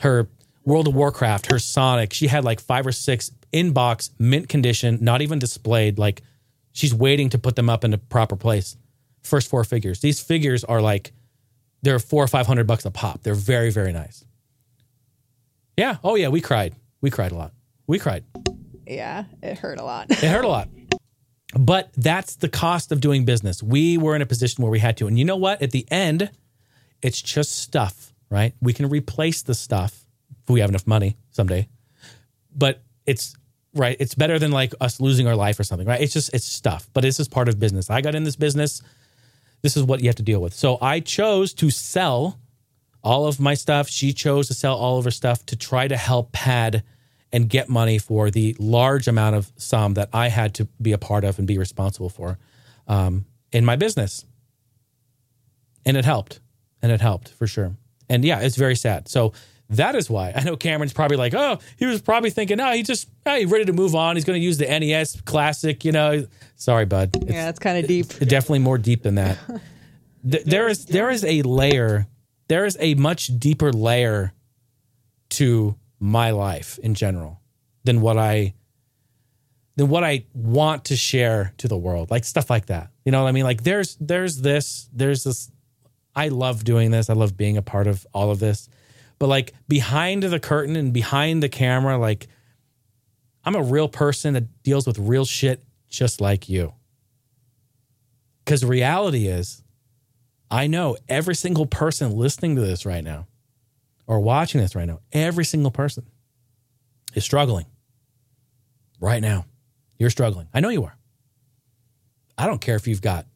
[0.00, 0.28] her
[0.64, 2.12] World of Warcraft, her Sonic.
[2.12, 5.98] She had like five or six inbox mint condition, not even displayed.
[5.98, 6.22] Like
[6.72, 8.76] she's waiting to put them up in a proper place.
[9.22, 10.00] First four figures.
[10.00, 11.12] These figures are like
[11.82, 13.22] they're four or five hundred bucks a pop.
[13.22, 14.24] They're very very nice.
[15.76, 15.98] Yeah.
[16.02, 16.28] Oh yeah.
[16.28, 16.74] We cried.
[17.00, 17.52] We cried a lot.
[17.86, 18.24] We cried.
[18.84, 20.10] Yeah, it hurt a lot.
[20.10, 20.68] It hurt a lot.
[21.54, 23.62] But that's the cost of doing business.
[23.62, 25.06] We were in a position where we had to.
[25.06, 25.62] And you know what?
[25.62, 26.30] At the end,
[27.02, 28.54] it's just stuff, right?
[28.60, 30.04] We can replace the stuff
[30.42, 31.68] if we have enough money someday.
[32.54, 33.34] But it's
[33.74, 33.96] right.
[34.00, 36.00] It's better than like us losing our life or something, right?
[36.00, 36.88] It's just, it's stuff.
[36.92, 37.90] But it's just part of business.
[37.90, 38.82] I got in this business.
[39.62, 40.54] This is what you have to deal with.
[40.54, 42.38] So I chose to sell
[43.04, 43.88] all of my stuff.
[43.88, 46.82] She chose to sell all of her stuff to try to help pad
[47.36, 50.98] and get money for the large amount of sum that I had to be a
[50.98, 52.38] part of and be responsible for
[52.88, 54.24] um, in my business.
[55.84, 56.40] And it helped.
[56.80, 57.76] And it helped for sure.
[58.08, 59.06] And yeah, it's very sad.
[59.08, 59.34] So
[59.68, 62.82] that is why I know Cameron's probably like, oh, he was probably thinking, oh, he
[62.82, 64.16] just, he's ready to move on.
[64.16, 66.26] He's going to use the NES classic, you know.
[66.54, 67.16] Sorry, bud.
[67.16, 68.08] It's yeah, it's kind of deep.
[68.20, 69.38] definitely more deep than that.
[70.28, 72.08] There is there is a layer,
[72.48, 74.32] there is a much deeper layer
[75.28, 77.40] to my life in general
[77.84, 78.54] than what I
[79.76, 82.10] than what I want to share to the world.
[82.10, 82.90] Like stuff like that.
[83.04, 83.44] You know what I mean?
[83.44, 85.50] Like there's there's this, there's this
[86.14, 87.10] I love doing this.
[87.10, 88.68] I love being a part of all of this.
[89.18, 92.26] But like behind the curtain and behind the camera, like
[93.44, 96.74] I'm a real person that deals with real shit just like you.
[98.44, 99.62] Because reality is,
[100.50, 103.26] I know every single person listening to this right now
[104.06, 106.06] or watching this right now, every single person
[107.14, 107.66] is struggling
[109.00, 109.46] right now.
[109.98, 110.48] You're struggling.
[110.52, 110.96] I know you are.
[112.38, 113.26] I don't care if you've got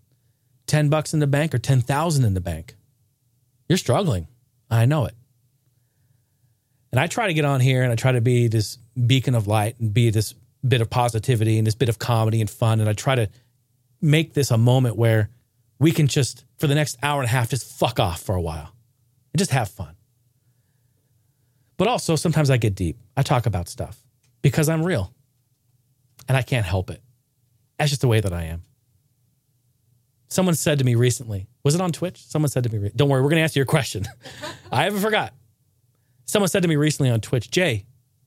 [0.67, 2.77] 10 bucks in the bank or 10,000 in the bank.
[3.69, 4.29] You're struggling.
[4.71, 5.15] I know it.
[6.93, 8.77] And I try to get on here and I try to be this
[9.07, 10.35] beacon of light and be this
[10.67, 12.81] bit of positivity and this bit of comedy and fun.
[12.81, 13.29] And I try to
[14.01, 15.31] make this a moment where
[15.79, 18.41] we can just, for the next hour and a half, just fuck off for a
[18.41, 18.75] while
[19.33, 19.95] and just have fun.
[21.81, 22.99] But also sometimes I get deep.
[23.17, 24.05] I talk about stuff
[24.43, 25.15] because I'm real
[26.29, 27.01] and I can't help it.
[27.79, 28.65] That's just the way that I am.
[30.29, 32.23] Someone said to me recently, was it on Twitch?
[32.27, 34.07] Someone said to me, don't worry, we're going to answer your question.
[34.71, 35.33] I haven't forgot.
[36.27, 37.87] Someone said to me recently on Twitch, Jay,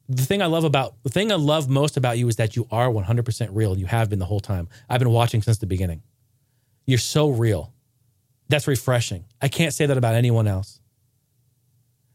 [0.09, 2.67] the thing I love about the thing I love most about you is that you
[2.71, 3.77] are 100% real.
[3.77, 4.67] You have been the whole time.
[4.89, 6.01] I've been watching since the beginning.
[6.88, 7.71] You're so real.
[8.49, 9.25] That's refreshing.
[9.43, 10.80] I can't say that about anyone else.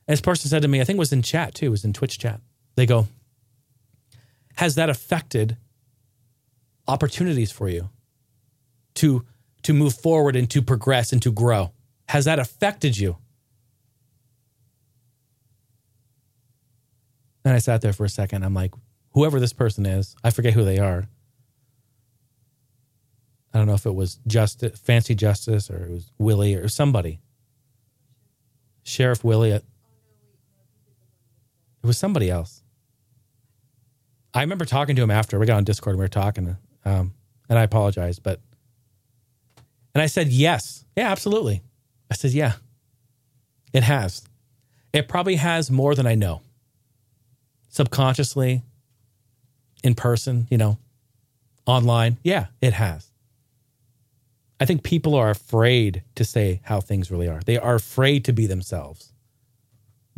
[0.08, 1.84] And this person said to me, I think it was in chat too, it was
[1.84, 2.40] in Twitch chat.
[2.76, 3.06] They go,
[4.56, 5.58] Has that affected
[6.88, 7.90] opportunities for you
[8.94, 9.26] to
[9.64, 11.72] to move forward and to progress and to grow?
[12.08, 13.18] Has that affected you?
[17.44, 18.44] And I sat there for a second.
[18.44, 18.72] I'm like,
[19.12, 21.06] whoever this person is, I forget who they are.
[23.52, 27.20] I don't know if it was Justice, Fancy Justice, or it was Willie or somebody.
[28.82, 29.60] Sheriff Willie.
[31.82, 32.62] It was somebody else.
[34.34, 37.14] I remember talking to him after we got on Discord and we were talking, um,
[37.48, 38.40] and I apologized, but
[39.94, 41.62] and I said yes, yeah, absolutely.
[42.10, 42.54] I said yeah,
[43.72, 44.22] it has.
[44.92, 46.42] It probably has more than I know.
[47.68, 48.62] Subconsciously,
[49.82, 50.78] in person, you know,
[51.66, 53.10] online, yeah, it has.
[54.60, 57.40] I think people are afraid to say how things really are.
[57.44, 59.12] They are afraid to be themselves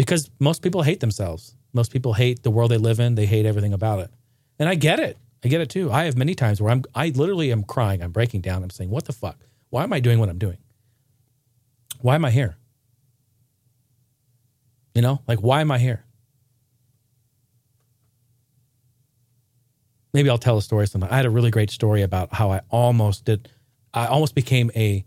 [0.01, 1.55] because most people hate themselves.
[1.74, 3.16] Most people hate the world they live in.
[3.16, 4.10] They hate everything about it.
[4.59, 5.18] And I get it.
[5.44, 5.93] I get it too.
[5.93, 8.02] I have many times where I'm, I literally am crying.
[8.02, 8.62] I'm breaking down.
[8.62, 9.36] I'm saying, what the fuck?
[9.68, 10.56] Why am I doing what I'm doing?
[12.01, 12.56] Why am I here?
[14.94, 16.02] You know, like, why am I here?
[20.14, 21.12] Maybe I'll tell a story sometime.
[21.12, 23.51] I had a really great story about how I almost did
[23.93, 25.05] I almost became a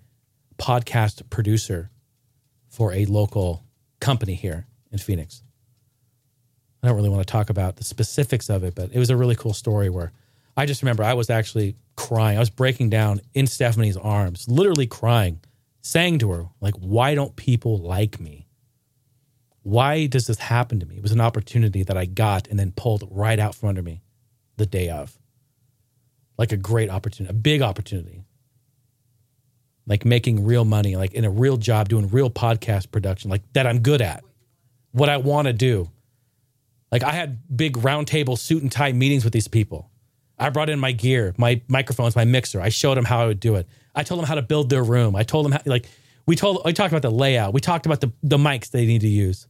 [0.59, 1.89] podcast producer
[2.69, 3.63] for a local
[3.99, 5.43] company here in Phoenix.
[6.81, 9.17] I don't really want to talk about the specifics of it, but it was a
[9.17, 10.13] really cool story where
[10.55, 12.37] I just remember I was actually crying.
[12.37, 15.41] I was breaking down in Stephanie's arms, literally crying,
[15.81, 18.47] saying to her, like, why don't people like me?
[19.63, 20.97] Why does this happen to me?
[20.97, 24.01] It was an opportunity that I got and then pulled right out from under me
[24.57, 25.17] the day of.
[26.37, 28.25] Like a great opportunity, a big opportunity
[29.85, 33.67] like making real money, like in a real job, doing real podcast production, like that
[33.67, 34.23] I'm good at,
[34.93, 35.89] what I want to do.
[36.91, 39.89] Like I had big roundtable suit and tie meetings with these people.
[40.39, 42.61] I brought in my gear, my microphones, my mixer.
[42.61, 43.67] I showed them how I would do it.
[43.93, 45.15] I told them how to build their room.
[45.15, 45.87] I told them how, like,
[46.25, 47.53] we told, I talked about the layout.
[47.53, 49.47] We talked about the, the mics they need to use.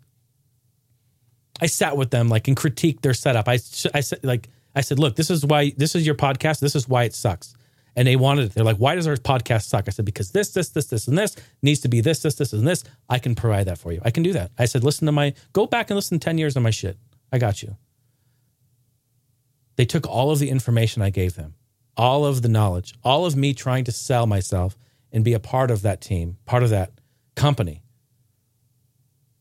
[1.62, 3.48] I sat with them like and critiqued their setup.
[3.48, 3.60] I,
[3.94, 6.60] I said, like, I said, look, this is why, this is your podcast.
[6.60, 7.54] This is why it sucks
[7.96, 8.54] and they wanted it.
[8.54, 9.86] They're like, why does our podcast suck?
[9.88, 12.54] I said, because this, this, this, this, and this needs to be this, this, this,
[12.54, 12.84] and this.
[13.10, 14.02] I can provide that for you.
[14.04, 14.52] I can do that.
[14.58, 16.98] I said, listen to my, go back and listen to 10 years of my shit.
[17.32, 17.78] I got you.
[19.76, 21.56] They took all of the information I gave them,
[21.98, 24.78] all of the knowledge, all of me trying to sell myself
[25.12, 26.92] and be a part of that team, part of that
[27.36, 27.84] company.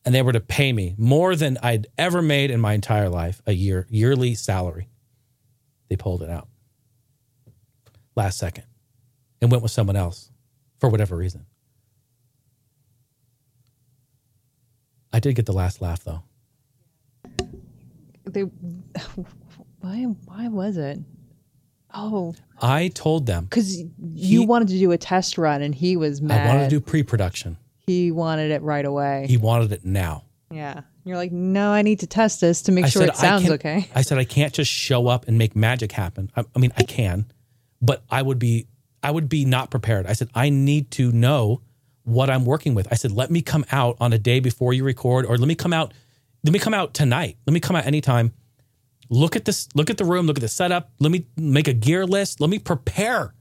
[0.05, 3.41] And they were to pay me more than I'd ever made in my entire life,
[3.45, 4.89] a year, yearly salary.
[5.87, 6.47] They pulled it out
[8.15, 8.65] last second
[9.41, 10.29] and went with someone else
[10.79, 11.45] for whatever reason.
[15.11, 16.23] I did get the last laugh though.
[18.25, 18.41] They
[19.81, 20.99] why why was it?
[21.95, 26.21] Oh, I told them because you wanted to do a test run and he was
[26.21, 26.47] mad.
[26.47, 27.57] I wanted to do pre-production.
[27.85, 29.25] He wanted it right away.
[29.27, 30.23] He wanted it now.
[30.49, 30.81] yeah.
[31.05, 33.49] You're like, no, I need to test this to make I sure said, it sounds
[33.51, 33.89] okay.
[33.93, 36.31] I said I can't just show up and make magic happen.
[36.33, 37.25] I, I mean, I can,
[37.83, 38.67] but I would be
[39.03, 40.07] I would be not prepared.
[40.07, 41.61] I said I need to know
[42.03, 42.87] what I'm working with.
[42.91, 45.55] I said let me come out on a day before you record or let me
[45.55, 45.93] come out
[46.43, 47.37] let me come out tonight.
[47.45, 48.33] Let me come out anytime.
[49.09, 50.91] Look at this look at the room, look at the setup.
[50.99, 52.39] Let me make a gear list.
[52.39, 53.35] Let me prepare.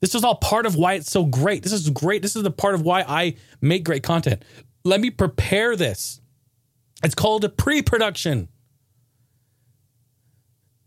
[0.00, 1.62] This is all part of why it's so great.
[1.62, 2.20] This is great.
[2.20, 4.44] This is the part of why I make great content.
[4.84, 6.20] Let me prepare this.
[7.02, 8.48] It's called a pre-production.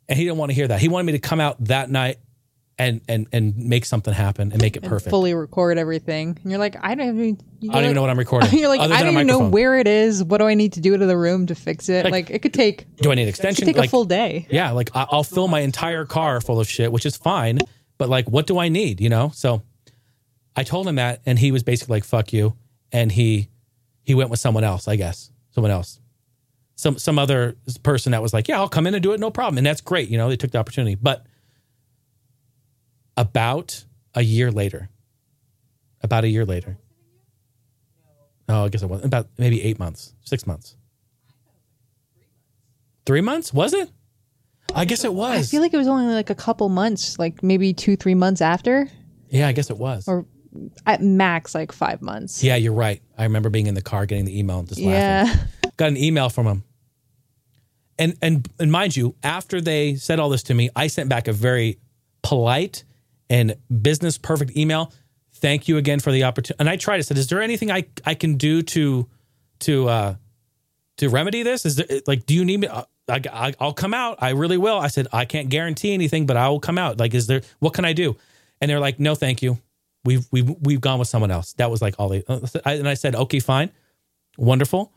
[0.07, 0.79] And he didn't want to hear that.
[0.79, 2.17] He wanted me to come out that night
[2.79, 5.09] and and and make something happen and make it and perfect.
[5.09, 6.37] fully record everything.
[6.41, 7.39] And you're like, I don't even.
[7.69, 8.51] I don't even know what I'm recording.
[8.59, 10.23] You're like, I don't even know where it is.
[10.23, 12.03] What do I need to do to the room to fix it?
[12.03, 12.85] Like- Like, it could take.
[12.97, 13.65] Do I need It extension?
[13.65, 14.45] could take like, a full day.
[14.51, 17.59] yeah, like I'll fill my entire car full of shit, which is fine.
[17.97, 19.01] But like, what do I need?
[19.01, 19.31] You know.
[19.33, 19.63] So
[20.55, 22.55] I told him that, and he was basically like, "Fuck you,"
[22.91, 23.49] and he
[24.03, 24.87] he went with someone else.
[24.87, 25.99] I guess someone else,
[26.75, 29.31] some some other person that was like, "Yeah, I'll come in and do it, no
[29.31, 30.09] problem," and that's great.
[30.09, 31.25] You know, they took the opportunity, but
[33.17, 33.83] about
[34.15, 34.89] a year later,
[36.01, 36.77] about a year later.
[38.47, 40.77] Oh, I guess it was about maybe eight months, six months.
[43.05, 43.53] Three months?
[43.53, 43.89] Was it?
[44.73, 45.37] I guess it was.
[45.39, 48.41] I feel like it was only like a couple months, like maybe two, three months
[48.41, 48.89] after,
[49.29, 50.07] yeah, I guess it was.
[50.07, 50.25] or
[50.85, 52.43] at max like five months.
[52.43, 53.01] yeah, you're right.
[53.17, 54.93] I remember being in the car getting the email and just laughing.
[54.93, 55.69] Yeah.
[55.77, 56.63] got an email from him.
[57.99, 61.27] And and and mind you, after they said all this to me, I sent back
[61.27, 61.79] a very
[62.21, 62.83] polite
[63.29, 64.91] and business perfect email.
[65.35, 66.59] Thank you again for the opportunity.
[66.59, 66.97] And I tried.
[66.97, 69.07] I said, "Is there anything I I can do to
[69.59, 70.15] to uh
[70.97, 71.65] to remedy this?
[71.65, 72.67] Is there like, do you need me?
[72.67, 74.17] I, I I'll come out.
[74.19, 76.99] I really will." I said, "I can't guarantee anything, but I will come out.
[76.99, 77.41] Like, is there?
[77.59, 78.15] What can I do?"
[78.61, 79.59] And they're like, "No, thank you.
[80.03, 82.23] We've we've we've gone with someone else." That was like all they.
[82.65, 83.71] And I said, "Okay, fine,
[84.37, 84.91] wonderful.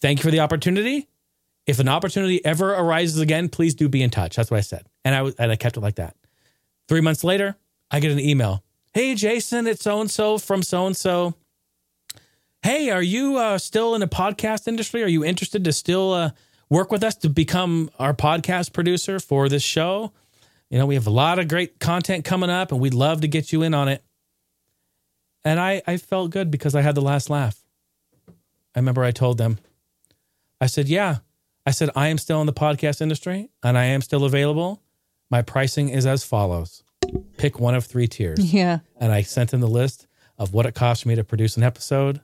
[0.00, 1.08] Thank you for the opportunity."
[1.66, 4.36] if an opportunity ever arises again, please do be in touch.
[4.36, 4.86] That's what I said.
[5.04, 6.16] And I and I kept it like that.
[6.88, 7.56] Three months later,
[7.94, 8.64] I get an email.
[8.92, 11.34] Hey, Jason, it's so and so from so and so.
[12.60, 15.04] Hey, are you uh, still in the podcast industry?
[15.04, 16.30] Are you interested to still uh,
[16.68, 20.12] work with us to become our podcast producer for this show?
[20.70, 23.28] You know, we have a lot of great content coming up, and we'd love to
[23.28, 24.02] get you in on it.
[25.44, 27.62] And I, I felt good because I had the last laugh.
[28.26, 29.58] I remember I told them,
[30.60, 31.18] I said, yeah.
[31.64, 34.82] I said, I am still in the podcast industry and I am still available.
[35.30, 36.82] My pricing is as follows
[37.36, 38.38] pick one of three tiers.
[38.54, 38.78] Yeah.
[39.00, 40.06] And I sent in the list
[40.38, 42.20] of what it cost me to produce an episode.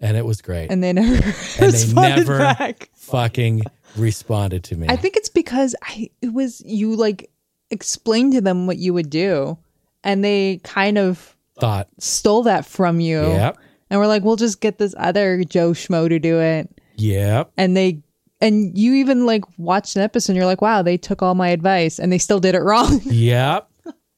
[0.00, 0.70] And it was great.
[0.70, 1.14] And they never
[1.58, 2.90] And they never back.
[2.94, 3.62] fucking
[3.96, 4.86] responded to me.
[4.88, 7.30] I think it's because I it was you like
[7.70, 9.56] explained to them what you would do,
[10.04, 13.20] and they kind of thought, stole that from you.
[13.22, 13.56] yep,
[13.90, 16.68] And we're like, we'll just get this other Joe Schmo to do it.
[16.96, 17.50] yep.
[17.56, 18.02] And they
[18.46, 21.48] and you even like watched an episode and you're like, wow, they took all my
[21.48, 23.00] advice and they still did it wrong.
[23.16, 23.70] Yep.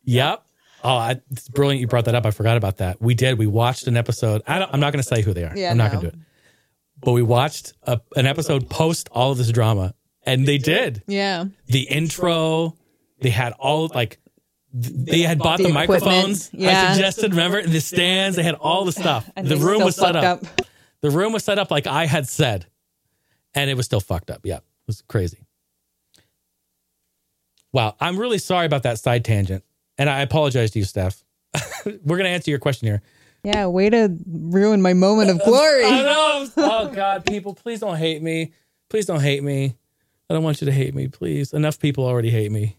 [0.04, 0.42] Yep.
[0.84, 2.26] Oh, I, it's brilliant you brought that up.
[2.26, 3.00] I forgot about that.
[3.00, 3.38] We did.
[3.38, 4.42] We watched an episode.
[4.46, 5.56] I don't, I'm not going to say who they are.
[5.56, 6.00] Yeah, I'm not no.
[6.00, 6.26] going to do it.
[7.00, 9.94] But we watched a, an episode post all of this drama,
[10.24, 11.44] and they did yeah.
[11.66, 12.76] the intro.
[13.20, 14.18] They had all like
[14.72, 16.50] they had bought the, The microphones.
[16.54, 17.32] I suggested.
[17.32, 18.36] Remember the stands?
[18.36, 19.28] They had all the stuff.
[19.36, 20.66] The room was set fucked up.
[21.00, 22.66] The room was set up like I had said,
[23.58, 24.40] and it was still fucked up.
[24.44, 25.38] Yeah, it was crazy.
[27.72, 29.64] Wow, I'm really sorry about that side tangent,
[29.98, 31.22] and I apologize to you, Steph.
[31.84, 33.02] We're gonna answer your question here.
[33.42, 35.84] Yeah, way to ruin my moment of glory.
[35.86, 36.48] I know.
[36.56, 38.52] Oh God, people, please don't hate me.
[38.88, 39.76] Please don't hate me.
[40.30, 41.52] I don't want you to hate me, please.
[41.52, 42.76] Enough people already hate me.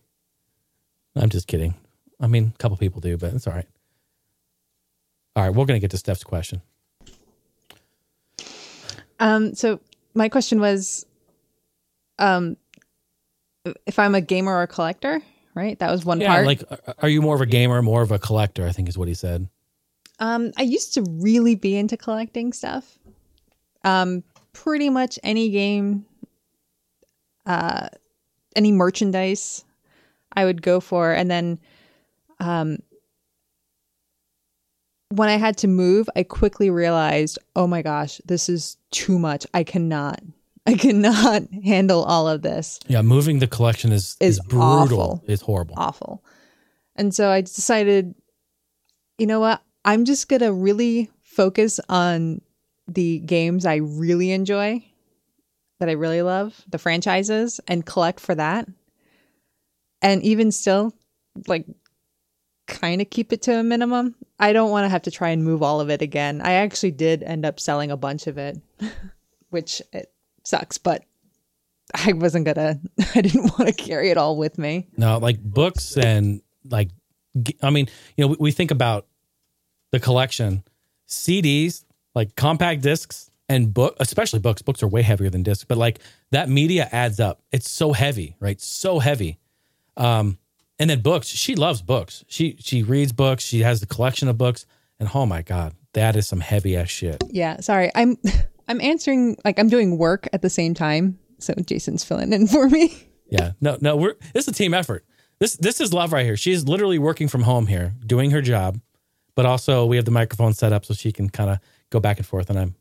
[1.15, 1.75] I'm just kidding.
[2.19, 3.67] I mean, a couple people do, but it's all right.
[5.35, 6.61] All right, we're gonna get to Steph's question.
[9.19, 9.81] Um, so
[10.13, 11.05] my question was,
[12.17, 12.57] um,
[13.85, 15.21] if I'm a gamer or a collector,
[15.55, 15.77] right?
[15.79, 16.45] That was one Yeah, part.
[16.45, 18.65] like, are- are you more of a gamer, more of a collector?
[18.67, 19.47] I think is what he said.
[20.19, 22.99] Um, I used to really be into collecting stuff.
[23.83, 24.23] Um,
[24.53, 26.05] pretty much any game,
[27.45, 27.87] uh,
[28.55, 29.63] any merchandise,
[30.33, 31.59] I would go for, and then,
[32.39, 32.79] um,
[35.09, 39.45] when I had to move, I quickly realized, oh my gosh, this is too much.
[39.53, 40.21] I cannot,
[40.67, 42.79] I cannot handle all of this.
[42.87, 45.01] Yeah, moving the collection is is, Is brutal.
[45.01, 45.23] awful.
[45.27, 45.75] It's horrible.
[45.77, 46.23] awful.
[46.95, 48.13] And so I decided,
[49.17, 49.61] you know what?
[49.85, 52.41] I'm just going to really focus on
[52.87, 54.83] the games I really enjoy,
[55.79, 58.67] that I really love, the franchises, and collect for that.
[60.01, 60.93] And even still,
[61.47, 61.65] like,
[62.69, 64.15] kind of keep it to a minimum.
[64.39, 66.39] I don't want to have to try and move all of it again.
[66.41, 68.57] I actually did end up selling a bunch of it,
[69.49, 70.13] which it
[70.43, 71.03] sucks, but
[71.93, 72.79] I wasn't gonna,
[73.15, 74.87] I didn't want to carry it all with me.
[74.95, 76.89] No, like books and like,
[77.61, 79.07] I mean, you know, we, we think about
[79.91, 80.63] the collection,
[81.07, 81.83] CDs,
[82.15, 84.61] like compact discs and book, especially books.
[84.61, 85.99] Books are way heavier than discs, but like
[86.31, 87.41] that media adds up.
[87.51, 88.61] It's so heavy, right?
[88.61, 89.39] So heavy.
[89.97, 90.37] Um,
[90.79, 91.27] and then books.
[91.27, 92.23] She loves books.
[92.27, 93.43] She she reads books.
[93.43, 94.65] She has the collection of books.
[94.99, 97.23] And oh my god, that is some heavy ass shit.
[97.29, 97.91] Yeah, sorry.
[97.95, 98.17] I'm
[98.67, 101.19] I'm answering like I'm doing work at the same time.
[101.39, 102.97] So Jason's filling in for me.
[103.31, 103.51] Yeah.
[103.61, 105.05] No, no, we're this is a team effort.
[105.37, 106.35] This this is love right here.
[106.35, 108.79] She's literally working from home here, doing her job,
[109.35, 111.59] but also we have the microphone set up so she can kind of
[111.91, 112.49] go back and forth.
[112.49, 112.75] And I'm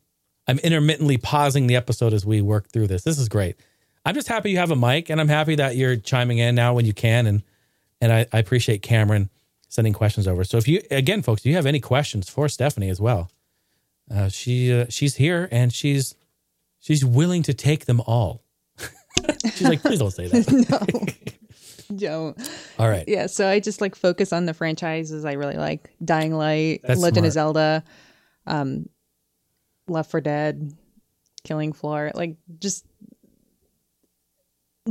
[0.47, 3.03] I'm intermittently pausing the episode as we work through this.
[3.03, 3.57] This is great.
[4.05, 6.73] I'm just happy you have a mic, and I'm happy that you're chiming in now
[6.73, 7.27] when you can.
[7.27, 7.43] And
[8.01, 9.29] and I, I appreciate Cameron
[9.67, 10.43] sending questions over.
[10.43, 13.31] So if you again, folks, if you have any questions for Stephanie as well,
[14.13, 16.15] uh, she uh, she's here and she's
[16.79, 18.43] she's willing to take them all.
[19.43, 21.31] she's like, please don't say that.
[21.89, 22.51] no, don't.
[22.77, 23.05] All right.
[23.07, 25.89] Yeah, so I just like focus on the franchises I really like.
[26.03, 27.33] Dying Light, That's Legend of.
[27.33, 27.83] Zelda,
[28.47, 28.89] um
[29.87, 30.71] Left for Dead,
[31.43, 32.85] Killing Floor, like just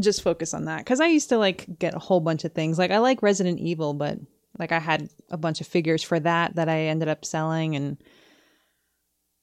[0.03, 2.79] just focus on that because I used to like get a whole bunch of things.
[2.79, 4.19] Like I like Resident Evil, but
[4.59, 7.97] like I had a bunch of figures for that that I ended up selling, and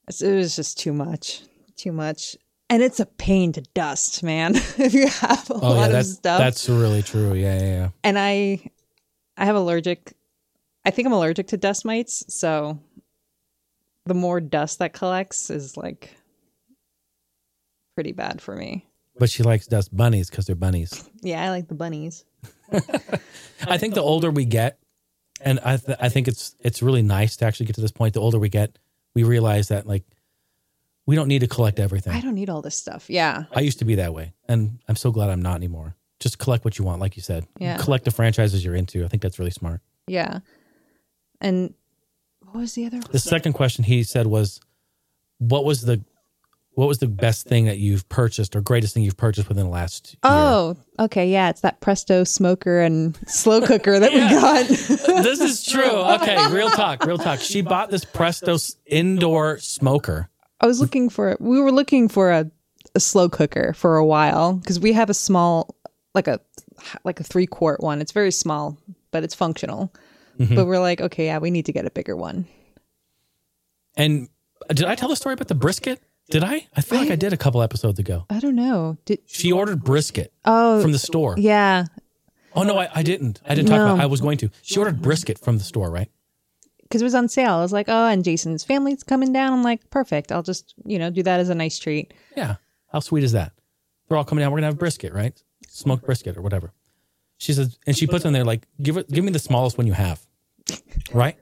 [0.08, 1.42] it was just too much,
[1.76, 2.36] too much.
[2.70, 4.56] And it's a pain to dust, man.
[4.78, 7.34] if you have a Oh lot yeah, of stuff, that's really true.
[7.34, 7.90] Yeah, yeah, yeah.
[8.04, 8.70] and I,
[9.38, 10.14] I have allergic.
[10.84, 12.80] I think I'm allergic to dust mites, so
[14.06, 16.16] the more dust that collects is like
[17.96, 18.86] pretty bad for me.
[19.18, 21.10] But she likes dust bunnies because they're bunnies.
[21.22, 22.26] Yeah, I like the bunnies.
[23.68, 24.80] I think the older we get,
[25.42, 28.14] and I th- I think it's it's really nice to actually get to this point.
[28.14, 28.78] The older we get,
[29.14, 30.04] we realize that like
[31.06, 32.14] we don't need to collect everything.
[32.14, 33.10] I don't need all this stuff.
[33.10, 33.46] Yeah.
[33.54, 35.96] I used to be that way, and I'm so glad I'm not anymore.
[36.20, 37.46] Just collect what you want, like you said.
[37.60, 37.78] Yeah.
[37.78, 39.06] Collect the franchises you're into.
[39.06, 39.82] I think that's really smart.
[40.08, 40.40] Yeah.
[41.42, 41.74] And
[42.40, 44.60] what was the other The second question he said was,
[45.38, 46.04] "What was the
[46.76, 49.72] what was the best thing that you've purchased or greatest thing you've purchased within the
[49.72, 51.30] last year?" Oh, okay.
[51.30, 54.68] Yeah, it's that Presto smoker and slow cooker that we got.
[55.24, 55.84] this is true.
[56.16, 57.40] Okay, real talk, real talk.
[57.40, 60.30] She bought this Presto indoor smoker.
[60.62, 61.42] I was looking for it.
[61.42, 62.50] we were looking for a,
[62.94, 65.76] a slow cooker for a while because we have a small
[66.14, 66.40] like a
[67.04, 68.02] like a three quart one.
[68.02, 68.78] It's very small,
[69.12, 69.94] but it's functional.
[70.40, 70.56] Mm-hmm.
[70.56, 72.46] But we're like, okay, yeah, we need to get a bigger one.
[73.96, 74.30] And
[74.70, 76.02] uh, did I tell the story about the brisket?
[76.30, 76.68] Did I?
[76.76, 78.26] I feel like I did a couple episodes ago.
[78.30, 78.98] I don't know.
[79.06, 81.36] Did She ordered brisket oh from the store.
[81.38, 81.86] yeah,
[82.58, 83.42] Oh no, I, I didn't.
[83.46, 83.86] I didn't talk No.
[83.94, 84.00] about.
[84.00, 84.50] I was going to.
[84.62, 86.10] She ordered brisket from the store, right?
[86.84, 87.56] because it was on sale.
[87.56, 89.52] I was like, oh, and Jason's family's coming down.
[89.54, 90.32] I'm like, perfect.
[90.32, 92.14] I'll just you know do that as a nice treat.
[92.38, 92.56] Yeah.
[92.92, 93.52] How sweet is that?
[94.08, 94.52] They're all coming down.
[94.52, 95.40] We're gonna have brisket, right?
[95.68, 96.72] Smoked brisket or whatever.
[97.38, 99.86] She says, and she puts in there like, give it, give me the smallest one
[99.88, 100.26] you have,
[101.14, 101.38] right?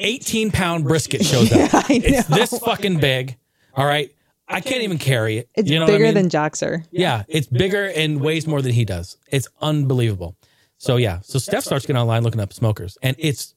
[0.00, 1.74] Eighteen pound brisket shows up.
[1.74, 3.36] I It's this fucking big.
[3.74, 4.14] All right,
[4.48, 5.48] I can't even carry it.
[5.54, 6.14] It's you know what I bigger mean?
[6.14, 6.84] than Joxer.
[6.90, 9.16] Yeah, it's bigger and weighs more than he does.
[9.30, 10.36] It's unbelievable.
[10.78, 13.54] So yeah, so Steph starts getting online looking up smokers, and it's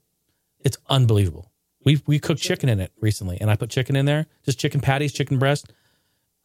[0.64, 1.52] it's unbelievable.
[1.86, 4.82] We we cooked chicken in it recently, and I put chicken in there, just chicken
[4.82, 5.72] patties, chicken breast.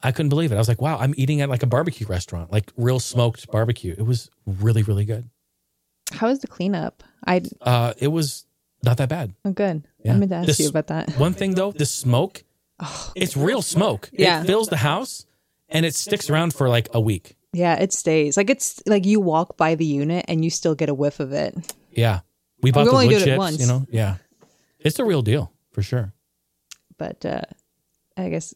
[0.03, 0.55] I couldn't believe it.
[0.55, 3.95] I was like, wow, I'm eating at like a barbecue restaurant, like real smoked barbecue.
[3.99, 5.29] It was really really good.
[6.13, 7.03] How was the cleanup?
[7.27, 8.47] I Uh, it was
[8.83, 9.35] not that bad.
[9.45, 9.85] oh good.
[10.05, 10.15] Yeah.
[10.15, 11.11] I meant to ask This- you about that.
[11.19, 12.45] One thing though, the smoke,
[13.15, 14.09] it's real smoke.
[14.13, 14.43] Yeah.
[14.43, 15.27] It fills the house,
[15.69, 17.37] and it sticks around for like a week.
[17.53, 18.37] Yeah, it stays.
[18.37, 21.33] Like it's like you walk by the unit and you still get a whiff of
[21.33, 21.55] it.
[21.93, 22.21] Yeah,
[22.63, 23.39] we bought We the only wood did it chips.
[23.39, 23.61] once.
[23.61, 24.17] You know, yeah,
[24.79, 26.13] it's the real deal for sure.
[26.99, 27.43] But uh
[28.17, 28.55] I guess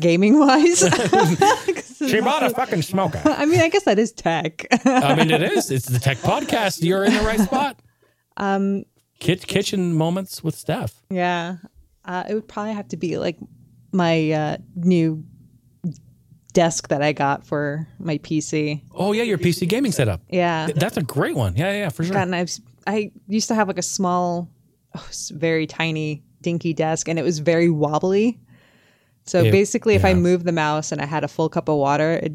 [0.00, 0.82] gaming wise.
[1.98, 3.20] She bought a fucking smoker.
[3.24, 4.64] I mean, I guess that is tech.
[4.84, 5.70] I mean, it is.
[5.72, 6.80] It's the tech podcast.
[6.82, 7.76] You're in the right spot.
[8.36, 8.84] um
[9.20, 11.02] Kit- kitchen moments with Steph.
[11.10, 11.56] yeah.
[12.04, 13.36] Uh it would probably have to be like
[13.92, 15.24] my uh new
[16.54, 18.82] desk that I got for my PC.
[18.94, 20.20] Oh yeah, your PC gaming setup.
[20.28, 20.68] Yeah.
[20.74, 21.54] That's a great one.
[21.56, 22.14] Yeah, yeah, yeah for sure.
[22.14, 22.50] gotten I've
[22.86, 24.48] I used to have like a small
[24.96, 28.40] oh, very tiny dinky desk and it was very wobbly.
[29.26, 31.76] So It- basically if I moved the mouse and I had a full cup of
[31.76, 32.32] water, it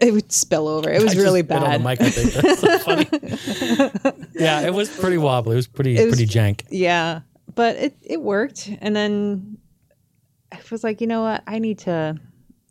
[0.06, 0.90] it would spill over.
[0.90, 1.98] It was I really just spit on the bad.
[1.98, 2.32] mic, I think.
[2.34, 4.28] That's so funny.
[4.34, 5.52] yeah, it was pretty wobbly.
[5.52, 6.62] It was pretty It was- pretty jank.
[6.70, 7.20] Yeah.
[7.54, 9.58] But it it worked and then
[10.52, 11.42] I was like, you know what?
[11.46, 12.16] I need to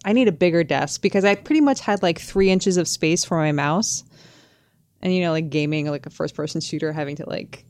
[0.06, 3.26] I need a bigger desk because I pretty much had like 3 inches of space
[3.26, 4.04] for my mouse.
[5.02, 7.66] And you know like gaming like a first person shooter having to like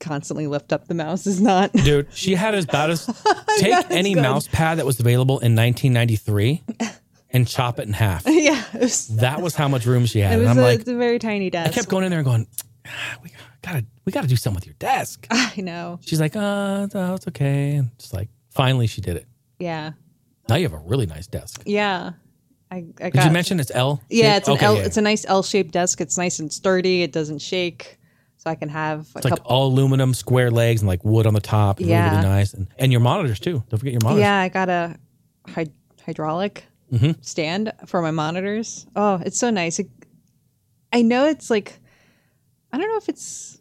[0.00, 3.06] constantly lift up the mouse is not Dude, she had as bad as
[3.58, 4.22] take any good.
[4.22, 6.62] mouse pad that was available in 1993
[7.34, 8.24] and chop it in half.
[8.26, 10.32] yeah, was That was how much room she had.
[10.32, 11.70] It And was I'm a, like, it's a very tiny desk.
[11.70, 12.46] I kept going in there and going,
[12.86, 13.30] ah, we
[13.62, 15.26] gotta, we gotta do something with your desk.
[15.30, 15.98] I know.
[16.02, 17.76] She's like, uh, no, it's okay.
[17.76, 19.26] And just like, finally she did it.
[19.58, 19.92] Yeah.
[20.48, 21.62] Now you have a really nice desk.
[21.66, 22.12] Yeah.
[22.70, 24.02] I, I Did got you mention it's L?
[24.08, 24.82] Yeah, it's an Okay, L yeah.
[24.82, 26.00] it's a nice L shaped desk.
[26.00, 27.02] It's nice and sturdy.
[27.02, 27.98] It doesn't shake.
[28.36, 31.34] So I can have a It's like all aluminum, square legs, and like wood on
[31.34, 31.78] the top.
[31.78, 32.10] Really, Yeah.
[32.10, 32.52] really nice.
[32.52, 33.62] And, and your monitors too.
[33.70, 34.22] Don't forget your monitors.
[34.22, 34.96] Yeah, I got a
[35.48, 35.66] hy-
[36.04, 37.12] hydraulic Mm-hmm.
[37.22, 38.86] stand for my monitors.
[38.94, 39.78] Oh, it's so nice.
[39.78, 39.88] It,
[40.92, 41.80] I know it's like
[42.72, 43.60] I don't know if it's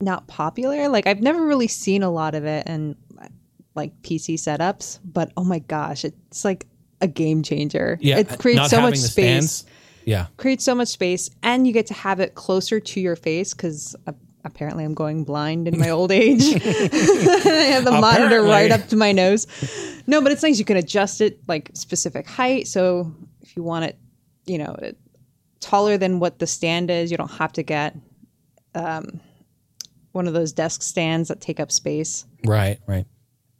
[0.00, 0.88] not popular.
[0.88, 2.96] Like I've never really seen a lot of it in
[3.74, 6.66] like PC setups, but oh my gosh, it's like
[7.00, 7.98] a game changer.
[8.00, 8.18] Yeah.
[8.18, 9.12] it creates so much space.
[9.12, 9.64] stands.
[10.04, 10.26] Yeah.
[10.36, 13.94] Creates so much space, and you get to have it closer to your face because.
[14.46, 16.42] Apparently, I'm going blind in my old age.
[16.54, 19.46] I have the monitor right up to my nose.
[20.06, 20.58] No, but it's nice.
[20.58, 22.68] You can adjust it like specific height.
[22.68, 23.12] So
[23.42, 23.98] if you want it,
[24.46, 24.76] you know,
[25.60, 27.96] taller than what the stand is, you don't have to get
[28.74, 29.20] um,
[30.12, 32.24] one of those desk stands that take up space.
[32.44, 32.78] Right.
[32.86, 33.06] Right.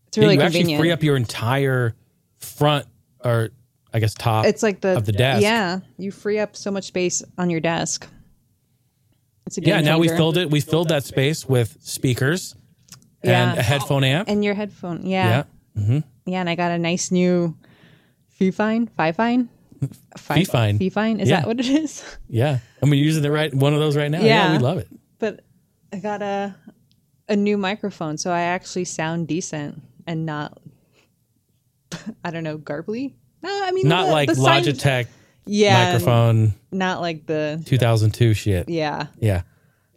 [0.08, 0.70] It's really yeah, you convenient.
[0.70, 1.94] actually free up your entire
[2.38, 2.86] front,
[3.24, 3.50] or
[3.92, 4.46] I guess top.
[4.46, 5.42] It's like the of the desk.
[5.42, 8.08] Yeah, you free up so much space on your desk.
[9.47, 9.81] It's a yeah.
[9.81, 10.51] Now we filled it.
[10.51, 12.56] We filled that space with speakers
[13.23, 13.51] Yeah.
[13.51, 14.28] and a headphone amp.
[14.28, 15.06] and your headphone.
[15.06, 15.44] yeah.
[15.77, 15.98] Yeah, mm-hmm.
[16.31, 17.56] yeah, and I got a nice new
[18.40, 19.48] Fifine, Fifine,
[20.18, 20.78] Fifine.
[20.78, 21.20] Fifine.
[21.20, 21.40] Is Yeah.
[21.40, 22.02] that what it is?
[22.28, 22.59] Yeah.
[22.82, 24.20] I mean, using the right one of those right now.
[24.20, 24.27] Yeah.
[24.48, 24.52] Yeah.
[24.52, 24.89] we love it.
[25.18, 25.40] But
[25.93, 26.55] I got a
[27.28, 30.59] a new microphone, so I actually sound decent and not.
[32.24, 33.14] I don't know, garbly.
[33.43, 35.06] No, I mean Not the- like the Logitech
[35.47, 38.68] yeah, microphone Not like the 2002 shit.
[38.68, 39.43] yeah, Yeah.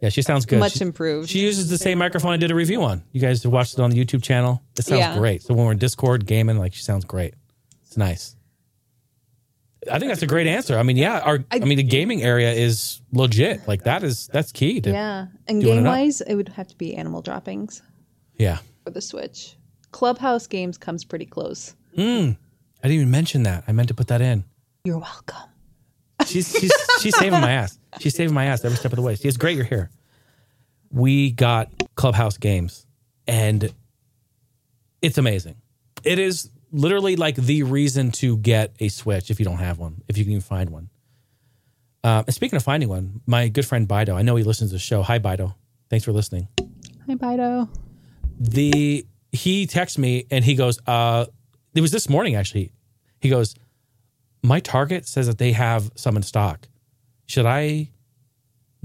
[0.00, 0.60] Yeah, she sounds good.
[0.60, 1.28] much She- improved.
[1.28, 3.02] She uses the same microphone I did a review on.
[3.12, 4.62] You guys have watched it on the YouTube channel.
[4.78, 5.18] It sounds Yeah.
[5.18, 5.42] great.
[5.42, 7.34] So when we're in Discord gaming, like she sounds great.
[7.84, 8.34] It's nice.
[9.90, 10.78] I think that's a great answer.
[10.78, 13.66] I mean, yeah, our I, mean the gaming area is legit.
[13.68, 16.94] Like that is that's key to yeah, and game wise, it would have to be
[16.96, 17.82] Animal Droppings
[18.38, 18.58] Yeah.
[18.84, 19.56] for the Switch.
[19.90, 21.74] Clubhouse games comes pretty close.
[21.94, 22.30] Hmm.
[22.82, 23.64] I didn't even mention that.
[23.68, 24.44] I meant to put that in.
[24.84, 25.36] You're welcome.
[26.26, 27.78] She's she's she's saving my ass.
[27.98, 29.14] She's saving my ass every step of the way.
[29.14, 29.90] See, it's great you're here.
[30.90, 32.86] We got Clubhouse games,
[33.26, 33.72] and
[35.02, 35.56] it's amazing.
[36.04, 40.02] It is literally like the reason to get a Switch if you don't have one,
[40.08, 40.88] if you can even find one.
[42.04, 44.74] Um, and speaking of finding one, my good friend Bido, I know he listens to
[44.76, 45.02] the show.
[45.02, 45.54] Hi, Bido.
[45.90, 46.48] Thanks for listening.
[47.06, 47.68] Hi, Bido.
[48.38, 51.26] the he texts me and he goes, uh,
[51.74, 52.72] it was this morning actually.
[53.20, 53.54] He goes,
[54.42, 56.68] My Target says that they have some in stock.
[57.26, 57.90] Should I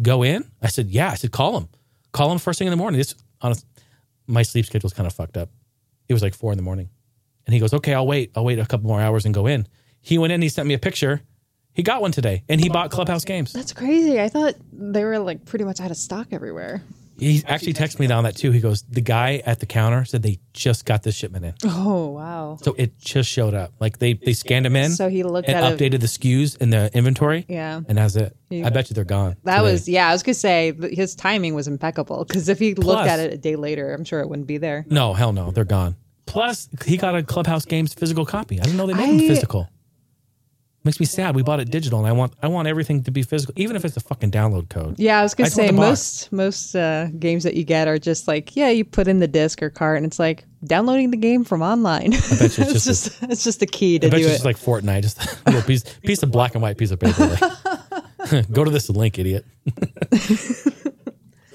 [0.02, 0.50] go in?
[0.62, 1.12] I said, Yeah.
[1.12, 1.70] I said, call him.
[2.12, 2.98] Call him first thing in the morning.
[2.98, 3.66] This honest
[4.28, 5.50] my sleep schedule's kind of fucked up.
[6.10, 6.90] It was like four in the morning.
[7.46, 8.32] And he goes, Okay, I'll wait.
[8.36, 9.68] I'll wait a couple more hours and go in.
[10.02, 11.22] He went in, he sent me a picture.
[11.74, 13.52] He got one today and he bought Clubhouse games.
[13.52, 14.20] That's crazy.
[14.22, 16.82] I thought they were like pretty much out of stock everywhere.
[17.18, 18.52] He actually texted me down that too.
[18.52, 21.54] He goes, The guy at the counter said they just got this shipment in.
[21.64, 22.58] Oh wow.
[22.62, 23.72] So it just showed up.
[23.80, 24.92] Like they they scanned them in.
[24.92, 27.46] So he looked and at it- updated the SKUs in the inventory.
[27.48, 27.82] Yeah.
[27.88, 28.36] and that's it.
[28.50, 29.36] He- I bet you they're gone.
[29.44, 29.72] That today.
[29.72, 30.10] was yeah.
[30.10, 33.34] I was gonna say his timing was impeccable because if he Plus- looked at it
[33.34, 34.86] a day later, I'm sure it wouldn't be there.
[34.90, 35.52] no hell no.
[35.52, 35.96] They're gone.
[36.26, 38.60] Plus, he got a Clubhouse Games physical copy.
[38.60, 39.70] I didn't know they made them physical.
[40.86, 41.36] Makes me sad.
[41.36, 43.84] We bought it digital, and I want I want everything to be physical, even if
[43.84, 45.00] it's a fucking download code.
[45.00, 48.28] Yeah, I was gonna I say most most uh, games that you get are just
[48.28, 51.44] like yeah, you put in the disc or cart, and it's like downloading the game
[51.44, 52.14] from online.
[52.14, 54.22] I bet you it's it's just just it's just a key to I bet do
[54.22, 54.36] you it.
[54.36, 57.00] it's just like Fortnite, just a little piece piece of black and white piece of
[57.00, 57.36] paper.
[58.30, 59.44] like, Go to this link, idiot.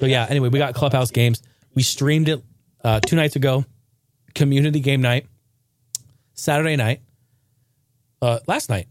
[0.00, 0.26] so yeah.
[0.28, 1.40] Anyway, we got Clubhouse games.
[1.76, 2.42] We streamed it
[2.82, 3.64] uh, two nights ago.
[4.34, 5.26] Community game night.
[6.34, 7.00] Saturday night.
[8.20, 8.88] Uh, last night.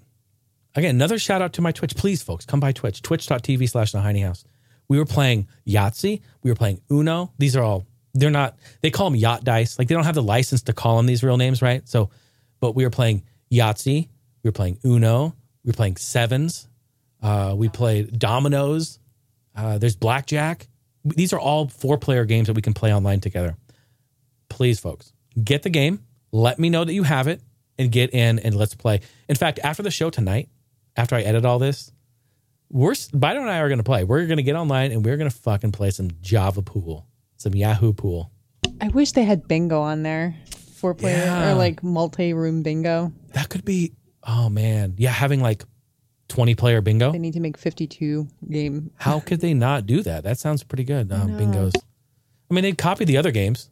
[0.75, 1.95] Again, another shout out to my Twitch.
[1.95, 3.01] Please, folks, come by Twitch.
[3.01, 4.43] Twitch.tv slash the Hiney House.
[4.87, 6.21] We were playing Yahtzee.
[6.43, 7.31] We were playing Uno.
[7.37, 9.77] These are all, they're not, they call them yacht dice.
[9.77, 11.87] Like they don't have the license to call them these real names, right?
[11.87, 12.09] So,
[12.59, 14.09] but we were playing Yahtzee.
[14.43, 15.35] We were playing Uno.
[15.63, 16.67] We were playing Sevens.
[17.21, 18.99] Uh, we played Dominoes.
[19.55, 20.67] Uh, there's Blackjack.
[21.03, 23.55] These are all four player games that we can play online together.
[24.49, 26.05] Please, folks, get the game.
[26.31, 27.41] Let me know that you have it
[27.77, 29.01] and get in and let's play.
[29.27, 30.49] In fact, after the show tonight,
[30.99, 31.91] after I edit all this,
[32.69, 34.03] we're Biden and I are going to play.
[34.03, 37.07] We're going to get online and we're going to fucking play some Java pool,
[37.37, 38.31] some Yahoo pool.
[38.81, 40.35] I wish they had bingo on there,
[40.75, 41.51] four player Yeah.
[41.51, 43.13] or like multi room bingo.
[43.33, 43.93] That could be.
[44.27, 45.63] Oh man, yeah, having like
[46.27, 47.11] twenty player bingo.
[47.13, 48.91] They need to make 52 game.
[48.97, 50.23] How could they not do that?
[50.25, 51.11] That sounds pretty good.
[51.13, 51.71] Um, bingos.
[52.51, 53.69] I mean, they copy the other games.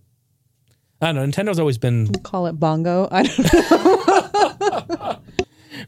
[1.01, 1.25] I don't know.
[1.25, 3.07] Nintendo's always been Call it bongo.
[3.11, 5.17] I don't know.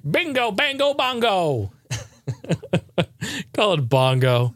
[0.09, 1.71] bingo, bango, bongo.
[3.53, 4.53] Call it bongo.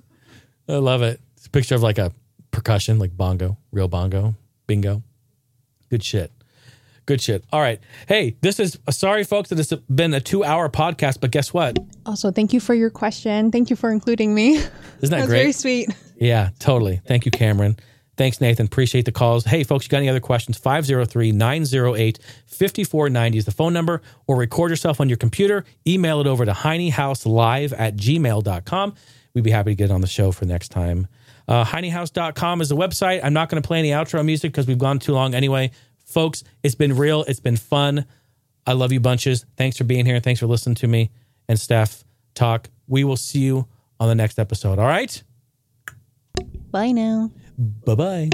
[0.67, 1.19] I love it.
[1.37, 2.11] It's a picture of like a
[2.51, 4.35] percussion, like bongo, real bongo,
[4.67, 5.03] bingo.
[5.89, 6.31] Good shit.
[7.05, 7.43] Good shit.
[7.51, 7.81] All right.
[8.07, 11.53] Hey, this is uh, sorry, folks, that it's been a two hour podcast, but guess
[11.53, 11.77] what?
[12.05, 13.51] Also, thank you for your question.
[13.51, 14.55] Thank you for including me.
[14.55, 14.71] Isn't
[15.01, 15.39] that That's great?
[15.39, 15.89] very sweet.
[16.17, 17.01] Yeah, totally.
[17.05, 17.75] Thank you, Cameron.
[18.15, 18.67] Thanks, Nathan.
[18.67, 19.45] Appreciate the calls.
[19.45, 20.57] Hey, folks, you got any other questions?
[20.57, 25.65] 503 908 5490 is the phone number, or record yourself on your computer.
[25.87, 28.95] Email it over to hineyhouselive at gmail.com.
[29.33, 31.07] We'd be happy to get on the show for next time.
[31.47, 33.21] Uh, hineyhouse.com is the website.
[33.23, 35.71] I'm not going to play any outro music because we've gone too long anyway.
[36.05, 37.23] Folks, it's been real.
[37.23, 38.05] It's been fun.
[38.65, 39.45] I love you bunches.
[39.57, 40.19] Thanks for being here.
[40.19, 41.09] Thanks for listening to me
[41.49, 42.03] and Steph
[42.35, 42.69] talk.
[42.87, 43.67] We will see you
[43.99, 44.79] on the next episode.
[44.79, 45.21] All right?
[46.71, 47.31] Bye now.
[47.57, 48.29] Bye bye.